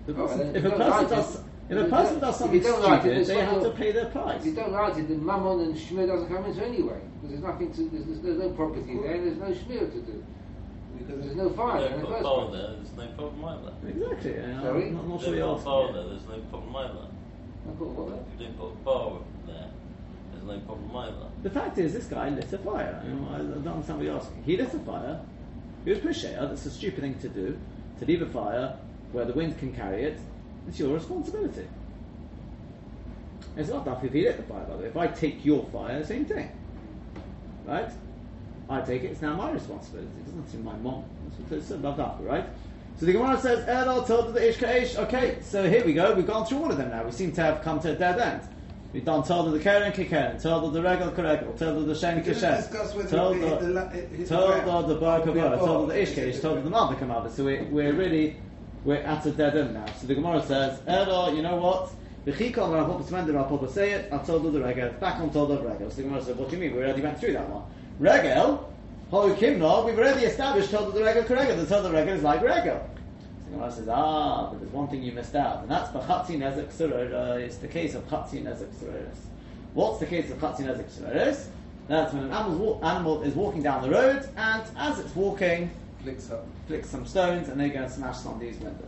The 0.06 0.14
Oh, 0.14 0.28
person, 0.28 0.54
then 0.54 0.66
if 0.66 0.72
a 0.74 0.76
person 0.78 1.10
does, 1.10 1.36
it. 1.36 1.42
If 1.70 1.78
a 1.78 1.90
person 1.90 2.20
does 2.20 2.38
something 2.38 2.62
you 2.64 2.78
like 2.80 3.06
it, 3.06 3.26
stupid, 3.26 3.28
they 3.28 3.46
have 3.46 3.62
to 3.64 3.70
pay 3.72 3.92
their 3.92 4.06
price. 4.08 4.40
If 4.42 4.46
you 4.48 4.54
don't 4.56 4.72
like 4.74 4.98
it, 4.98 5.08
then 5.08 5.26
mammon 5.26 5.60
and 5.62 5.76
shmir 5.76 6.08
doesn't 6.08 6.28
come 6.28 6.46
into 6.46 6.66
anyway. 6.66 7.00
Because 7.22 7.30
there's 7.32 7.44
nothing 7.44 7.72
to, 7.74 7.90
there's, 7.90 8.06
there's, 8.06 8.20
there's 8.20 8.38
no 8.40 8.50
property 8.50 8.98
there, 9.02 9.14
and 9.14 9.28
there's 9.28 9.38
no 9.38 9.52
shmir 9.62 9.92
to 9.92 10.02
do. 10.02 10.24
Because 10.98 11.24
there's 11.24 11.36
no 11.38 11.50
fire 11.52 11.86
If 11.86 11.94
in 11.94 12.02
the 12.02 12.08
first 12.08 12.24
place. 12.24 12.52
there, 12.52 12.72
there's 12.76 12.92
no 12.98 13.08
problem 13.16 13.46
either. 13.46 13.74
Exactly. 13.90 14.34
yeah, 14.36 14.62
Sorry? 14.62 14.88
I'm 14.88 14.96
not, 14.96 15.08
not 15.08 15.16
If 15.16 15.22
sure 15.22 15.30
they've 15.32 15.40
you're 15.40 15.56
got 15.56 15.64
fire 15.64 15.82
asking. 15.84 15.96
there, 15.96 16.10
there's 16.10 16.28
no 16.28 16.40
problem 16.50 16.76
either. 16.76 17.08
I 17.62 17.72
thought, 17.78 17.88
what, 17.94 18.26
If 18.34 18.42
you 18.42 18.46
don't 18.48 18.58
put 18.58 18.68
a 18.68 18.76
bar 18.84 19.20
there, 19.48 19.70
there's 20.34 20.44
no 20.44 20.60
problem 20.66 20.98
either. 20.98 21.28
The 21.44 21.50
fact 21.50 21.78
is, 21.78 21.94
this 21.94 22.06
guy 22.06 22.30
lit 22.30 22.52
a 22.52 22.58
fire. 22.58 23.04
You 23.08 23.14
know, 23.16 23.30
I 23.34 23.38
don't 23.38 23.68
understand 23.68 24.00
what 24.00 24.06
you're 24.06 24.18
asking. 24.18 24.44
He 24.44 24.58
lit 24.58 24.74
a 24.74 24.80
fire. 24.80 25.22
He 25.86 25.92
was 25.92 26.00
pusher. 26.00 26.36
That's 26.40 26.66
a 26.66 26.72
stupid 26.72 27.00
thing 27.02 27.16
to 27.20 27.30
do. 27.30 27.58
To 28.00 28.06
leave 28.06 28.22
a 28.24 28.26
fire 28.28 28.78
where 29.12 29.26
the 29.26 29.34
wind 29.34 29.58
can 29.60 29.74
carry 29.74 30.04
it, 30.04 30.20
it's 30.68 30.80
your 30.80 30.94
responsibility. 30.94 31.68
It's 33.58 33.70
not 33.70 33.84
that 33.86 34.04
if 34.04 34.16
you 34.16 34.24
lit 34.24 34.38
the 34.38 34.44
fire, 34.44 34.64
by 34.66 34.76
the 34.76 34.82
way. 34.84 34.88
If 34.88 34.98
I 34.98 35.08
take 35.08 35.44
your 35.44 35.66
fire, 35.66 36.04
same 36.04 36.26
thing. 36.26 36.50
Right? 37.66 37.90
I 38.70 38.82
take 38.82 39.04
it, 39.04 39.12
it's 39.12 39.22
now 39.22 39.36
my 39.36 39.52
responsibility. 39.52 40.10
It's 40.26 40.34
not 40.34 40.50
to 40.52 40.58
my 40.58 40.76
mom. 40.78 41.04
That's 41.26 41.52
what 41.52 41.60
it 41.60 41.64
said 41.64 41.80
about 41.80 41.98
that, 41.98 42.16
right? 42.26 42.46
So 42.98 43.06
the 43.06 43.14
Gemara 43.14 43.40
says, 43.40 43.66
Erdal 43.66 44.08
told 44.08 44.34
the 44.34 44.50
Ish 44.50 44.62
Ish. 44.62 44.96
Okay, 44.96 45.40
so 45.42 45.68
here 45.68 45.84
we 45.84 45.94
go. 45.94 46.14
We've 46.14 46.28
gone 46.28 46.46
through 46.46 46.60
all 46.60 46.72
of 46.72 46.78
them 46.78 46.90
now. 46.90 47.04
We 47.04 47.12
seem 47.12 47.32
to 47.34 47.42
have 47.42 47.62
come 47.64 47.80
to 47.82 47.92
a 47.92 47.96
dead 47.96 48.20
end. 48.20 48.48
We've 48.94 49.06
done 49.06 49.24
told 49.24 49.48
of 49.48 49.54
the 49.54 49.60
Keren 49.60 49.92
Kikeren, 49.94 50.42
told 50.42 50.66
of 50.66 50.74
the 50.74 50.82
Regal 50.82 51.12
Keregel, 51.12 51.58
told 51.58 51.78
of 51.78 51.88
the 51.88 51.96
Shen 51.96 52.22
Kishen, 52.24 53.10
told 53.10 53.38
it 53.38 53.40
hit 53.40 53.52
of 53.54 53.62
the 53.62 53.70
la- 53.70 53.82
it 53.84 54.10
hit 54.10 54.20
the 54.20 54.26
told 54.28 54.52
of 54.52 54.88
the 54.90 54.96
oh, 54.96 55.22
Kabbalah, 55.22 55.58
told 55.58 55.84
of 55.84 55.96
the 55.96 56.02
Ish 56.02 56.18
Ish, 56.18 56.40
told 56.42 56.64
the 56.64 56.70
Malvik 56.70 57.00
Kamabah. 57.00 57.32
So 57.32 57.46
we, 57.46 57.62
we're 57.62 57.94
really, 57.94 58.36
we're 58.84 58.96
at 58.96 59.26
a 59.26 59.32
dead 59.32 59.58
end 59.58 59.74
now. 59.74 59.86
So 60.00 60.08
the 60.08 60.16
Gemara 60.16 60.42
says, 60.44 60.80
Erdal, 60.82 61.36
you 61.36 61.42
know 61.42 61.58
what? 61.58 61.92
The 62.26 62.32
Chikon 62.32 62.74
Rav 62.74 62.88
Papa 62.88 63.04
Smender 63.04 63.36
Rav 63.36 63.50
Papa 63.50 63.70
say 63.70 63.92
it, 63.92 64.14
I 64.14 64.18
told 64.20 64.52
the 64.52 64.62
Regel, 64.62 64.90
back 65.00 65.20
on 65.20 65.32
told 65.32 65.52
of 65.52 65.64
Regel. 65.64 65.90
So 65.90 65.98
the 65.98 66.04
Gemara 66.04 66.24
said, 66.24 66.38
what 66.38 66.50
do 66.50 66.56
you 66.56 66.62
mean? 66.62 66.76
We 66.76 66.84
already 66.84 67.02
went 67.02 67.20
through 67.20 67.34
that 67.34 67.50
one. 67.50 67.64
Regel, 68.00 68.72
Ho 69.12 69.34
Kimno, 69.34 69.86
we've 69.86 69.98
already 69.98 70.26
established 70.26 70.72
told 70.72 70.94
the 70.94 71.04
Regel 71.04 71.24
Keregel. 71.24 71.58
The 71.58 71.66
told 71.66 71.86
of 71.86 71.94
Regel 71.94 72.14
is 72.14 72.24
like 72.24 72.42
Regel. 72.42 72.88
So 73.44 73.46
the 73.46 73.52
Gemara 73.52 73.72
says, 73.72 73.88
ah, 73.90 74.50
but 74.50 74.60
there's 74.60 74.72
one 74.72 74.88
thing 74.88 75.04
you 75.04 75.12
missed 75.12 75.36
out, 75.36 75.62
and 75.62 75.70
that's 75.70 75.90
Bachatzi 75.90 76.38
Nezek 76.38 76.72
Surah. 76.72 77.34
It's 77.38 77.58
the 77.58 77.68
case 77.68 77.96
of 77.96 78.08
Chatzi 78.08 78.44
Nezek 78.44 78.70
Sureris. 78.76 79.18
What's 79.74 80.00
the 80.00 80.06
case 80.06 80.30
of 80.32 80.38
Chatzi 80.38 80.62
Nezek 80.62 80.90
Sureris? 80.92 81.48
That's 81.88 82.14
when 82.14 82.24
an 82.24 82.32
animal's 82.32 82.58
wa- 82.58 82.90
animal 82.90 83.22
is 83.24 83.34
walking 83.34 83.64
down 83.64 83.82
the 83.82 83.90
road, 83.90 84.28
and 84.38 84.64
as 84.78 85.00
it's 85.00 85.16
walking, 85.16 85.72
Flicks 86.04 86.32
flicks 86.68 86.90
some 86.90 87.06
stones, 87.06 87.50
and 87.50 87.60
they 87.60 87.70
go 87.70 87.84
and 87.84 87.92
smash 87.92 88.18
somebody's 88.18 88.58
window. 88.58 88.88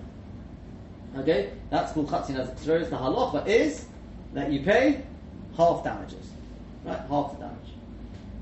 Okay, 1.17 1.51
that's 1.69 1.91
called 1.91 2.09
Chatzi 2.09 2.31
Nezek 2.31 2.57
Sureris. 2.59 2.89
The 2.89 2.95
halacha 2.95 3.45
is 3.45 3.85
that 4.33 4.51
you 4.51 4.61
pay 4.61 5.03
half 5.55 5.83
damages, 5.83 6.31
right? 6.83 6.99
Half 7.07 7.33
the 7.33 7.45
damage. 7.45 7.57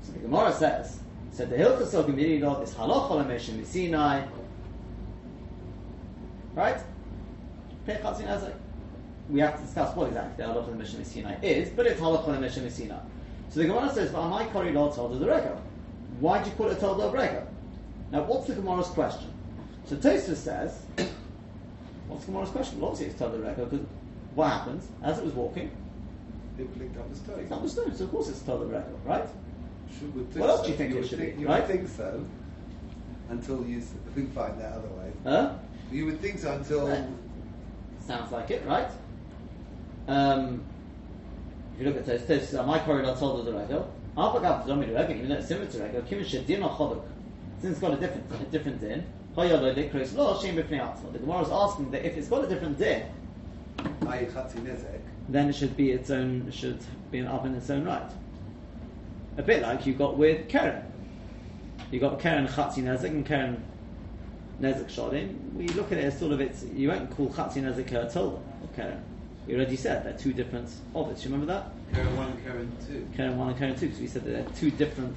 So 0.02 0.12
the 0.12 0.20
Gemara 0.20 0.52
says, 0.54 1.00
said 1.32 1.50
the 1.50 1.56
Hilchas 1.56 1.88
Sogim 1.88 2.14
Yiridot 2.14 2.62
is 2.62 2.72
halacha 2.72 3.10
l'meshim 3.10 3.64
Sinai, 3.66 4.24
right? 6.54 6.78
Pay 7.84 7.94
Chatzi 7.96 8.26
Nezek. 8.26 8.54
We 9.28 9.40
have 9.40 9.56
to 9.56 9.62
discuss 9.62 9.94
what 9.94 10.08
exactly 10.08 10.46
the 10.46 10.50
halacha 10.50 10.74
l'meshim 10.74 11.04
Sinai 11.04 11.36
is, 11.42 11.68
but 11.68 11.86
it's 11.86 12.00
halacha 12.00 12.28
l'meshim 12.28 12.70
Sinai. 12.70 13.00
So 13.50 13.60
the 13.60 13.66
Gemara 13.66 13.92
says, 13.92 14.10
"But 14.10 14.28
my 14.28 14.46
kori 14.46 14.72
lo 14.72 14.88
the 14.88 15.26
rego." 15.26 15.58
Why 16.20 16.42
do 16.42 16.48
you 16.48 16.56
call 16.56 16.68
it 16.68 16.78
a 16.78 16.80
told 16.80 17.00
of 17.02 17.12
rego? 17.12 17.46
Now, 18.12 18.24
what's 18.24 18.46
the 18.46 18.54
Gemara's 18.54 18.88
question? 18.88 19.32
So 19.86 19.96
Tosfos 19.96 20.36
says, 20.36 20.82
"What's 22.08 22.26
the 22.26 22.32
Gemara's 22.32 22.50
question?" 22.50 22.78
Well, 22.78 22.90
obviously 22.90 23.12
it's 23.12 23.20
of 23.22 23.32
rego 23.32 23.70
because 23.70 23.86
what 24.34 24.48
happens 24.48 24.86
as 25.02 25.18
it 25.18 25.24
was 25.24 25.32
walking? 25.32 25.70
It 26.58 26.68
flicked 26.76 26.96
up 26.98 27.08
the 27.08 27.16
stone. 27.16 27.40
It's 27.40 27.50
not 27.50 27.62
the 27.62 27.68
stone, 27.70 27.94
so 27.94 28.04
of 28.04 28.10
course 28.10 28.28
it's 28.28 28.42
told 28.42 28.62
of 28.62 28.68
rego, 28.68 28.94
right? 29.06 29.24
What 30.34 30.50
else 30.50 30.60
so. 30.60 30.66
do 30.66 30.72
you 30.72 30.76
think 30.76 30.92
it 30.92 30.96
would 30.96 31.08
should 31.08 31.18
think, 31.18 31.36
be, 31.36 31.42
You 31.42 31.48
right? 31.48 31.66
would 31.66 31.70
think 31.70 31.88
so, 31.88 32.24
until 33.30 33.66
you 33.66 33.80
find 34.34 34.60
out 34.60 34.72
otherwise. 34.78 35.12
Huh? 35.24 35.54
You 35.90 36.06
would 36.06 36.20
think 36.20 36.38
so 36.38 36.52
until. 36.52 36.88
Right. 36.88 37.04
Sounds 38.06 38.30
like 38.32 38.50
it, 38.50 38.64
right? 38.66 38.88
Um, 40.08 40.64
if 41.74 41.80
you 41.80 41.90
look 41.90 42.08
at 42.08 42.54
uh, 42.54 42.62
my 42.64 42.78
corridor 42.80 43.14
told 43.18 43.46
the 43.46 43.52
rego. 43.52 43.86
Alpagav 44.16 44.66
zomi 44.66 44.86
the 44.86 44.92
rego, 44.92 45.16
even 45.16 45.30
though 45.30 45.36
it's 45.36 45.48
similar 45.48 45.66
to 45.66 45.78
rego, 45.78 46.06
kim 46.06 46.18
chodok. 46.20 47.02
Since 47.62 47.74
it's 47.74 47.80
got 47.80 47.92
a 47.92 47.96
different, 47.96 48.26
a 48.32 48.44
different 48.46 48.80
din, 48.80 49.04
hoyalo 49.36 49.72
dikros 49.72 50.16
lo 50.16 50.36
shem 50.42 50.56
b'fnei. 50.56 51.12
The 51.12 51.18
Gemara 51.20 51.42
is 51.42 51.48
asking 51.48 51.92
that 51.92 52.04
if 52.04 52.16
it's 52.16 52.26
got 52.26 52.44
a 52.44 52.48
different 52.48 52.76
din, 52.76 53.04
I 53.78 54.24
Chatzi 54.24 54.56
Nezek. 54.56 55.00
then 55.28 55.48
it 55.48 55.54
should 55.54 55.76
be 55.76 55.92
its 55.92 56.10
own, 56.10 56.50
should 56.50 56.80
be 57.12 57.20
an 57.20 57.28
oven 57.28 57.52
in 57.52 57.58
its 57.58 57.70
own 57.70 57.84
right. 57.84 58.10
A 59.36 59.42
bit 59.42 59.62
like 59.62 59.86
you 59.86 59.92
got 59.92 60.16
with 60.16 60.48
Keren. 60.48 60.82
You 61.92 62.00
got 62.00 62.18
Keren 62.18 62.48
Chatzi 62.48 62.82
Nezek 62.82 63.10
and 63.10 63.24
Keren 63.24 63.62
Nezek 64.60 64.90
Shodim. 64.90 65.54
We 65.54 65.68
look 65.68 65.92
at 65.92 65.98
it 65.98 66.04
as 66.06 66.18
sort 66.18 66.32
of 66.32 66.40
it's, 66.40 66.64
you 66.64 66.88
won't 66.88 67.10
call 67.12 67.28
Chatzi 67.28 67.62
Nezek 67.62 67.92
a 67.92 68.12
Torah 68.12 68.26
or 68.26 68.68
Keren. 68.74 69.04
We 69.46 69.54
already 69.54 69.76
said 69.76 70.04
they're 70.04 70.18
two 70.18 70.32
different 70.32 70.68
others. 70.96 71.24
You 71.24 71.30
remember 71.30 71.52
that? 71.52 71.70
Karen 71.94 72.16
1 72.16 72.26
and 72.28 72.44
Karen 72.44 72.72
2. 72.88 73.08
Keren 73.16 73.38
1 73.38 73.48
and 73.50 73.58
Keren 73.58 73.76
2, 73.76 73.86
because 73.86 74.00
we 74.00 74.08
said 74.08 74.24
that 74.24 74.30
they're 74.32 74.56
two 74.56 74.72
different 74.72 75.16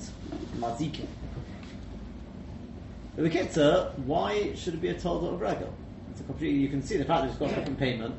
mazikim. 0.60 1.08
But 3.16 3.24
the 3.24 3.30
Kitzur, 3.30 3.98
why 4.00 4.54
should 4.56 4.74
it 4.74 4.82
be 4.82 4.90
a 4.90 5.00
Torah 5.00 5.34
of 5.34 5.42
Regal? 5.42 5.74
It's 6.12 6.20
a 6.22 6.24
completely, 6.24 6.60
you 6.60 6.70
can 6.70 6.82
see 6.82 6.98
the 6.98 7.06
fact 7.06 7.24
that 7.24 7.30
it's 7.30 7.38
got 7.38 7.52
a 7.52 7.56
different 7.56 7.80
payment. 7.80 8.16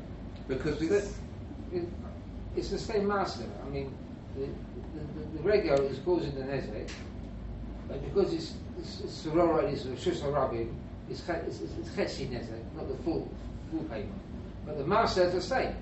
Because 0.47 0.79
we. 0.79 0.87
It, 0.87 1.87
it's 2.55 2.69
the 2.69 2.79
same 2.79 3.07
master. 3.07 3.43
I 3.65 3.69
mean, 3.69 3.93
the, 4.35 4.45
the, 4.45 5.37
the, 5.37 5.43
the 5.43 5.49
rego 5.49 5.91
is 5.91 5.99
causing 5.99 6.33
the 6.33 6.41
nezek, 6.41 6.89
but 7.87 8.03
because 8.03 8.33
it's 8.33 8.53
it's, 8.79 9.01
it's 9.01 9.25
sororah, 9.25 9.71
it's 9.71 9.83
shus 9.83 10.21
harabim, 10.21 10.73
it's 11.09 11.25
chet- 11.25 11.43
it's, 11.47 11.61
it's, 11.61 11.73
it's 11.79 11.89
chetzi 11.89 12.27
nezek, 12.29 12.63
not 12.75 12.87
the 12.87 12.95
full 13.03 13.29
full 13.69 13.83
payment. 13.83 14.11
But 14.65 14.77
the 14.79 14.85
master 14.85 15.23
is 15.23 15.33
the 15.33 15.41
same. 15.41 15.75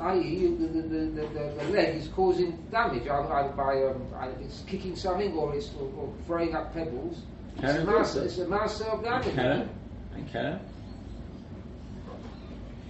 I.e., 0.00 0.20
you- 0.22 0.56
the, 0.58 0.66
the, 0.66 0.82
the, 0.82 1.26
the, 1.28 1.54
the 1.64 1.70
leg 1.70 1.96
is 1.96 2.08
causing 2.08 2.56
damage 2.72 3.06
either, 3.06 3.32
either 3.32 3.52
by 3.52 3.84
um, 3.84 4.02
either 4.18 4.34
it's 4.42 4.62
kicking 4.66 4.96
something 4.96 5.32
or 5.34 5.54
it's 5.54 5.70
or, 5.78 5.88
or 5.98 6.12
throwing 6.26 6.54
up 6.54 6.74
pebbles. 6.74 7.22
It's 7.56 7.64
a 7.64 7.66
Karen 7.66 7.86
master. 7.86 7.98
also. 8.20 8.24
It's 8.24 8.38
a 8.38 8.48
master 8.48 8.84
of 8.84 9.02
damage. 9.04 9.34
Keren 9.34 9.68
and 10.14 10.32
Keren. 10.32 10.60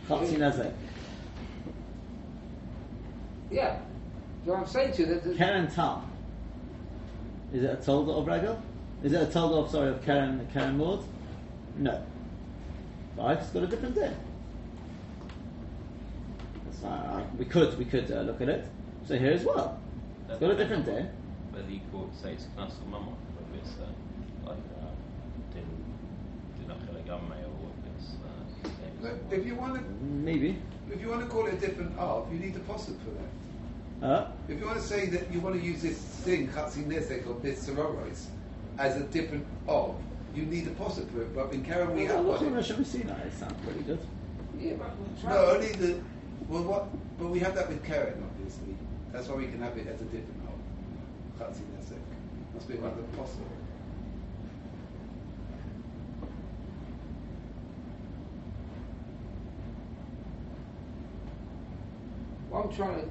Chatzi 0.09 0.37
Nezek. 0.37 0.73
Yeah. 3.51 3.79
So 4.45 4.55
I'm 4.55 4.67
saying 4.67 4.93
to 4.95 5.03
you 5.03 5.07
that. 5.09 5.25
the- 5.25 5.35
Keren 5.35 5.69
Tam. 5.71 6.03
Is 7.53 7.63
it 7.63 7.71
a 7.71 7.77
Tolda 7.77 8.19
of 8.19 8.27
Regal? 8.27 8.61
Is 9.03 9.13
it 9.13 9.23
a 9.23 9.27
Tolda 9.27 9.65
of, 9.65 9.71
sorry, 9.71 9.89
of 9.91 10.05
Keren, 10.05 10.47
Keren 10.53 10.77
Maud? 10.77 11.05
No. 11.77 12.03
Right, 13.17 13.39
it's 13.39 13.49
got 13.51 13.63
a 13.63 13.67
different 13.67 13.95
day. 13.95 14.13
That's 16.65 16.79
fine. 16.81 16.93
I- 16.93 17.25
We 17.39 17.45
could, 17.45 17.79
we 17.79 17.85
could 17.85 18.11
uh, 18.11 18.23
look 18.23 18.41
at 18.41 18.49
it. 18.49 18.67
So 19.07 19.17
here 19.17 19.33
as 19.33 19.45
well. 19.45 19.79
It's 20.29 20.39
got 20.41 20.51
a 20.51 20.57
different 20.57 20.85
day. 20.87 21.07
Whether 21.53 21.71
you 21.71 21.81
call 21.93 22.05
it, 22.05 22.15
say 22.21 22.33
it's 22.33 22.45
Knas 22.57 22.73
or 22.83 22.89
Mama, 22.91 23.13
whether 23.39 23.63
it's 23.63 23.75
uh, 23.79 23.87
like 24.49 24.59
uh, 24.83 25.55
Din 25.55 25.65
Dinachel 27.07 27.21
Gamme 27.21 27.45
or 27.45 27.71
if 27.73 27.93
it's. 27.97 29.05
Uh, 29.05 29.15
But 29.31 29.37
if 29.37 29.47
you 29.47 29.55
want 29.55 29.75
to, 29.75 29.81
Maybe. 30.05 30.59
if 30.91 31.01
you 31.01 31.09
want 31.09 31.23
to 31.23 31.27
call 31.29 31.47
it 31.47 31.55
a 31.55 31.57
different 31.57 31.97
art, 31.99 32.25
you 32.33 32.39
need 32.39 32.57
a 32.57 32.61
posset 32.61 32.95
for 33.05 33.11
that. 33.11 34.07
Uh, 34.07 34.31
If 34.49 34.61
you 34.61 34.67
want 34.67 34.79
to 34.79 34.85
say 34.87 35.07
that 35.07 35.33
you 35.33 35.41
want 35.41 35.55
to 35.57 35.61
use 35.63 35.81
this 35.83 35.97
thing, 35.99 36.49
Chatzi 36.49 36.85
Nezek 36.85 37.27
or 37.27 37.35
Bis 37.35 37.67
Sororos, 37.69 38.27
as 38.79 38.97
a 38.97 39.05
different 39.05 39.47
of, 39.69 39.95
you 40.35 40.45
need 40.45 40.67
a 40.67 40.71
posset 40.73 41.09
for 41.11 41.23
it. 41.23 41.35
But 41.35 41.53
in 41.53 41.65
Karen 41.65 41.95
we 41.95 42.05
well, 42.05 42.17
have 42.17 42.27
look 42.27 42.41
one. 42.41 42.49
at 42.51 42.55
Rosh 42.57 42.71
Hashanah. 42.73 43.27
It 43.27 43.33
sounds 43.33 43.55
pretty 43.65 43.81
good. 43.85 43.99
Yeah, 44.59 44.75
but 44.79 44.91
No, 45.31 45.47
only 45.55 45.73
the. 45.73 46.01
Well, 46.49 46.63
what? 46.65 46.87
But 47.19 47.29
we 47.29 47.39
have 47.41 47.55
that 47.55 47.69
with 47.69 47.83
Karen, 47.85 48.23
obviously. 48.23 48.77
That's 49.13 49.29
why 49.29 49.37
we 49.37 49.47
can 49.47 49.61
have 49.63 49.77
it 49.79 49.87
as 49.87 50.01
a 50.01 50.05
different 50.05 50.43
of. 50.45 51.41
Chatzi 51.41 51.63
Nezek. 51.73 52.03
Must 52.55 52.69
be 52.69 52.75
another 52.77 53.03
posset. 53.17 53.41
What 62.49 62.67
I'm 62.67 62.77
trying 62.77 63.01
to 63.01 63.09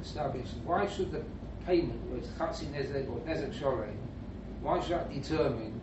establish 0.00 0.46
is 0.46 0.52
why 0.64 0.86
should 0.88 1.12
the 1.12 1.22
payment, 1.66 2.00
whether 2.08 2.22
it's 2.22 2.28
Chatzi 2.38 2.66
Nezek 2.72 3.08
or 3.10 3.18
Nezek 3.20 3.58
Shorei, 3.58 3.90
why 4.62 4.80
should 4.80 4.92
that 4.92 5.12
determine 5.12 5.80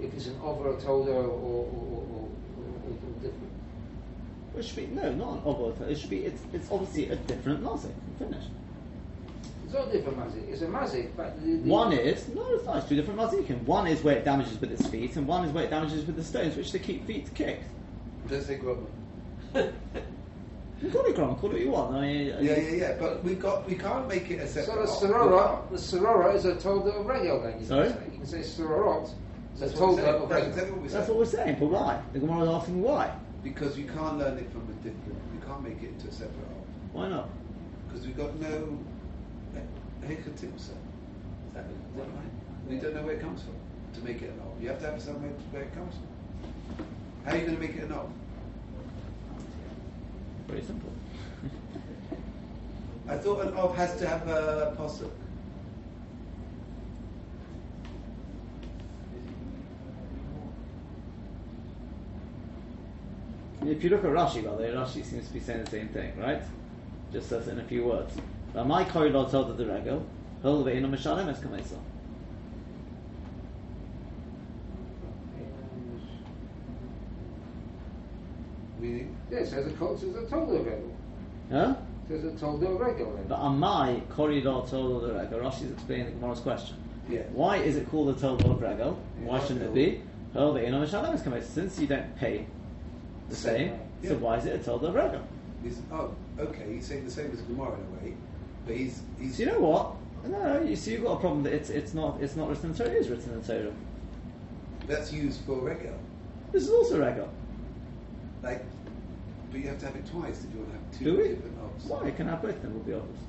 if 0.00 0.14
it's 0.14 0.26
an 0.26 0.38
over 0.42 0.70
or 0.70 0.80
tolder 0.80 1.12
or, 1.12 1.24
or, 1.24 1.24
or, 1.24 1.66
or, 1.76 2.66
or, 2.86 2.92
or 2.92 3.12
different? 3.20 3.50
It 4.56 4.64
should 4.64 4.76
be, 4.76 4.86
no, 4.86 5.12
not 5.12 5.32
an 5.34 5.40
Obot. 5.40 5.80
It 5.88 5.98
should 5.98 6.10
be, 6.10 6.24
it's, 6.24 6.42
it's 6.52 6.70
obviously 6.70 7.10
a 7.10 7.16
different 7.16 7.64
Nazik. 7.64 7.92
Finished. 8.18 8.48
It's 9.64 9.74
not 9.74 9.88
a 9.88 9.92
different 9.92 10.18
mazik, 10.18 10.48
it's 10.48 10.62
a 10.62 10.66
mazik, 10.66 11.08
but 11.16 11.42
the, 11.42 11.56
the 11.56 11.68
One 11.68 11.92
is 11.92 12.28
no, 12.28 12.46
it's 12.54 12.64
not. 12.64 12.76
It's 12.76 12.88
two 12.88 12.94
different 12.94 13.18
mazikim. 13.18 13.60
One 13.62 13.88
is 13.88 14.04
where 14.04 14.16
it 14.16 14.24
damages 14.24 14.60
with 14.60 14.70
its 14.70 14.86
feet, 14.86 15.16
and 15.16 15.26
one 15.26 15.44
is 15.44 15.52
where 15.52 15.64
it 15.64 15.70
damages 15.70 16.04
with 16.06 16.14
the 16.14 16.22
stones, 16.22 16.54
which 16.54 16.70
they 16.70 16.78
keep 16.78 17.04
feet 17.06 17.34
kicked. 17.34 17.64
Don't 18.28 18.42
say 18.42 18.58
Grobman. 18.58 19.72
You 20.84 20.90
call 20.90 21.04
it 21.06 21.14
Grom, 21.16 21.34
call 21.36 21.48
it 21.50 21.54
what 21.54 21.60
you 21.62 21.70
want. 21.70 21.94
I 21.94 22.00
mean, 22.02 22.26
Yeah, 22.26 22.58
yeah, 22.58 22.70
yeah. 22.74 22.96
But 22.98 23.24
we 23.24 23.34
got 23.36 23.66
we 23.66 23.74
can't 23.74 24.06
make 24.06 24.30
it 24.30 24.40
a 24.40 24.46
separate. 24.46 24.86
So 24.88 24.94
separate. 25.06 25.08
the. 25.08 25.14
Sorora, 25.16 25.70
the 25.70 25.76
Sorora 25.78 26.34
is 26.34 26.44
a 26.44 26.54
tolda 26.56 27.00
of 27.00 27.06
regel 27.06 27.40
then. 27.42 27.58
You 27.58 27.66
Sorry? 27.66 27.88
Can 27.88 27.96
say. 27.96 28.04
You 28.12 28.18
can 28.18 28.26
say 28.26 28.38
Sororot 28.40 29.04
is 29.04 29.62
a 29.62 29.66
That's 29.66 29.80
what 29.80 29.88
we're 29.88 29.96
saying. 29.96 30.14
of 30.22 30.28
That's 30.28 30.32
regel. 30.32 30.48
exactly 30.50 30.72
what 30.72 30.82
we're 30.82 30.88
That's 30.88 31.08
what 31.08 31.18
we're 31.18 31.24
saying, 31.24 31.56
but 31.58 31.66
why? 31.66 32.02
The 32.12 32.18
Gemara 32.18 32.42
is 32.42 32.48
asking 32.50 32.82
why. 32.82 33.14
Because 33.42 33.78
you 33.78 33.86
can't 33.86 34.18
learn 34.18 34.36
it 34.36 34.50
from 34.52 34.62
a 34.68 34.74
different. 34.84 35.18
You 35.32 35.40
can't 35.46 35.62
make 35.62 35.82
it 35.82 35.88
into 35.88 36.08
a 36.08 36.12
separate 36.12 36.48
op. 36.52 36.66
Why 36.92 37.08
not? 37.08 37.28
Because 37.88 38.06
we've 38.06 38.16
got 38.16 38.38
no 38.40 38.78
eh, 39.56 39.60
hechatimsa. 40.06 40.52
Is 40.54 40.70
that, 41.54 41.64
is 41.64 41.96
that 41.96 42.02
right? 42.02 42.32
We 42.68 42.76
don't 42.76 42.94
know 42.94 43.02
where 43.02 43.14
it 43.14 43.20
comes 43.22 43.42
from 43.42 43.54
to 43.94 44.00
make 44.06 44.20
it 44.20 44.28
an 44.30 44.40
op. 44.40 44.60
You 44.60 44.68
have 44.68 44.80
to 44.80 44.90
have 44.90 45.00
somewhere 45.00 45.30
where 45.50 45.62
it 45.62 45.72
comes 45.74 45.94
from. 45.94 46.84
How 47.24 47.32
are 47.32 47.36
you 47.38 47.46
going 47.46 47.56
to 47.56 47.62
make 47.62 47.76
it 47.76 47.84
an 47.84 47.92
op? 47.92 48.10
Very 50.48 50.62
simple. 50.62 50.92
I 53.08 53.16
thought 53.16 53.46
an 53.46 53.54
op 53.56 53.74
has 53.76 53.96
to 53.98 54.08
have 54.08 54.26
a 54.28 54.74
posuk. 54.78 55.10
If 63.66 63.82
you 63.82 63.90
look 63.90 64.04
at 64.04 64.10
Rashi, 64.10 64.44
by 64.44 64.50
the 64.50 64.62
way, 64.62 64.68
Rashi 64.68 65.04
seems 65.04 65.26
to 65.26 65.32
be 65.32 65.40
saying 65.40 65.64
the 65.64 65.70
same 65.70 65.88
thing, 65.88 66.12
right? 66.18 66.42
Just 67.12 67.30
says 67.30 67.48
it 67.48 67.52
in 67.52 67.60
a 67.60 67.64
few 67.64 67.84
words. 67.84 68.14
But 68.52 68.66
my 68.66 68.84
corridor 68.84 69.26
told 69.30 69.56
the 69.56 69.66
regel, 69.66 70.04
the 70.42 70.50
Mishalem 70.50 71.30
es. 71.30 71.72
Meaning, 78.84 79.16
Yeah, 79.30 79.44
says 79.44 79.66
a 79.66 79.70
says 79.70 80.14
a 80.14 80.26
tolda 80.26 80.60
of 80.60 80.66
regel. 80.66 80.96
Huh? 81.50 81.74
It 82.10 82.20
says 82.20 82.24
a 82.24 82.46
regel 82.74 83.12
then. 83.16 83.24
But 83.28 83.38
on 83.38 83.58
my 83.58 84.02
corridor 84.10 84.62
told 84.68 85.04
regel, 85.04 85.38
Rashi's 85.40 85.70
explaining 85.72 86.06
the 86.06 86.12
Gemara's 86.12 86.40
question. 86.40 86.76
yeah. 87.08 87.22
Why 87.32 87.56
is 87.56 87.76
it 87.76 87.88
called 87.90 88.14
a 88.14 88.20
told 88.20 88.44
of 88.44 88.60
regel? 88.60 88.98
Why 89.20 89.40
shouldn't 89.40 89.62
it 89.62 89.74
be? 89.74 90.02
Hold 90.34 90.56
the 90.56 90.64
in 90.64 90.74
Mishalem 90.74 91.14
es 91.14 91.22
kamesa. 91.22 91.44
Since 91.44 91.78
you 91.78 91.86
don't 91.86 92.14
pay 92.16 92.46
the 93.30 93.36
same, 93.36 93.78
so 94.02 94.10
Yeah. 94.10 94.14
why 94.16 94.36
is 94.36 94.44
it 94.44 94.60
a 94.60 94.62
told 94.62 94.84
of 94.84 94.94
regel? 94.94 95.22
He's, 95.62 95.80
oh, 95.90 96.10
okay. 96.38 96.74
He's 96.74 96.84
saying 96.86 97.06
the 97.06 97.10
same 97.10 97.30
as 97.32 97.40
Gemara 97.40 97.74
in 97.74 97.80
a 97.86 98.04
way, 98.04 98.14
but 98.66 98.76
he's 98.76 99.00
he's. 99.18 99.36
So 99.36 99.44
you 99.44 99.48
know 99.48 99.60
what? 99.60 99.94
No, 100.28 100.60
you 100.62 100.76
see, 100.76 100.92
you've 100.92 101.04
got 101.04 101.12
a 101.12 101.20
problem 101.20 101.42
that 101.44 101.54
it's 101.54 101.70
it's 101.70 101.94
not 101.94 102.20
it's 102.20 102.36
not 102.36 102.50
written 102.50 102.70
in 102.70 102.76
Torah. 102.76 102.90
It 102.90 102.96
is 102.96 103.08
written 103.08 103.32
in 103.32 103.42
Torah. 103.42 103.72
That's 104.86 105.10
used 105.10 105.40
for 105.46 105.60
regel. 105.60 105.96
This 106.52 106.64
is 106.64 106.70
also 106.70 107.00
regel. 107.00 107.30
Like, 108.42 108.62
but 109.54 109.62
you 109.62 109.68
have 109.68 109.78
to 109.78 109.86
have 109.86 109.94
it 109.94 110.04
twice 110.10 110.42
if 110.42 110.52
you 110.52 110.58
want 110.58 110.72
to 110.72 110.76
have 110.78 110.98
two 110.98 111.04
Do 111.04 111.16
we? 111.16 111.28
different 111.28 111.58
ops. 111.62 111.84
Why? 111.84 112.10
Can 112.10 112.26
I 112.26 112.30
have 112.32 112.42
both? 112.42 112.60
Then 112.60 112.74
will 112.74 112.80
be 112.80 112.92
obvious. 112.92 113.20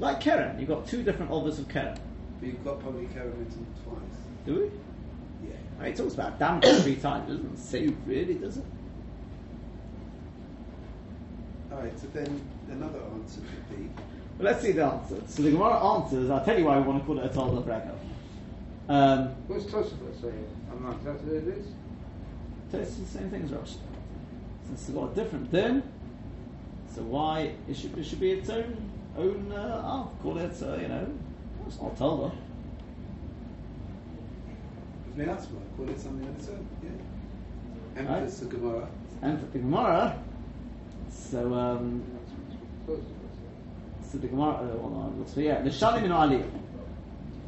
Like 0.00 0.20
Keren, 0.22 0.58
you've 0.58 0.70
got 0.70 0.86
two 0.88 1.02
different 1.02 1.30
overs 1.30 1.58
of 1.58 1.68
Keren. 1.68 1.98
But 2.40 2.46
you've 2.46 2.64
got 2.64 2.80
probably 2.80 3.06
Karen 3.12 3.28
written 3.38 3.66
twice. 3.84 4.00
Do 4.46 4.54
we? 4.54 5.48
Yeah. 5.50 5.56
I 5.78 5.82
mean, 5.82 5.92
it 5.92 5.96
talks 5.98 6.14
about 6.14 6.38
damage 6.38 6.64
three 6.82 6.96
times. 6.96 7.30
It 7.30 7.36
doesn't 7.36 7.58
say 7.58 7.88
really, 8.06 8.34
does 8.34 8.56
it? 8.56 8.64
All 11.70 11.78
right. 11.80 12.00
So 12.00 12.06
then 12.14 12.40
another 12.70 13.00
answer 13.00 13.40
would 13.42 13.68
be 13.76 13.90
Well, 14.38 14.50
let's 14.50 14.62
see 14.62 14.72
the 14.72 14.84
answer. 14.84 15.16
So 15.26 15.42
the 15.42 15.50
Gemara 15.50 15.78
answers. 15.94 16.30
I'll 16.30 16.42
tell 16.42 16.58
you 16.58 16.64
why 16.64 16.78
we 16.78 16.84
want 16.84 17.00
to 17.02 17.06
call 17.06 17.18
it 17.18 17.26
a 17.26 17.28
Tolda 17.28 17.58
of 17.58 17.66
Regel. 17.66 17.98
Um, 18.88 19.34
What's 19.46 19.64
Tosafot 19.66 20.22
saying? 20.22 20.48
I'm 20.72 20.82
not. 20.82 20.96
Is 20.96 21.44
that 21.44 21.64
is? 22.80 22.96
the 22.96 23.18
same 23.18 23.30
thing 23.30 23.42
as 23.44 23.50
Rashi. 23.50 23.76
Since 24.66 24.88
it's 24.88 24.90
got 24.90 25.12
a 25.12 25.14
different 25.14 25.50
din, 25.50 25.82
so 26.94 27.02
why 27.02 27.52
it 27.68 27.76
should 27.76 27.96
it 27.98 28.04
should 28.04 28.20
be 28.20 28.32
its 28.32 28.50
own 28.50 28.90
own. 29.16 29.52
Uh, 29.52 29.82
I'll 29.84 30.12
call 30.22 30.38
it. 30.38 30.62
Uh, 30.62 30.76
you 30.76 30.88
know, 30.88 31.06
it's 31.66 31.80
not 31.80 31.96
Tolda. 31.96 32.32
Miasma. 35.16 35.58
Call 35.76 35.88
it 35.88 36.00
something 36.00 36.26
on 36.26 36.34
its 36.34 36.48
own. 36.48 36.66
Yeah. 36.82 38.02
Emphas 38.02 38.40
the 38.40 38.46
Gemara. 38.46 38.88
And 39.22 39.38
for 39.38 39.46
the 39.46 39.58
Gemara, 39.58 40.18
so 41.10 41.54
um, 41.54 42.02
That's 42.16 42.30
what 42.86 42.98
Tosafot 42.98 44.10
So 44.10 44.18
the 44.18 44.28
Gemara, 44.28 44.54
uh, 44.54 44.78
hold 44.78 44.94
on, 44.94 45.24
so 45.26 45.40
yeah, 45.40 45.60
the 45.62 45.70
Shalim 45.70 46.04
in 46.04 46.10
Aliyah. 46.10 46.50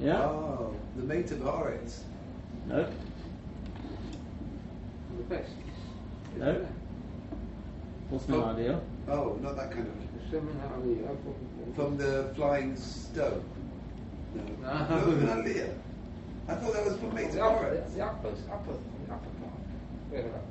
Yeah? 0.00 0.22
Oh, 0.22 0.74
the 0.96 1.02
mate 1.02 1.30
of 1.32 1.38
Haaretz. 1.38 2.00
No? 2.68 2.88
Says. 5.16 5.26
The 5.28 5.34
best. 5.34 5.50
No? 6.38 6.66
What's 8.10 8.28
min 8.28 8.40
Oh. 8.40 8.44
Aliyah? 8.44 8.80
Oh, 9.08 9.38
not 9.42 9.56
that 9.56 9.70
kind 9.70 9.86
of. 9.86 10.30
The 10.30 10.38
from- 10.38 11.74
From 11.74 11.96
the 11.96 12.32
flying 12.34 12.76
stone. 12.76 13.42
No. 14.34 14.42
No. 14.62 15.10
No, 15.10 15.42
no, 15.42 15.66
I 16.48 16.54
thought 16.54 16.72
that 16.74 16.84
was 16.84 16.96
from 16.98 17.14
mate 17.14 17.26
of 17.26 17.32
The 17.34 17.44
upper, 17.44 17.64
Haaretz. 17.64 17.94
the 17.94 18.04
upper, 18.04 18.28
upper, 18.28 18.72
the 19.06 19.12
upper 19.14 19.30
part. 19.40 19.52
Whatever 20.10 20.28
that. 20.28 20.42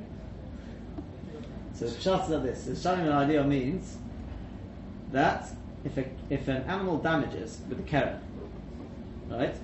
So 1.77 1.85
the 1.85 1.91
Pshat 1.91 2.23
is 2.25 2.29
like 2.29 2.43
this. 2.43 2.63
The 2.65 2.71
Shalim 2.71 2.99
in 2.99 3.05
Aliyah 3.07 3.47
means 3.47 3.97
that 5.11 5.47
if, 5.83 5.97
a, 5.97 6.05
if 6.29 6.47
an 6.47 6.63
animal 6.63 6.97
damages 6.97 7.61
with 7.69 7.79
a 7.79 7.83
keren, 7.83 8.19
right, 9.29 9.55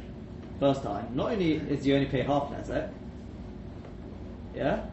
first 0.59 0.83
time, 0.83 1.07
not 1.13 1.31
only 1.31 1.53
is 1.53 1.85
you 1.85 1.95
only 1.95 2.07
pay 2.07 2.21
half 2.21 2.49
nezek, 2.51 2.89
yeah, 4.55 4.85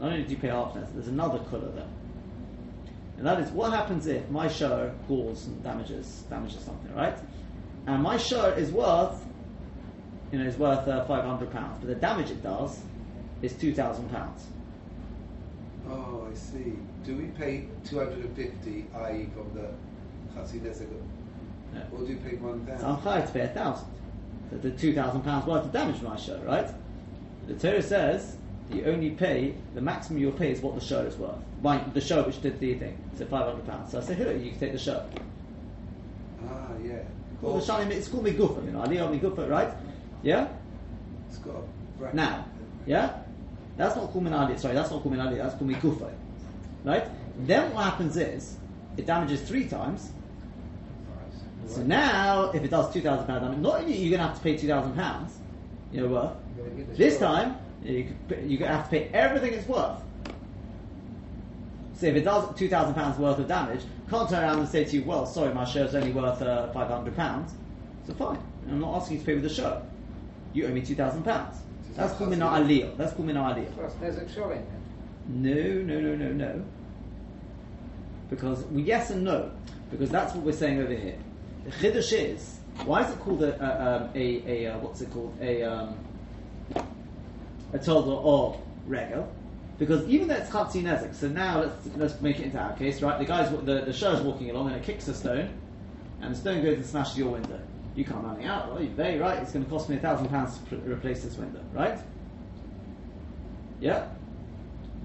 not 0.00 0.12
only 0.12 0.24
do 0.24 0.30
you 0.30 0.36
pay 0.36 0.48
half 0.48 0.74
there's 0.74 1.08
another 1.08 1.38
colour 1.50 1.70
there. 1.70 1.86
And 3.18 3.26
that 3.26 3.40
is 3.40 3.50
what 3.50 3.72
happens 3.72 4.06
if 4.06 4.28
my 4.30 4.48
show 4.48 4.92
galls 5.06 5.46
and 5.46 5.62
damages 5.62 6.24
damages 6.28 6.60
something, 6.60 6.94
right? 6.94 7.16
And 7.86 8.02
my 8.02 8.16
show 8.16 8.46
is 8.50 8.70
worth, 8.72 9.24
you 10.32 10.38
know, 10.38 10.44
is 10.44 10.56
worth 10.56 10.88
uh, 10.88 11.04
five 11.04 11.24
hundred 11.24 11.52
pounds, 11.52 11.78
but 11.80 11.88
the 11.88 11.94
damage 11.94 12.30
it 12.30 12.42
does 12.42 12.80
is 13.42 13.52
two 13.52 13.74
thousand 13.74 14.08
pounds. 14.10 14.46
Oh, 15.88 16.26
I 16.30 16.34
see. 16.34 16.72
Do 17.04 17.16
we 17.16 17.24
pay 17.24 17.66
250, 17.84 18.86
i.e., 18.94 19.28
from 19.34 19.52
the 19.54 19.68
Nezek, 20.40 20.86
Yeah. 21.74 21.80
or 21.92 21.98
do 21.98 22.12
you 22.12 22.16
pay 22.18 22.36
1,000? 22.36 22.78
So 22.78 22.86
I'm 22.86 22.96
hired 22.98 23.26
to 23.26 23.32
pay 23.32 23.40
a 23.40 23.48
thousand. 23.48 23.88
So 24.50 24.58
the 24.58 24.70
two 24.70 24.94
thousand 24.94 25.22
pounds 25.22 25.46
worth 25.46 25.64
of 25.64 25.72
damage 25.72 26.00
my 26.02 26.16
show, 26.16 26.38
right? 26.46 26.68
The 27.48 27.54
Torah 27.54 27.82
says 27.82 28.36
you 28.74 28.84
only 28.84 29.10
pay 29.10 29.54
the 29.74 29.80
maximum 29.80 30.20
you'll 30.20 30.32
pay 30.32 30.50
is 30.50 30.60
what 30.60 30.74
the 30.74 30.80
show 30.80 31.00
is 31.00 31.16
worth. 31.16 31.36
Right, 31.62 31.92
the 31.94 32.00
show 32.00 32.22
which 32.22 32.40
did 32.42 32.58
the 32.58 32.74
thing, 32.74 32.98
so 33.16 33.24
five 33.26 33.46
hundred 33.46 33.66
pounds. 33.66 33.92
So 33.92 33.98
I 33.98 34.02
say, 34.02 34.14
here 34.14 34.32
you 34.32 34.50
can 34.50 34.60
take 34.60 34.72
the 34.72 34.78
show. 34.78 35.06
Ah, 36.48 36.68
yeah. 36.84 37.02
Shalim, 37.42 37.90
it's 37.90 38.08
called 38.08 38.24
me 38.24 38.32
gufa, 38.32 38.64
you 38.64 38.70
know, 38.70 38.82
aliyah 38.82 39.10
me 39.10 39.18
gufa, 39.18 39.48
right? 39.48 39.72
Yeah. 40.22 40.48
It's 41.28 41.38
got 41.38 41.62
bracket. 41.98 42.14
Now, 42.14 42.44
yeah, 42.86 43.18
that's 43.76 43.96
not 43.96 44.10
called 44.12 44.24
min 44.24 44.32
aliyah. 44.32 44.58
Sorry, 44.58 44.74
that's 44.74 44.90
not 44.90 45.02
called 45.02 45.14
min 45.14 45.24
aliyah. 45.24 45.38
That's 45.38 45.54
called 45.54 45.68
me 45.68 45.74
gufa, 45.74 46.12
right? 46.84 47.06
Then 47.40 47.72
what 47.72 47.84
happens 47.84 48.16
is 48.16 48.56
it 48.96 49.06
damages 49.06 49.42
three 49.42 49.66
times. 49.66 50.12
So 51.66 51.82
now, 51.82 52.50
if 52.50 52.62
it 52.62 52.70
does 52.70 52.92
two 52.92 53.00
thousand 53.00 53.26
pounds 53.26 53.58
not 53.58 53.80
only 53.80 53.92
are 53.92 53.96
you 53.96 54.10
going 54.10 54.20
to 54.20 54.26
have 54.26 54.36
to 54.36 54.42
pay 54.42 54.56
two 54.56 54.66
thousand 54.66 54.94
pounds, 54.94 55.38
you 55.92 56.00
know 56.00 56.08
worth. 56.08 56.32
You're 56.56 56.66
gonna 56.66 56.76
get 56.76 56.90
the 56.90 56.96
This 56.96 57.18
time, 57.18 57.56
you 57.84 58.04
could 58.04 58.28
pay- 58.28 58.46
you're 58.46 58.58
going 58.58 58.70
to 58.70 58.76
have 58.76 58.84
to 58.84 58.90
pay 58.90 59.10
everything 59.12 59.52
it's 59.54 59.68
worth. 59.68 60.00
So 61.94 62.06
if 62.06 62.16
it 62.16 62.24
does 62.24 62.56
two 62.56 62.68
thousand 62.68 62.94
pounds 62.94 63.18
worth 63.18 63.38
of 63.38 63.46
damage, 63.46 63.82
can't 64.10 64.28
turn 64.28 64.42
around 64.42 64.58
and 64.58 64.68
say 64.68 64.84
to 64.84 64.96
you, 64.96 65.04
"Well, 65.04 65.24
sorry, 65.26 65.54
my 65.54 65.64
share's 65.64 65.94
only 65.94 66.12
worth 66.12 66.42
uh, 66.42 66.72
five 66.72 66.88
hundred 66.88 67.16
pounds." 67.16 67.52
So 68.06 68.14
fine, 68.14 68.38
I'm 68.68 68.80
not 68.80 68.96
asking 68.96 69.18
you 69.18 69.20
to 69.20 69.26
pay 69.26 69.34
with 69.34 69.44
the 69.44 69.48
shirt. 69.48 69.82
You 70.52 70.66
owe 70.66 70.70
me 70.70 70.82
two 70.82 70.94
thousand 70.94 71.22
pounds. 71.22 71.58
That's 71.94 72.14
called 72.14 72.30
mina 72.30 72.46
aliyah. 72.46 72.96
That's 72.96 73.12
called 73.12 73.26
mina 73.26 73.40
aliyah. 73.40 74.00
There's 74.00 74.16
a 74.16 74.24
then. 74.24 74.66
No, 75.28 75.52
no, 75.52 76.00
no, 76.00 76.16
no, 76.16 76.32
no. 76.32 76.64
Because 78.30 78.64
well, 78.64 78.80
yes 78.80 79.10
and 79.10 79.24
no, 79.24 79.50
because 79.90 80.10
that's 80.10 80.34
what 80.34 80.44
we're 80.44 80.52
saying 80.52 80.80
over 80.80 80.94
here. 80.94 81.18
The 81.64 81.70
chiddush 81.70 82.12
is 82.12 82.58
why 82.84 83.04
is 83.04 83.12
it 83.12 83.20
called 83.20 83.42
a 83.42 83.54
a, 83.62 83.96
um, 83.96 84.10
a, 84.14 84.42
a 84.46 84.72
uh, 84.72 84.78
what's 84.78 85.00
it 85.02 85.10
called 85.10 85.36
a 85.40 85.62
um, 85.62 85.96
a 87.72 87.78
tolda 87.78 88.24
or 88.24 88.60
regel? 88.86 89.30
Because 89.78 90.06
even 90.08 90.28
though 90.28 90.34
it's 90.34 90.50
chatzi 90.50 90.82
nezek, 90.82 91.14
so 91.14 91.28
now 91.28 91.60
let's 91.60 91.96
let's 91.96 92.20
make 92.20 92.38
it 92.38 92.44
into 92.44 92.58
our 92.58 92.76
case, 92.76 93.02
right? 93.02 93.18
The 93.18 93.24
guy's 93.24 93.50
the 93.50 93.80
the 93.80 93.92
show's 93.92 94.20
walking 94.20 94.50
along 94.50 94.68
and 94.68 94.76
it 94.76 94.84
kicks 94.84 95.08
a 95.08 95.14
stone, 95.14 95.50
and 96.20 96.34
the 96.34 96.38
stone 96.38 96.62
goes 96.62 96.76
and 96.76 96.86
smashes 96.86 97.18
your 97.18 97.30
window. 97.30 97.58
You 97.94 98.04
come 98.04 98.24
running 98.24 98.46
out. 98.46 98.70
Well, 98.70 98.82
you're 98.82 98.92
very 98.92 99.18
right. 99.18 99.38
It's 99.42 99.52
going 99.52 99.64
to 99.64 99.70
cost 99.70 99.88
me 99.88 99.96
a 99.96 99.98
thousand 99.98 100.28
pounds 100.28 100.58
to 100.70 100.76
replace 100.76 101.22
this 101.22 101.36
window, 101.36 101.60
right? 101.72 101.98
Yeah. 103.80 104.06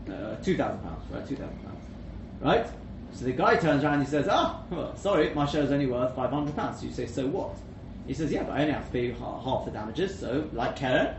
Uh, 0.07 0.35
two 0.43 0.55
thousand 0.55 0.79
pounds, 0.83 1.03
right? 1.11 1.27
Two 1.27 1.35
thousand 1.35 1.59
pounds, 1.63 1.83
right? 2.39 2.67
So 3.13 3.25
the 3.25 3.31
guy 3.31 3.55
turns 3.55 3.83
around 3.83 3.95
and 3.95 4.03
he 4.03 4.09
says, 4.09 4.27
"Ah, 4.29 4.61
well, 4.69 4.95
sorry, 4.95 5.33
my 5.33 5.45
show's 5.45 5.71
only 5.71 5.87
worth 5.87 6.15
five 6.15 6.29
hundred 6.29 6.55
pounds." 6.55 6.79
So 6.79 6.85
you 6.85 6.93
say, 6.93 7.07
"So 7.07 7.25
what?" 7.25 7.55
He 8.05 8.13
says, 8.13 8.31
"Yeah, 8.31 8.43
but 8.43 8.51
I 8.51 8.61
only 8.61 8.73
have 8.73 8.85
to 8.85 8.91
pay 8.91 9.11
half 9.11 9.65
the 9.65 9.71
damages. 9.71 10.19
So, 10.19 10.47
like 10.53 10.75
Karen, 10.75 11.15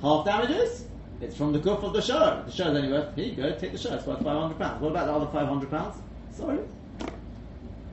half 0.00 0.24
damages. 0.24 0.84
It's 1.20 1.36
from 1.36 1.52
the 1.52 1.58
goof 1.58 1.82
of 1.82 1.92
the 1.92 2.00
shur. 2.00 2.42
The 2.46 2.52
shur 2.52 2.70
is 2.70 2.76
only 2.76 2.90
worth, 2.90 3.14
here 3.14 3.26
you 3.26 3.34
go, 3.36 3.54
take 3.58 3.72
the 3.72 3.78
shur, 3.78 3.94
it's 3.94 4.06
worth 4.06 4.20
£500. 4.20 4.80
What 4.80 4.88
about 4.90 5.06
the 5.06 5.12
other 5.12 5.26
£500? 5.26 5.94
Sorry? 6.32 6.58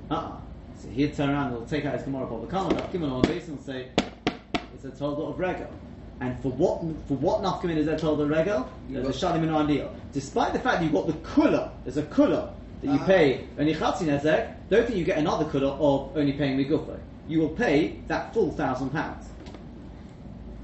Uh-uh. 0.09 0.37
So 0.81 0.87
he'd 0.89 1.13
turn 1.15 1.31
around 1.31 1.47
and 1.47 1.57
he'll 1.57 1.65
take 1.65 1.85
out 1.85 1.95
his 1.95 2.03
Gemara 2.03 2.25
of 2.25 2.49
the 2.49 2.75
give 2.91 3.01
him 3.01 3.11
on 3.11 3.21
base 3.23 3.47
and 3.47 3.59
say, 3.59 3.87
it's 4.73 4.85
a 4.85 4.89
Tolda 4.91 5.29
of 5.29 5.39
Regel. 5.39 5.69
And 6.19 6.39
for 6.41 6.49
what 6.49 6.81
for 7.07 7.15
what 7.17 7.41
nafkamin 7.41 7.77
is 7.77 7.85
there 7.85 7.97
told 7.97 8.19
of 8.21 8.29
Regel? 8.29 8.67
You 8.89 9.01
There's 9.01 9.21
a 9.21 9.25
Shalim 9.25 9.43
in 9.43 9.49
Aniyah. 9.49 9.89
Despite 10.13 10.53
the 10.53 10.59
fact 10.59 10.79
that 10.79 10.83
you've 10.83 10.93
got 10.93 11.05
the 11.07 11.13
kula, 11.13 11.71
there's 11.83 11.97
a 11.97 12.03
kula 12.03 12.51
that 12.81 12.87
you 12.87 12.99
Ah. 12.99 13.05
pay 13.05 13.47
only 13.59 13.75
Chatzi 13.75 14.05
Nezek, 14.05 14.53
don't 14.69 14.85
think 14.85 14.97
you 14.97 15.03
get 15.05 15.17
another 15.19 15.45
kula 15.45 15.73
of 15.79 16.17
only 16.17 16.33
paying 16.33 16.57
Migufo. 16.57 16.97
You 17.27 17.39
will 17.41 17.49
pay 17.49 17.99
that 18.07 18.33
full 18.33 18.51
thousand 18.51 18.89
pounds. 18.91 19.27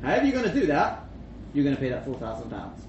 However 0.02 0.26
you're 0.26 0.42
going 0.42 0.52
to 0.52 0.60
do 0.60 0.66
that, 0.68 1.03
you're 1.54 1.64
going 1.64 1.76
to 1.76 1.82
pay 1.82 1.90
that 1.90 2.04
four 2.06 2.16
thousand 2.16 2.50
pounds. 2.50 2.86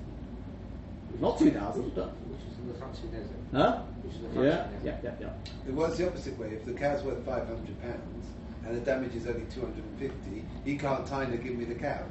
Not 1.21 1.39
two 1.39 1.51
thousand, 1.51 1.95
but 1.95 2.09
Which 2.29 2.41
is 2.51 2.59
in 2.59 2.69
the 2.69 2.75
fancy 2.75 3.07
desert. 3.09 3.37
huh? 3.53 3.83
Which 4.03 4.15
is 4.15 4.21
the 4.35 4.43
Yeah, 4.43 4.57
fancy 4.65 4.77
yeah, 4.87 4.93
desert. 4.93 5.17
yeah, 5.21 5.27
yeah. 5.27 5.69
It 5.69 5.75
works 5.75 5.97
the 5.99 6.07
opposite 6.09 6.39
way. 6.39 6.49
If 6.49 6.65
the 6.65 6.73
cow's 6.73 7.03
worth 7.03 7.25
five 7.25 7.47
hundred 7.47 7.81
pounds 7.83 8.27
and 8.67 8.77
the 8.77 8.81
damage 8.81 9.15
is 9.15 9.27
only 9.27 9.45
two 9.55 9.61
hundred 9.61 9.85
and 9.85 9.99
fifty, 9.99 10.45
he 10.65 10.77
can't 10.77 11.07
time 11.07 11.31
to 11.31 11.37
give 11.37 11.55
me 11.57 11.65
the 11.67 11.75
cow. 11.77 12.05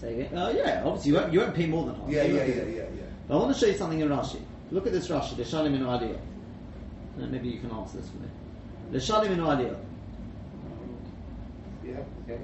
Say 0.00 0.20
again. 0.20 0.36
Uh, 0.38 0.48
yeah, 0.56 0.82
obviously 0.84 1.10
you 1.12 1.16
won't, 1.18 1.32
you 1.32 1.40
won't 1.40 1.54
pay 1.54 1.66
more 1.66 1.84
than 1.86 1.94
half. 1.96 2.08
Yeah, 2.08 2.22
You 2.24 2.36
yeah, 2.36 2.44
yeah, 2.44 2.54
yeah, 2.54 2.64
yeah. 2.74 3.02
But 3.28 3.34
I 3.34 3.38
want 3.40 3.54
to 3.54 3.60
show 3.60 3.66
you 3.66 3.76
something 3.76 4.00
in 4.00 4.08
Rashi. 4.08 4.40
Look 4.70 4.86
at 4.86 4.92
this 4.92 5.08
Rashi, 5.08 5.36
the 5.36 5.42
Shalim 5.42 5.74
in 5.74 5.82
Aliyah. 5.82 6.16
Uh, 7.20 7.26
maybe 7.26 7.48
you 7.48 7.58
can 7.60 7.70
answer 7.72 7.98
this 7.98 8.08
for 8.08 8.16
me. 8.18 8.28
The 8.92 8.98
Shalim 8.98 9.30
in 9.32 9.38
Aliyah. 9.40 9.76
Yeah, 11.84 11.96
okay. 12.24 12.40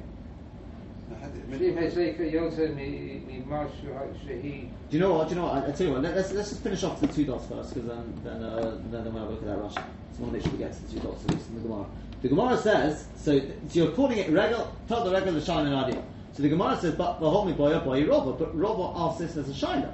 Do 4.91 4.97
you 4.97 5.03
know 5.03 5.15
what? 5.15 5.29
Do 5.29 5.35
you 5.35 5.41
know 5.41 5.47
what? 5.47 5.65
I, 5.65 5.69
I 5.69 5.71
tell 5.73 5.87
you 5.87 5.93
what. 5.93 6.03
Let, 6.03 6.17
us 6.17 6.33
let's 6.33 6.51
just 6.51 6.63
finish 6.63 6.83
off 6.85 7.01
the 7.01 7.09
two 7.09 7.25
dots 7.25 7.47
first, 7.47 7.75
because 7.75 7.89
then 7.89 8.21
then 8.25 8.43
uh, 8.43 8.79
then, 8.91 9.05
we'll 9.05 9.23
have 9.23 9.29
a 9.29 9.33
look 9.33 9.43
at 9.43 9.49
that 9.49 9.59
Rashi. 9.59 9.75
So 9.75 10.19
I 10.19 10.23
want 10.23 10.33
to 10.33 10.33
make 10.33 10.43
sure 10.43 10.53
we 10.53 10.59
get 10.59 10.73
to 10.73 10.83
the 10.83 10.93
two 10.93 11.01
dots 11.01 11.25
at 11.25 11.31
least 11.35 11.49
in 11.49 11.55
the 11.57 11.61
Gemara. 11.63 11.87
The 12.23 12.29
Gemara 12.29 12.57
says 12.59 13.07
so. 13.17 13.39
so 13.39 13.47
you're 13.73 13.93
calling 13.93 14.19
it 14.19 14.31
regal. 14.31 14.75
Tell 14.89 15.05
the 15.05 15.11
regal 15.11 15.33
the 15.33 15.41
Shalim 15.41 15.67
in 15.67 15.73
Aliyah. 15.73 16.05
So 16.37 16.43
the 16.43 16.51
Gemara 16.51 16.79
says, 16.79 16.95
but 16.95 17.19
the 17.19 17.31
holy 17.31 17.55
boy 17.55 17.79
boy 17.81 18.03
Rova, 18.03 18.39
but 18.39 18.55
Rova 18.55 18.93
asked 18.95 19.21
this 19.21 19.39
as 19.39 19.49
a 19.49 19.53
shaila. 19.53 19.91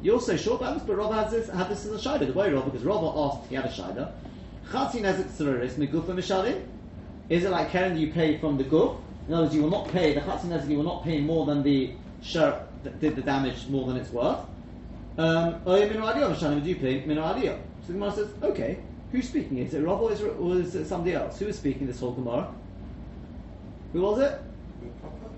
You're 0.00 0.20
so 0.20 0.36
sure 0.36 0.54
about 0.54 0.74
this, 0.74 0.84
but 0.84 0.96
Rava 0.96 1.24
has 1.24 1.32
this 1.32 1.48
had 1.48 1.68
this 1.68 1.84
as 1.84 1.92
a 1.92 2.08
shaila. 2.08 2.26
The 2.26 2.32
way 2.32 2.52
Rava, 2.52 2.70
because 2.70 2.86
Rava 2.86 3.18
asked, 3.18 3.48
he 3.48 3.56
had 3.56 3.64
a 3.64 3.68
shaila. 3.68 4.12
Chatzin 4.70 5.02
megufa 5.02 6.14
mishalim. 6.14 6.62
Is 7.28 7.44
it 7.44 7.50
like 7.50 7.70
Karen 7.70 7.98
you 7.98 8.12
pay 8.12 8.38
from 8.38 8.58
the 8.58 8.64
guf? 8.64 8.96
In 9.30 9.34
other 9.34 9.44
words, 9.44 9.54
you 9.54 9.62
will 9.62 9.70
not 9.70 9.86
pay 9.86 10.12
the 10.12 10.22
chatzin 10.22 10.46
nezek. 10.46 10.68
You 10.68 10.78
will 10.78 10.84
not 10.84 11.04
pay 11.04 11.20
more 11.20 11.46
than 11.46 11.62
the 11.62 11.92
shir 12.20 12.66
that 12.82 12.98
did 12.98 13.14
the 13.14 13.22
damage 13.22 13.68
more 13.68 13.86
than 13.86 13.96
it's 13.96 14.10
worth. 14.10 14.40
Um, 15.18 15.62
or 15.64 15.78
you 15.78 15.86
minu 15.86 16.02
aliyah 16.02 16.34
mishalim? 16.34 16.64
Do 16.64 16.68
you 16.68 16.74
pay? 16.74 17.04
So 17.04 17.86
the 17.86 17.92
Gemara 17.92 18.12
says, 18.12 18.28
okay, 18.42 18.80
who's 19.12 19.28
speaking? 19.28 19.58
Is 19.58 19.72
it 19.72 19.82
Rava 19.82 20.02
or 20.02 20.10
is 20.10 20.20
it, 20.20 20.34
or 20.36 20.56
is 20.56 20.74
it 20.74 20.84
somebody 20.88 21.14
else? 21.14 21.38
Who 21.38 21.46
is 21.46 21.56
speaking 21.56 21.86
this 21.86 22.00
whole 22.00 22.10
Gemara? 22.10 22.52
Who 23.92 24.02
was 24.02 24.18
it? 24.18 24.36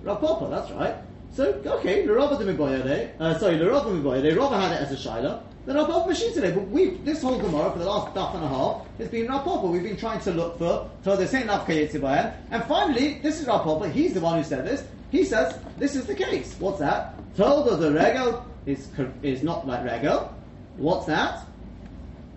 Rav 0.04 0.22
Papa, 0.22 0.46
that's 0.48 0.70
right. 0.70 0.94
So, 1.32 1.62
okay, 1.64 2.04
the 2.06 2.12
Rava 2.12 2.42
de 2.42 2.52
Miboyade, 2.52 3.18
uh, 3.18 3.38
sorry, 3.38 3.56
the 3.56 3.70
Rava 3.70 3.88
Miboyade, 3.88 4.36
Rava 4.36 4.60
had 4.60 4.72
it 4.72 4.82
as 4.82 4.92
a 4.92 4.96
Shaila, 4.96 5.42
then 5.64 5.76
Papa 5.76 6.06
machine 6.08 6.34
today, 6.34 6.50
but 6.50 6.68
we, 6.68 6.90
this 7.04 7.22
whole 7.22 7.38
Gemara 7.38 7.70
for 7.70 7.78
the 7.78 7.86
last 7.86 8.14
half 8.16 8.34
and 8.34 8.44
a 8.44 8.48
half 8.48 8.84
has 8.98 9.08
been 9.08 9.28
Papa. 9.28 9.66
We've 9.66 9.82
been 9.82 9.96
trying 9.96 10.20
to 10.20 10.32
look 10.32 10.58
for, 10.58 10.90
for 11.02 11.16
the 11.16 11.26
same 11.26 11.46
Rav 11.46 11.66
Kayetzibayan, 11.66 12.34
and 12.50 12.64
finally, 12.64 13.20
this 13.22 13.40
is 13.40 13.46
Rav 13.46 13.62
Papa, 13.62 13.88
he's 13.88 14.12
the 14.12 14.20
one 14.20 14.38
who 14.38 14.44
said 14.44 14.66
this, 14.66 14.84
he 15.10 15.24
says, 15.24 15.58
this 15.78 15.94
is 15.94 16.06
the 16.06 16.14
case. 16.14 16.56
What's 16.58 16.80
that? 16.80 17.14
Told 17.36 17.68
of 17.68 17.80
the 17.80 17.92
Regel 17.92 18.44
is, 18.66 18.88
is 19.22 19.42
not 19.42 19.66
like 19.66 19.84
Regel. 19.84 20.34
What's 20.76 21.06
that? 21.06 21.46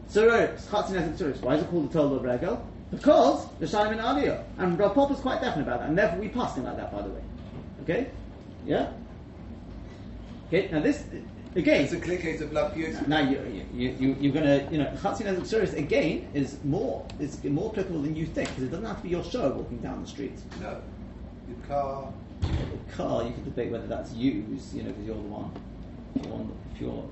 Tzuros, 0.09 0.61
Chatzinet 0.67 1.17
Tzuros. 1.17 1.41
Why 1.41 1.55
is 1.55 1.63
it 1.63 1.69
called 1.69 1.89
the 1.89 1.93
Told 1.93 2.13
of 2.13 2.23
Regel? 2.23 2.65
Because 2.91 3.47
the 3.59 3.65
Shalim 3.65 3.93
in 3.93 3.99
Aliyah. 3.99 4.43
And 4.57 4.79
Rav 4.79 5.11
is 5.11 5.19
quite 5.19 5.41
definite 5.41 5.63
about 5.63 5.79
that, 5.79 5.89
and 5.89 5.97
therefore 5.97 6.19
we 6.19 6.29
passed 6.29 6.57
him 6.57 6.63
like 6.65 6.77
that, 6.77 6.91
by 6.93 7.01
the 7.01 7.09
way. 7.09 7.21
Okay? 7.83 8.07
Yeah? 8.65 8.91
Okay, 10.47 10.69
now 10.71 10.79
this, 10.79 11.03
again, 11.55 11.83
It's 11.85 11.93
a 11.93 11.99
clear 11.99 12.17
case 12.19 12.41
of 12.41 12.51
love 12.53 12.77
Yosef. 12.77 13.07
now 13.07 13.19
you, 13.19 13.65
you, 13.73 13.95
you, 13.99 14.15
you're 14.19 14.33
going 14.33 14.45
to, 14.45 14.67
you 14.71 14.77
know, 14.77 14.91
Chatzin 15.01 15.25
as 15.25 15.47
service 15.49 15.73
again 15.73 16.27
is 16.33 16.57
more 16.63 17.05
is 17.19 17.43
more 17.43 17.71
applicable 17.71 18.01
than 18.01 18.15
you 18.15 18.25
think 18.25 18.49
because 18.49 18.63
it 18.63 18.69
doesn't 18.71 18.85
have 18.85 18.97
to 18.97 19.03
be 19.03 19.09
your 19.09 19.23
show 19.23 19.49
walking 19.49 19.79
down 19.79 20.01
the 20.01 20.07
street. 20.07 20.37
No. 20.61 20.81
Your 21.47 21.57
car. 21.67 22.13
The 22.41 22.93
car, 22.95 23.23
you 23.23 23.31
could 23.33 23.45
debate 23.45 23.71
whether 23.71 23.87
that's 23.87 24.13
used, 24.13 24.75
you 24.75 24.83
know, 24.83 24.89
because 24.89 25.05
you're 25.05 25.15
the 25.15 25.21
one, 25.21 25.51
if 26.15 26.25
you're, 26.25 26.33
on, 26.33 26.51
if 26.73 26.81
you're 26.81 27.05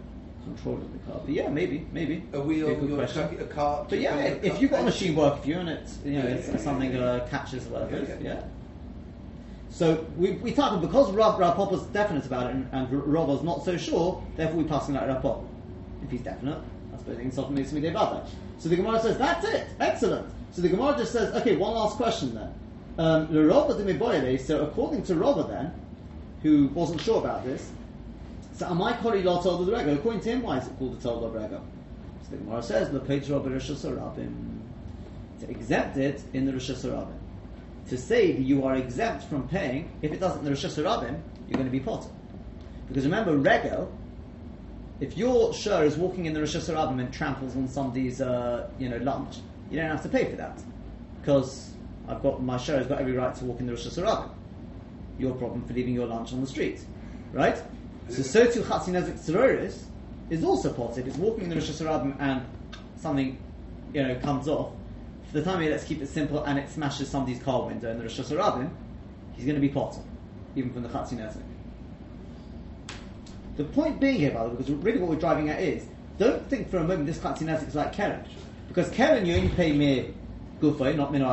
controlling 0.43 0.91
the 0.93 1.11
car. 1.11 1.21
But 1.25 1.33
yeah, 1.33 1.49
maybe, 1.49 1.87
maybe. 1.91 2.23
A 2.33 2.41
wheel, 2.41 2.67
a 2.69 2.85
your 2.85 3.01
a 3.41 3.47
car. 3.47 3.85
But 3.89 3.99
yeah, 3.99 4.17
if, 4.17 4.43
if 4.43 4.61
you've 4.61 4.71
got 4.71 4.81
a 4.81 4.83
machine 4.83 5.15
work 5.15 5.41
for 5.41 5.47
you're 5.47 5.59
and 5.59 5.69
it's, 5.69 5.97
you 6.05 6.13
know, 6.13 6.19
Yeah, 6.27 6.33
it's 6.35 6.47
yeah, 6.47 6.53
yeah, 6.53 6.59
something 6.59 6.93
yeah. 6.93 6.99
uh, 7.03 7.27
catches 7.29 7.63
whatever, 7.65 7.95
Yeah, 7.95 8.01
it 8.03 8.09
is, 8.09 8.23
yeah. 8.23 8.33
yeah. 8.33 8.43
So 9.73 10.05
we, 10.17 10.33
we 10.33 10.53
tackled 10.53 10.81
because 10.81 11.11
Rav, 11.11 11.39
Rav 11.39 11.55
Papa's 11.55 11.81
definite 11.87 12.27
about 12.27 12.45
it 12.45 12.51
and, 12.51 12.69
and 12.71 12.87
Rava's 12.91 13.41
not 13.41 13.65
so 13.65 13.75
sure, 13.75 14.23
therefore 14.35 14.57
we 14.57 14.65
pass 14.65 14.87
him 14.87 14.93
like 14.93 15.07
Rav 15.07 15.23
Papa. 15.23 15.43
If 16.03 16.11
he's 16.11 16.21
definite, 16.21 16.59
I 16.93 16.97
suppose 16.97 17.17
he 17.17 17.23
can 17.23 17.31
solve 17.31 17.49
me 17.49 17.63
something 17.63 17.87
about 17.87 18.13
that. 18.13 18.31
So 18.59 18.69
the 18.69 18.75
Gemara 18.75 18.99
says, 18.99 19.17
that's 19.17 19.43
it, 19.47 19.65
excellent. 19.79 20.31
So 20.51 20.61
the 20.61 20.69
Gemara 20.69 20.95
just 20.95 21.11
says, 21.11 21.33
okay, 21.37 21.55
one 21.55 21.73
last 21.73 21.97
question 21.97 22.35
then. 22.35 22.53
Um, 22.99 23.27
so 24.37 24.63
according 24.63 25.03
to 25.05 25.15
Rava 25.15 25.43
then, 25.49 25.73
who 26.43 26.67
wasn't 26.67 27.01
sure 27.01 27.17
about 27.17 27.43
this, 27.43 27.71
so 28.53 28.67
am 28.67 28.79
I 28.79 28.93
Kori 28.97 29.23
La 29.23 29.41
Tolda 29.41 29.65
Rego? 29.65 29.95
According 29.95 30.21
to 30.21 30.29
him, 30.29 30.43
why 30.43 30.59
is 30.59 30.67
it 30.67 30.77
called 30.77 31.01
the 31.01 31.09
Tolda 31.09 31.33
Rego? 31.33 31.61
So 32.21 32.29
the 32.29 32.37
Gemara 32.37 32.61
says, 32.61 32.93
Lepage 32.93 33.27
Rabbi 33.27 33.49
reshus 33.49 33.83
harabim 33.89 34.59
to 35.39 35.49
exempt 35.49 35.97
it 35.97 36.21
in 36.33 36.45
the 36.45 36.51
reshus 36.51 36.85
harabim. 36.85 37.22
To 37.89 37.97
say 37.97 38.31
that 38.31 38.41
you 38.41 38.65
are 38.65 38.75
exempt 38.75 39.25
from 39.25 39.47
paying, 39.47 39.91
if 40.01 40.11
it 40.11 40.19
doesn't 40.19 40.43
the 40.43 40.51
reshus 40.51 40.81
harabim, 40.81 41.19
you're 41.47 41.57
going 41.57 41.65
to 41.65 41.71
be 41.71 41.79
potter. 41.79 42.09
Because 42.87 43.03
remember, 43.03 43.37
Rego, 43.37 43.89
if 44.99 45.17
your 45.17 45.53
shur 45.53 45.83
is 45.83 45.97
walking 45.97 46.25
in 46.25 46.33
the 46.33 46.39
reshus 46.39 46.71
harabim 46.71 46.99
and 46.99 47.13
tramples 47.13 47.55
on 47.55 47.67
somebody's, 47.67 48.21
uh, 48.21 48.69
you 48.79 48.89
know, 48.89 48.97
lunch, 48.97 49.37
you 49.69 49.77
don't 49.77 49.89
have 49.89 50.03
to 50.03 50.09
pay 50.09 50.29
for 50.29 50.37
that. 50.37 50.61
Because 51.19 51.71
I've 52.07 52.21
got, 52.21 52.41
my 52.41 52.57
shur 52.57 52.77
has 52.77 52.87
got 52.87 52.99
every 52.99 53.13
right 53.13 53.35
to 53.35 53.45
walk 53.45 53.59
in 53.59 53.65
the 53.65 53.73
reshus 53.73 54.01
harabim. 54.01 54.29
Your 55.19 55.33
problem 55.35 55.63
for 55.65 55.73
leaving 55.73 55.93
your 55.93 56.07
lunch 56.07 56.33
on 56.33 56.41
the 56.41 56.47
street. 56.47 56.79
Right? 57.31 57.61
So, 58.09 58.21
so 58.21 58.45
too 58.45 58.61
Chatzinezik 58.61 59.83
is 60.29 60.43
also 60.43 60.73
potter. 60.73 61.01
If 61.01 61.07
it's 61.07 61.17
walking 61.17 61.45
in 61.45 61.49
the 61.49 61.55
reshus 61.57 61.85
harabim 61.85 62.15
and 62.19 62.45
something, 62.97 63.37
you 63.93 64.03
know, 64.03 64.15
comes 64.19 64.47
off, 64.47 64.71
the 65.33 65.41
time 65.41 65.59
being, 65.59 65.71
let's 65.71 65.83
keep 65.83 66.01
it 66.01 66.07
simple, 66.07 66.43
and 66.43 66.59
it 66.59 66.69
smashes 66.69 67.09
somebody's 67.09 67.41
car 67.41 67.65
window 67.65 67.91
in 67.91 67.97
the 67.97 68.05
reshus 68.05 68.31
harabim, 68.31 68.69
he's 69.33 69.45
going 69.45 69.55
to 69.55 69.61
be 69.61 69.69
potter, 69.69 70.01
even 70.55 70.71
from 70.71 70.83
the 70.83 70.89
Chatzi 70.89 71.13
Nezek. 71.17 71.41
The 73.57 73.63
point 73.65 73.99
being 73.99 74.15
here, 74.15 74.31
by 74.31 74.43
the 74.43 74.49
way, 74.49 74.55
because 74.55 74.71
really 74.71 74.99
what 74.99 75.09
we're 75.09 75.19
driving 75.19 75.49
at 75.49 75.59
is, 75.59 75.85
don't 76.19 76.47
think 76.49 76.69
for 76.69 76.77
a 76.77 76.83
moment 76.83 77.07
this 77.07 77.17
Chatzi 77.17 77.41
Nezek 77.41 77.67
is 77.67 77.75
like 77.75 77.93
Keren. 77.93 78.23
Because 78.67 78.89
Keren, 78.91 79.25
you 79.25 79.35
only 79.35 79.49
pay 79.49 79.73
mere 79.73 80.05
Gufay, 80.61 80.95
not 80.95 81.11
Min 81.11 81.23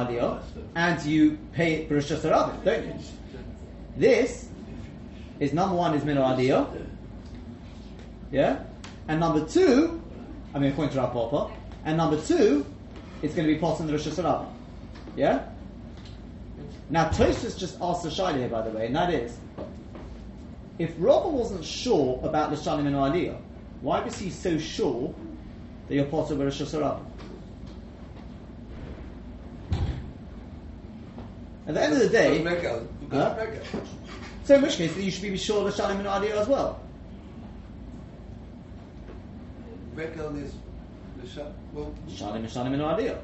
and 0.75 1.03
you 1.05 1.39
pay 1.53 1.75
it 1.75 1.89
for 1.89 1.97
reshus 1.97 2.21
harabim, 2.21 2.65
don't 2.65 2.87
you? 2.87 2.95
This 3.97 4.49
is 5.39 5.53
number 5.53 5.77
one 5.77 5.95
is 5.95 6.05
Min 6.05 6.17
yeah? 8.33 8.63
And 9.09 9.21
number 9.21 9.45
two, 9.47 10.01
I 10.55 10.59
mean, 10.59 10.73
according 10.73 10.95
to 10.95 11.01
our 11.01 11.11
Papa, 11.11 11.53
and 11.85 11.97
number 11.97 12.21
two, 12.21 12.65
it's 13.23 13.35
going 13.35 13.47
to 13.47 13.55
be 13.55 13.61
potter 13.61 13.83
in 13.83 13.89
the 13.89 13.95
reshus 13.95 14.23
harabim. 14.23 14.49
Yeah? 15.17 15.47
Now, 16.89 17.09
Tosfos 17.09 17.59
just 17.59 17.79
asked 17.81 18.05
a 18.05 18.09
shaila 18.09 18.37
here, 18.37 18.49
by 18.49 18.63
the 18.63 18.71
way, 18.71 18.87
and 18.87 18.97
that 18.97 19.13
is, 19.13 19.37
if 20.81 20.95
Rava 20.99 21.29
wasn't 21.29 21.65
sure 21.65 22.19
about 22.25 22.51
the 22.51 22.57
Shalim 22.57 22.87
and 22.87 22.97
Aliyah, 22.97 23.39
why 23.83 24.01
was 24.01 24.19
he 24.19 24.31
so 24.31 24.59
sure 24.59 25.15
that 25.87 25.95
you're 25.95 26.07
potter 26.07 26.33
of 26.35 26.41
reshus 26.41 26.75
harabim? 26.75 27.05
At 31.67 31.75
the 31.75 31.83
end 31.83 31.93
of 31.93 31.99
the 31.99 32.09
day, 32.09 32.43
Huh? 33.11 33.47
So 34.45 34.55
in 34.55 34.63
which 34.63 34.77
case, 34.77 34.97
you 34.97 35.11
should 35.11 35.23
be 35.23 35.37
sure 35.37 35.67
of 35.67 35.77
the 35.77 35.83
Shalim 35.83 35.99
and 35.99 36.07
Aliyah 36.07 36.41
as 36.41 36.49
well. 36.49 36.81
Regal 39.95 40.35
is 40.37 40.55
the 41.23 41.29
shop. 41.29 41.53
Well, 41.73 41.95
Shalim 42.09 42.37
and 42.37 42.49
Shalim 42.49 42.75
and 42.75 42.83
Aliyah. 42.83 43.19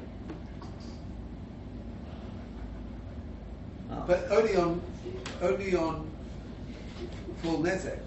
Ah, 3.91 4.03
but 4.05 4.27
only 4.31 4.55
on, 4.55 4.81
only 5.41 5.75
on 5.75 6.09
full 7.41 7.59
nezek. 7.59 7.99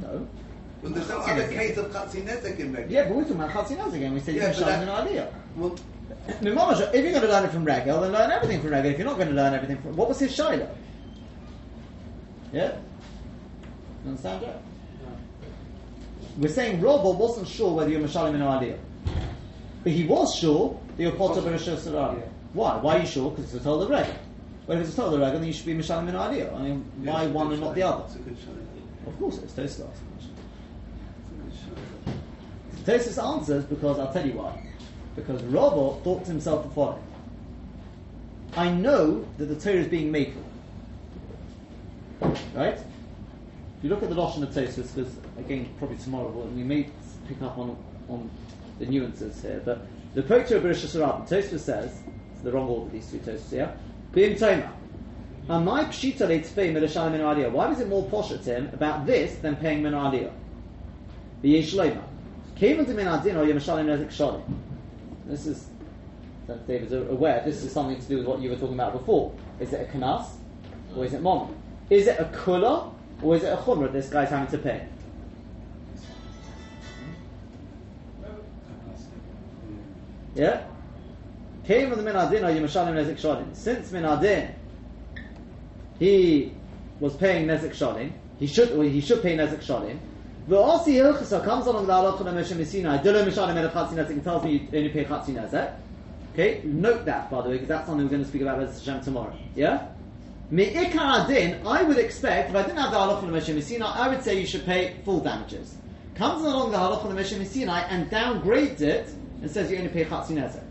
no. 0.00 0.26
Well, 0.82 0.92
there's 0.92 1.08
no 1.08 1.18
other 1.18 1.48
case 1.48 1.76
of 1.78 1.86
Chatzi 1.86 2.22
nezek 2.24 2.58
in 2.58 2.72
Regal. 2.72 2.90
Yeah, 2.90 3.04
but 3.04 3.16
we're 3.16 3.22
talking 3.22 3.36
about 3.36 3.50
Chatzinaz 3.50 3.94
again. 3.94 4.14
We 4.14 4.20
say 4.20 4.34
Yeah, 4.34 4.42
yeah, 4.42 4.48
but 4.48 4.56
Shalim 4.56 4.80
and 4.80 5.16
that- 5.16 5.32
Well, 5.56 5.78
I 6.28 6.42
mean, 6.42 6.54
Mamash, 6.54 6.94
if 6.94 7.02
you're 7.02 7.12
going 7.12 7.22
to 7.22 7.28
learn 7.28 7.44
it 7.44 7.50
from 7.50 7.64
Regel, 7.64 8.00
then 8.00 8.12
learn 8.12 8.30
everything 8.30 8.60
from 8.60 8.70
Regel. 8.70 8.90
If 8.92 8.98
you're 8.98 9.06
not 9.06 9.16
going 9.16 9.28
to 9.28 9.34
learn 9.34 9.54
everything 9.54 9.78
from... 9.78 9.96
What 9.96 10.08
was 10.08 10.18
his 10.18 10.34
Shiloh? 10.34 10.68
Yeah? 12.52 12.76
You 14.04 14.10
understand 14.10 14.42
that? 14.42 14.62
we're 16.38 16.48
saying 16.48 16.80
Robo 16.80 17.12
wasn't 17.12 17.48
sure 17.48 17.72
whether 17.74 17.90
you're 17.90 18.00
Mashalim 18.00 18.34
in 18.34 18.40
Aliyah. 18.40 18.78
But 19.86 19.92
he 19.92 20.02
was 20.02 20.34
sure 20.34 20.76
that 20.96 21.00
you're 21.00 21.12
Potter. 21.12 21.48
Yeah. 21.48 22.14
Why? 22.54 22.76
Why 22.78 22.96
are 22.96 23.00
you 23.02 23.06
sure? 23.06 23.30
Because 23.30 23.54
it's 23.54 23.64
a 23.64 23.68
the 23.68 23.86
Reg. 23.86 24.12
Well, 24.66 24.80
if 24.80 24.88
it's 24.88 24.98
a 24.98 25.02
the 25.02 25.16
Reg, 25.16 25.34
then 25.34 25.44
you 25.44 25.52
should 25.52 25.64
be 25.64 25.74
Mashalim 25.74 26.08
in 26.08 26.16
Aliyah. 26.16 26.58
I 26.58 26.62
mean, 26.62 26.84
why 27.04 27.24
one 27.28 27.52
and 27.52 27.60
not 27.60 27.76
the 27.76 27.84
other? 27.84 28.02
It's 28.06 28.16
a 28.16 28.18
good. 28.18 28.36
Of 29.06 29.16
course, 29.20 29.38
it's 29.38 29.52
Tosfos. 29.52 29.86
It's 30.16 30.26
a 31.66 32.90
good. 32.90 33.00
Tosfos 33.00 33.36
answers 33.36 33.64
because 33.64 34.00
I'll 34.00 34.12
tell 34.12 34.26
you 34.26 34.32
why. 34.32 34.60
Because 35.14 35.40
Robo 35.44 36.00
thought 36.02 36.24
to 36.24 36.32
himself 36.32 36.64
the 36.64 36.70
following. 36.70 37.04
I 38.56 38.68
know 38.72 39.24
that 39.38 39.44
the 39.44 39.54
Torah 39.54 39.76
is 39.76 39.86
being 39.86 40.10
made. 40.10 40.34
Right? 42.56 42.74
If 42.74 43.84
you 43.84 43.90
look 43.90 44.02
at 44.02 44.08
the 44.08 44.16
Lashon 44.16 44.42
of 44.42 44.48
Tosfos, 44.48 44.92
because 44.96 45.14
again, 45.38 45.72
probably 45.78 45.98
tomorrow 45.98 46.30
we 46.30 46.64
may 46.64 46.90
pick 47.28 47.40
up 47.40 47.56
on, 47.56 47.76
on 48.08 48.28
the 48.78 48.86
nuances 48.86 49.40
here, 49.42 49.60
but 49.64 49.86
the 50.14 50.22
Poter 50.22 50.56
of 50.56 50.62
b'reshus 50.62 50.96
harabim, 50.98 51.28
Tosfos 51.28 51.60
says, 51.60 52.02
it's 52.32 52.42
the 52.42 52.52
wrong 52.52 52.68
order, 52.68 52.90
these 52.90 53.10
two 53.10 53.18
Tosfos 53.18 53.50
here, 53.50 53.76
Bim 54.12 54.36
Toma. 54.36 54.72
Why 55.46 55.82
was 57.68 57.80
it 57.80 57.88
more 57.88 58.04
posh 58.10 58.32
at 58.32 58.44
him 58.44 58.68
about 58.72 59.06
this 59.06 59.36
than 59.36 59.54
paying 59.56 59.82
min 59.82 59.92
aliyah? 59.92 60.32
V'yesh 61.42 61.72
loima. 61.74 62.02
Kevin 62.56 62.84
to 62.86 62.94
min 62.94 63.06
adin 63.06 63.36
or 63.36 63.44
yemashalim 63.46 63.86
nezik 63.86 64.08
shalim. 64.08 64.42
This 65.26 65.46
is, 65.46 65.68
that 66.48 66.66
David's 66.66 66.92
aware, 66.92 67.42
this 67.44 67.62
is 67.62 67.70
something 67.70 68.00
to 68.00 68.08
do 68.08 68.16
with 68.18 68.26
what 68.26 68.40
you 68.40 68.50
were 68.50 68.56
talking 68.56 68.74
about 68.74 68.92
before. 68.92 69.32
Is 69.60 69.72
it 69.72 69.88
a 69.88 69.92
kanas 69.96 70.26
or 70.96 71.04
is 71.04 71.12
it 71.12 71.22
mom? 71.22 71.54
Is 71.90 72.08
it 72.08 72.18
a 72.18 72.24
kula 72.24 72.92
or 73.22 73.36
is 73.36 73.44
it 73.44 73.52
a 73.52 73.56
chumrah 73.56 73.92
this 73.92 74.08
guy's 74.08 74.30
having 74.30 74.48
to 74.48 74.58
pay? 74.58 74.88
Yeah? 80.36 80.66
Came 81.64 81.90
from 81.90 82.04
the 82.04 82.10
Minadin 82.10 82.42
or 82.42 82.52
Yemashalim 82.54 82.94
Nezik 82.94 83.18
Shalim. 83.18 83.56
Since 83.56 83.90
Minadin, 83.90 84.52
he 85.98 86.52
was 87.00 87.16
paying 87.16 87.46
Nezik 87.46 87.70
Shalim, 87.70 88.12
he 88.38 88.46
should, 88.46 88.76
well, 88.76 88.86
he 88.86 89.00
should 89.00 89.22
pay 89.22 89.36
Nezik 89.36 89.64
Shalim. 89.64 89.98
The 90.46 90.56
Osi 90.56 90.94
Hilchasa 90.94 91.42
comes 91.42 91.66
along 91.66 91.82
with 91.82 91.90
Allah 91.90 92.16
Chana 92.18 92.34
Meshem 92.34 92.58
Misina, 92.58 93.02
Dilo 93.02 93.26
Mishalim 93.26 93.56
Elef 93.56 93.72
Chatzi 93.72 93.94
Nezik, 93.94 94.10
and 94.10 94.22
tells 94.22 94.44
me 94.44 94.52
you 94.52 94.78
only 94.78 94.90
pay 94.90 95.04
Chatzi 95.04 95.34
Nezek. 95.34 95.74
Okay, 96.34 96.60
note 96.64 97.06
that 97.06 97.30
by 97.30 97.40
the 97.40 97.48
way, 97.48 97.54
because 97.54 97.68
that's 97.68 97.86
something 97.86 98.04
we're 98.04 98.10
going 98.10 98.22
to 98.22 98.28
speak 98.28 98.42
about 98.42 98.58
with 98.58 98.72
Hashem 98.78 99.00
tomorrow. 99.00 99.36
Yeah? 99.56 99.88
Adin, 100.52 101.66
I 101.66 101.82
would 101.82 101.96
expect, 101.96 102.50
if 102.50 102.56
I 102.56 102.62
didn't 102.62 102.76
have 102.76 102.92
the 102.92 102.98
Halach 102.98 103.22
the 103.22 103.54
Meshem 103.54 103.82
I 103.82 104.08
would 104.08 104.22
say 104.22 104.38
you 104.38 104.46
should 104.46 104.64
pay 104.64 104.94
full 105.04 105.20
damages. 105.20 105.74
Comes 106.14 106.44
along 106.44 106.70
the 106.70 106.76
Halach 106.76 107.02
the 107.02 107.14
Meshem 107.14 107.68
and 107.90 108.10
downgrades 108.10 108.82
it 108.82 109.08
and 109.42 109.50
says 109.50 109.70
you 109.70 109.78
only 109.78 109.88
pay 109.88 110.04
Chatzi 110.04 110.32
Nezek. 110.32 110.62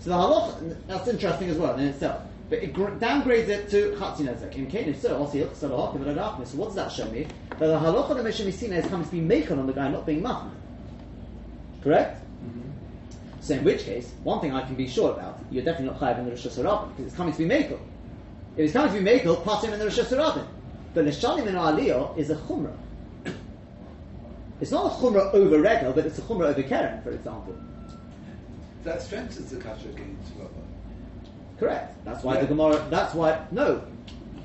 So 0.00 0.10
the 0.10 0.16
Halach, 0.16 0.76
that's 0.86 1.08
interesting 1.08 1.50
as 1.50 1.56
well 1.56 1.76
in 1.76 1.86
itself. 1.86 2.22
But 2.48 2.62
it 2.62 2.72
gr- 2.72 2.90
downgrades 2.90 3.48
it 3.48 3.70
to 3.70 3.96
Chatzi 3.98 4.26
Nezek. 4.26 4.54
In 4.56 4.66
Cain, 4.66 4.88
if 4.88 5.00
so, 5.00 5.16
also 5.16 5.38
Hilch 5.38 5.54
Salah, 5.54 5.92
give 5.92 6.06
it 6.06 6.16
So 6.48 6.56
what 6.58 6.66
does 6.66 6.74
that 6.76 6.92
show 6.92 7.06
me? 7.10 7.26
That 7.50 7.58
the 7.58 7.78
Halach 7.78 8.10
on 8.10 8.16
the 8.16 8.22
Meshem 8.22 8.52
Sinai 8.52 8.76
is 8.76 8.86
coming 8.86 9.06
to 9.06 9.12
be 9.12 9.20
making 9.20 9.58
on 9.58 9.66
the 9.66 9.72
guy 9.72 9.88
not 9.88 10.06
being 10.06 10.22
Mahmud. 10.22 10.52
Correct? 11.82 12.20
Mm-hmm. 12.44 12.60
So 13.40 13.54
in 13.54 13.64
which 13.64 13.84
case, 13.84 14.12
one 14.22 14.40
thing 14.40 14.52
I 14.54 14.62
can 14.62 14.74
be 14.74 14.86
sure 14.86 15.12
about, 15.12 15.40
you're 15.50 15.64
definitely 15.64 15.98
not 15.98 16.00
chayav 16.00 16.18
in 16.18 16.26
the 16.26 16.32
reshus 16.32 16.62
harabim 16.62 16.90
because 16.90 17.06
it's 17.06 17.16
coming 17.16 17.32
to 17.32 17.38
be 17.38 17.46
Mekel. 17.46 17.78
If 18.56 18.64
it's 18.64 18.72
coming 18.72 18.94
to 18.94 19.00
be 19.00 19.10
Mekel, 19.10 19.42
part 19.44 19.64
him 19.64 19.72
in 19.72 19.78
the 19.78 19.86
reshus 19.86 20.16
harabim. 20.16 20.46
But 20.94 21.06
Lishalim 21.06 21.46
in 21.46 21.54
Aliyah 21.54 22.16
is 22.18 22.30
a 22.30 22.36
Chumrah. 22.36 22.76
It's 24.60 24.70
not 24.70 24.92
a 24.92 24.94
Chumrah 24.96 25.34
over 25.34 25.60
Regel, 25.60 25.92
but 25.92 26.06
it's 26.06 26.18
a 26.18 26.22
Chumrah 26.22 26.50
over 26.50 26.62
Keren, 26.62 27.02
for 27.02 27.10
example. 27.10 27.56
That 28.84 29.00
strengthens 29.00 29.50
the 29.50 29.58
kasha 29.58 29.88
against 29.88 30.32
Rabba. 30.36 30.50
Correct. 31.58 32.04
That's 32.04 32.24
why 32.24 32.34
Yeah. 32.34 32.40
the 32.40 32.46
Gemara. 32.48 32.86
That's 32.90 33.14
why 33.14 33.38
no. 33.52 33.82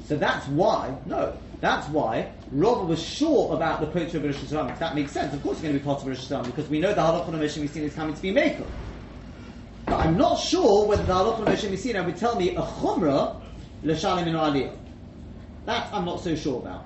So 0.05 0.15
that's 0.15 0.47
why 0.47 0.95
no. 1.05 1.33
That's 1.59 1.87
why 1.89 2.31
Rava 2.51 2.85
was 2.85 3.01
sure 3.01 3.55
about 3.55 3.81
the 3.81 3.87
poacher 3.87 4.17
of 4.17 4.23
reshus 4.23 4.53
harabim. 4.53 4.77
That 4.77 4.93
makes 4.93 5.11
sense. 5.11 5.33
Of 5.33 5.41
course, 5.41 5.53
it's 5.57 5.63
going 5.63 5.73
to 5.73 5.79
be 5.79 5.83
part 5.85 6.01
of 6.01 6.07
reshus 6.07 6.29
harabim 6.29 6.45
because 6.45 6.69
we 6.69 6.79
know 6.79 6.93
the 6.93 7.01
halachah 7.01 7.29
of 7.29 7.33
Mishim 7.33 7.63
Misin 7.63 7.81
is 7.81 7.95
coming 7.95 8.13
to 8.13 8.21
be 8.21 8.31
Mekel. 8.31 8.67
But 9.87 10.05
I'm 10.05 10.17
not 10.17 10.39
sure 10.39 10.85
whether 10.85 11.03
the 11.03 11.13
halachah 11.13 11.41
of 11.41 11.47
Mishim 11.47 11.71
Misin 11.71 12.05
would 12.05 12.17
tell 12.17 12.35
me 12.35 12.55
a 12.55 12.61
chumrah 12.61 13.41
l'shalim 13.83 14.27
in 14.27 14.35
aliyah. 14.35 14.77
That 15.65 15.91
I'm 15.91 16.05
not 16.05 16.21
so 16.21 16.35
sure 16.35 16.59
about. 16.61 16.85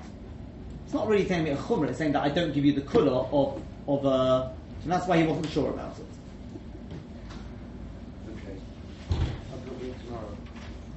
It's 0.85 0.93
not 0.93 1.07
really 1.07 1.25
telling 1.25 1.43
me 1.43 1.49
a 1.51 1.57
chumrah. 1.57 1.89
It's 1.89 1.97
saying 1.97 2.13
that 2.13 2.23
I 2.23 2.29
don't 2.29 2.53
give 2.53 2.63
you 2.63 2.71
the 2.71 2.81
kula 2.81 3.27
of 3.33 3.61
of 3.87 4.05
uh, 4.05 4.49
and 4.83 4.91
that's 4.91 5.05
why 5.05 5.17
he 5.17 5.23
wasn't 5.27 5.49
sure 5.49 5.69
about 5.69 5.97
it. 5.99 6.05
Okay. 8.31 8.57
I'll 9.51 9.59
go 9.59 9.85
in 9.85 9.93
tomorrow. 9.99 10.37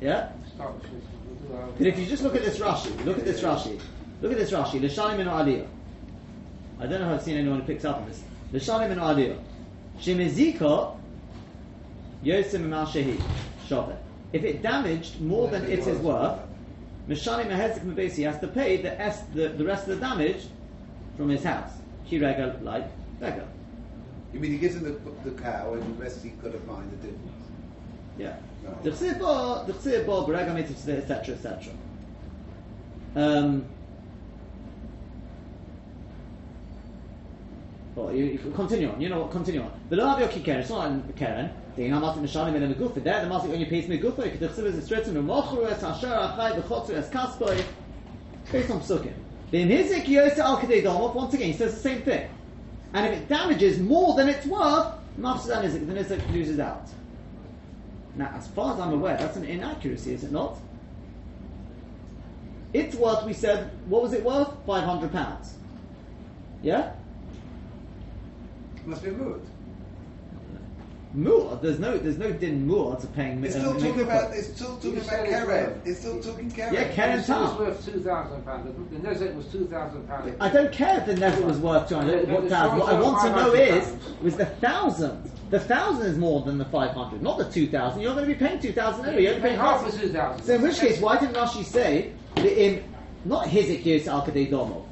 Yeah. 0.04 0.28
But 0.58 1.86
if 1.86 1.98
you 1.98 2.04
just 2.04 2.22
look 2.22 2.36
at 2.36 2.42
this 2.44 2.58
Rashi, 2.58 3.04
look 3.06 3.16
at 3.16 3.24
this 3.24 3.40
Rashi, 3.40 3.80
look 4.20 4.32
at 4.32 4.36
this 4.36 4.50
Rashi, 4.50 4.78
L'shalim 4.78 5.18
in 5.18 5.26
Aliyah. 5.26 5.66
I 6.78 6.86
don't 6.86 7.00
know 7.00 7.06
if 7.14 7.20
I've 7.20 7.22
seen 7.22 7.38
anyone 7.38 7.60
who 7.60 7.66
picks 7.66 7.86
up 7.86 7.96
on 7.96 8.06
this. 8.06 8.22
L'shalim 8.52 8.90
in 8.90 8.98
Aliyah. 8.98 9.38
Shemezika 9.98 10.94
Yosim 12.22 12.68
Shehi 12.86 13.18
Shaveh. 13.66 13.96
If 14.34 14.44
it 14.44 14.60
damaged 14.60 15.22
more 15.22 15.48
than 15.48 15.64
it 15.64 15.78
is 15.78 15.98
worth, 16.00 16.38
Mishalim 17.08 17.46
Mehezik 17.46 17.80
Mebesi 17.80 18.24
has 18.30 18.38
to 18.40 18.48
pay 18.48 18.76
the, 18.76 19.00
es- 19.00 19.22
the, 19.32 19.48
the 19.48 19.64
rest 19.64 19.88
of 19.88 20.00
the 20.00 20.06
damage 20.06 20.48
from 21.16 21.30
his 21.30 21.42
house. 21.42 21.70
Kirega 22.10 22.62
like 22.62 22.90
beggar. 23.20 23.46
You 24.34 24.40
mean 24.40 24.50
he 24.52 24.58
gives 24.58 24.74
him 24.74 24.82
the, 24.82 25.30
the 25.30 25.40
cow 25.40 25.72
and 25.72 25.82
the 25.96 26.02
rest 26.02 26.22
he's 26.22 26.32
got 26.32 26.52
to 26.52 26.58
find 26.60 26.90
the 26.92 26.96
difference? 26.96 27.43
Yeah. 28.18 28.36
The 28.82 28.90
chsiv 28.90 29.66
the 29.66 29.72
chsiv 29.72 30.06
bo, 30.06 30.26
berega 30.26 30.56
etc., 30.58 31.34
etc. 31.34 31.72
Um, 33.16 33.64
well, 37.94 38.14
you, 38.14 38.24
you 38.24 38.52
continue 38.54 38.90
on. 38.90 39.00
You 39.00 39.08
know 39.08 39.20
what? 39.20 39.30
Continue 39.30 39.62
on. 39.62 39.72
The 39.90 39.96
lo 39.96 40.04
avio 40.04 40.30
ki 40.30 40.40
keren. 40.40 40.60
It's 40.60 40.70
not 40.70 40.90
like 40.90 41.16
keren. 41.16 41.50
The 41.76 41.82
inam 41.82 42.02
masim 42.02 42.22
mishalim 42.22 42.54
in 42.54 42.68
the 42.68 42.74
gufa. 42.74 43.02
There, 43.02 43.24
the 43.24 43.30
masim 43.30 43.52
only 43.52 43.66
pays 43.66 43.88
me 43.88 43.98
gufa. 43.98 44.24
Because 44.24 44.40
the 44.40 44.62
chsiv 44.62 44.66
is 44.66 44.84
straight 44.84 45.04
to 45.04 45.10
mochru 45.10 45.70
es 45.70 45.82
asher 45.82 46.06
achai 46.06 46.60
b'chotzu 46.62 46.90
es 46.90 47.08
kaspoy. 47.10 47.64
Based 48.50 48.70
on 48.70 48.80
psukim. 48.80 49.12
The 49.50 49.62
inhizik 49.62 50.06
yose 50.06 50.38
al 50.38 50.58
kadei 50.58 50.82
domov. 50.82 51.14
Once 51.14 51.34
again, 51.34 51.52
he 51.52 51.56
says 51.56 51.74
the 51.74 51.80
same 51.80 52.02
thing. 52.02 52.28
And 52.92 53.06
if 53.06 53.20
it 53.20 53.28
damages 53.28 53.80
more 53.80 54.14
than 54.14 54.28
it's 54.28 54.46
worth, 54.46 54.94
mafsadan 55.18 55.64
is 55.64 55.74
then 55.74 55.96
it 55.96 56.30
loses 56.30 56.60
out. 56.60 56.88
Now, 58.16 58.32
as 58.36 58.46
far 58.48 58.74
as 58.74 58.80
I'm 58.80 58.92
aware, 58.92 59.16
that's 59.16 59.36
an 59.36 59.44
inaccuracy, 59.44 60.12
is 60.14 60.24
it 60.24 60.32
not? 60.32 60.58
It's 62.72 62.94
worth, 62.96 63.24
we 63.24 63.32
said, 63.32 63.70
what 63.86 64.02
was 64.02 64.12
it 64.12 64.24
worth? 64.24 64.48
£500. 64.66 65.48
Yeah? 66.62 66.92
Must 68.84 69.02
be 69.02 69.10
a 69.10 69.12
mood. 69.12 69.42
Mu'ah, 71.16 71.62
there's 71.62 71.78
no, 71.78 71.96
there's 71.96 72.18
no 72.18 72.32
din 72.32 72.66
mu'ah 72.66 73.00
to 73.00 73.06
paying 73.08 73.42
It's 73.44 73.54
uh, 73.54 73.60
still 73.60 73.74
make 73.74 73.82
talking 73.84 74.00
a 74.00 74.04
about. 74.04 74.34
It's 74.34 74.48
still 74.48 74.74
talking 74.76 74.98
about 74.98 75.20
it's 75.20 75.28
Karen. 75.30 75.46
worth- 75.46 75.86
It's 75.86 76.00
still 76.00 76.20
talking 76.20 76.50
Karen. 76.50 76.74
Yeah, 76.74 76.92
Karen 76.92 77.20
It 77.20 77.28
was 77.28 77.54
worth 77.56 77.84
two 77.86 78.00
thousand 78.00 78.44
pounds. 78.44 78.74
The 78.90 78.98
the 78.98 79.08
Nezek 79.08 79.36
was 79.36 79.46
two 79.46 79.66
thousand 79.66 80.08
pounds. 80.08 80.34
I 80.40 80.48
don't 80.48 80.72
care 80.72 80.98
if 80.98 81.06
the 81.06 81.14
never 81.14 81.40
was 81.46 81.58
worth 81.60 81.88
200 81.88 82.26
Yeah, 82.28 82.34
what. 82.34 82.78
What 82.80 82.92
I 82.92 83.00
want 83.00 83.22
to 83.22 83.30
know 83.30 83.52
is, 83.54 83.96
was 84.22 84.36
the 84.36 84.46
thousand. 84.46 85.30
The 85.54 85.60
thousand 85.60 86.06
is 86.06 86.18
more 86.18 86.42
than 86.42 86.58
the 86.58 86.64
500, 86.64 87.22
not 87.22 87.38
the 87.38 87.44
2,000. 87.44 88.00
You're 88.00 88.12
going 88.12 88.26
to 88.26 88.34
be 88.34 88.36
paying 88.36 88.58
2,000 88.58 89.06
anyway. 89.06 89.22
You're 89.22 89.34
only 89.34 89.42
paying 89.42 89.56
half 89.56 89.82
half. 89.82 89.86
was 89.86 89.96
two 90.00 90.08
thousand. 90.08 90.44
So 90.44 90.54
in 90.56 90.62
which 90.62 90.80
case, 90.80 91.00
why 91.00 91.16
didn't 91.16 91.36
Rashi 91.36 91.64
say 91.64 92.10
the 92.34 92.64
im 92.64 92.82
not 93.24 93.46
hizik 93.46 93.86
yos 93.86 94.08
al 94.08 94.26
kadei 94.26 94.50
domov, 94.50 94.84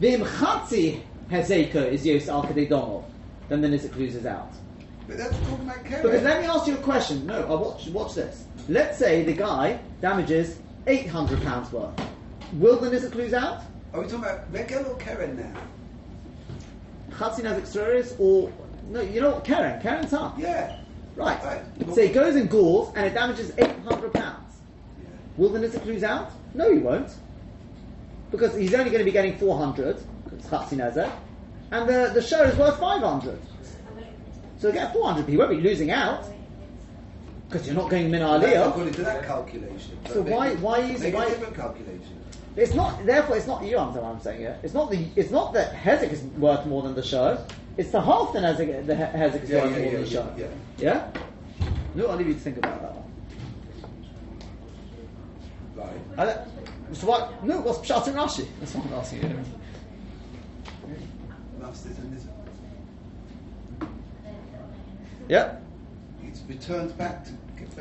the 0.00 0.14
im 0.14 0.22
chatzi 0.22 1.02
hezeka 1.30 1.86
is 1.92 2.06
yos 2.06 2.30
al 2.30 2.44
kadei 2.44 2.66
domov? 2.66 3.04
Then 3.50 3.60
the 3.60 3.68
nizik 3.68 3.94
loses 3.96 4.24
out. 4.24 4.54
But 5.06 5.18
that's 5.18 5.38
talking 5.40 5.68
about 5.68 5.84
Karen. 5.84 6.02
Because 6.02 6.22
let 6.22 6.40
me 6.40 6.46
ask 6.46 6.66
you 6.66 6.76
a 6.76 6.78
question. 6.78 7.26
No, 7.26 7.42
I 7.42 7.54
watch 7.54 7.86
watch 7.88 8.14
this. 8.14 8.44
Let's 8.70 8.96
say 8.96 9.22
the 9.22 9.34
guy 9.34 9.78
damages 10.00 10.60
eight 10.86 11.08
hundred 11.08 11.42
pounds 11.42 11.70
worth. 11.70 11.92
Will 12.54 12.78
the 12.78 12.88
nizik 12.88 13.14
lose 13.14 13.34
out? 13.34 13.60
Are 13.92 14.00
we 14.00 14.06
talking 14.06 14.20
about 14.20 14.50
Regel 14.50 14.86
or 14.86 14.96
Karen 14.96 15.36
now? 15.36 15.60
Chatzi 17.18 17.42
nazik 17.42 17.66
suris 17.70 18.18
or 18.18 18.50
no? 18.88 19.00
You 19.00 19.20
know 19.20 19.30
what? 19.32 19.44
Karen, 19.44 19.80
Karen's 19.80 20.12
up. 20.12 20.38
Yeah. 20.38 20.76
Right. 21.16 21.42
Right. 21.44 21.62
So 21.94 22.00
it 22.00 22.12
goes 22.12 22.34
in 22.36 22.46
gauze 22.48 22.92
and 22.96 23.06
it 23.06 23.14
damages 23.14 23.52
eight 23.58 23.78
hundred 23.86 24.12
pounds. 24.12 24.56
Will 25.36 25.48
the 25.50 25.58
nizik 25.60 25.84
lose 25.84 26.02
out? 26.04 26.30
No, 26.54 26.72
he 26.72 26.78
won't. 26.78 27.08
Because 28.30 28.54
he's 28.56 28.74
only 28.74 28.90
going 28.90 28.98
to 28.98 29.04
be 29.04 29.12
getting 29.12 29.36
400, 29.38 29.96
because 30.24 30.44
Chatzi 30.46 30.76
Nezek, 30.76 31.10
and 31.70 31.88
the, 31.88 32.10
the 32.14 32.22
show 32.22 32.42
is 32.42 32.56
worth 32.56 32.78
500. 32.80 33.38
So 34.58 34.72
he'll 34.72 34.72
get 34.72 34.92
400, 34.92 35.22
but 35.22 35.30
he 35.30 35.36
won't 35.36 35.50
be 35.50 35.60
losing 35.60 35.90
out, 35.92 36.24
because 37.48 37.66
you're 37.66 37.76
not 37.76 37.90
going 37.90 38.10
min 38.10 38.22
aliyah. 38.22 38.68
according 38.68 38.94
to 38.94 39.02
that 39.02 39.24
calculation. 39.24 39.98
So 40.08 40.22
why- 40.22 40.54
why 40.56 40.78
is- 40.80 41.00
make 41.00 41.14
why- 41.14 41.26
a 41.26 41.28
different 41.30 41.54
calculation? 41.54 42.20
It's 42.56 42.74
not. 42.74 43.04
Therefore, 43.04 43.36
it's 43.36 43.48
not 43.48 43.64
you. 43.64 43.76
I'm 43.78 43.92
what 43.92 44.04
I'm 44.04 44.20
saying 44.20 44.38
here. 44.38 44.56
It's 44.62 44.74
not 44.74 44.88
the. 44.88 45.04
It's 45.16 45.32
not 45.32 45.52
that 45.54 45.72
Hezek 45.74 46.12
is 46.12 46.22
worth 46.38 46.64
more 46.66 46.82
than 46.82 46.94
the 46.94 47.02
show. 47.02 47.44
It's 47.76 47.90
the 47.90 48.00
half 48.00 48.32
that 48.34 48.42
Hezek, 48.42 48.86
the 48.86 48.94
He- 48.94 49.02
Hezek 49.02 49.42
is 49.42 49.50
Yeah, 49.50 49.64
yeah, 49.64 49.70
more 49.70 49.78
yeah, 49.78 49.90
than 49.90 50.02
the 50.02 50.08
yeah, 50.08 50.26
yeah. 50.36 50.46
Yeah. 50.78 51.10
No, 51.94 52.06
I'll 52.08 52.16
leave 52.16 52.28
you 52.28 52.34
to 52.34 52.40
think 52.40 52.58
about 52.58 52.80
that 52.82 52.94
one. 52.94 53.04
Right. 56.16 56.38
So 56.92 57.06
what? 57.08 57.42
No, 57.44 57.60
what's 57.60 57.78
Pshat 57.78 58.06
and 58.06 58.16
Rashi? 58.16 58.46
That's 58.60 58.74
what 58.74 58.86
I'm 58.86 58.94
asking 58.94 59.22
you. 59.22 59.44
That's 61.60 61.86
it, 61.86 61.98
and 61.98 62.16
this- 62.16 62.26
Yeah. 65.28 65.56
It's 66.22 66.42
returned 66.48 66.96
back 66.96 67.24
to. 67.24 67.32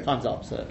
Time's 0.03 0.25
up. 0.25 0.43
So. 0.43 0.65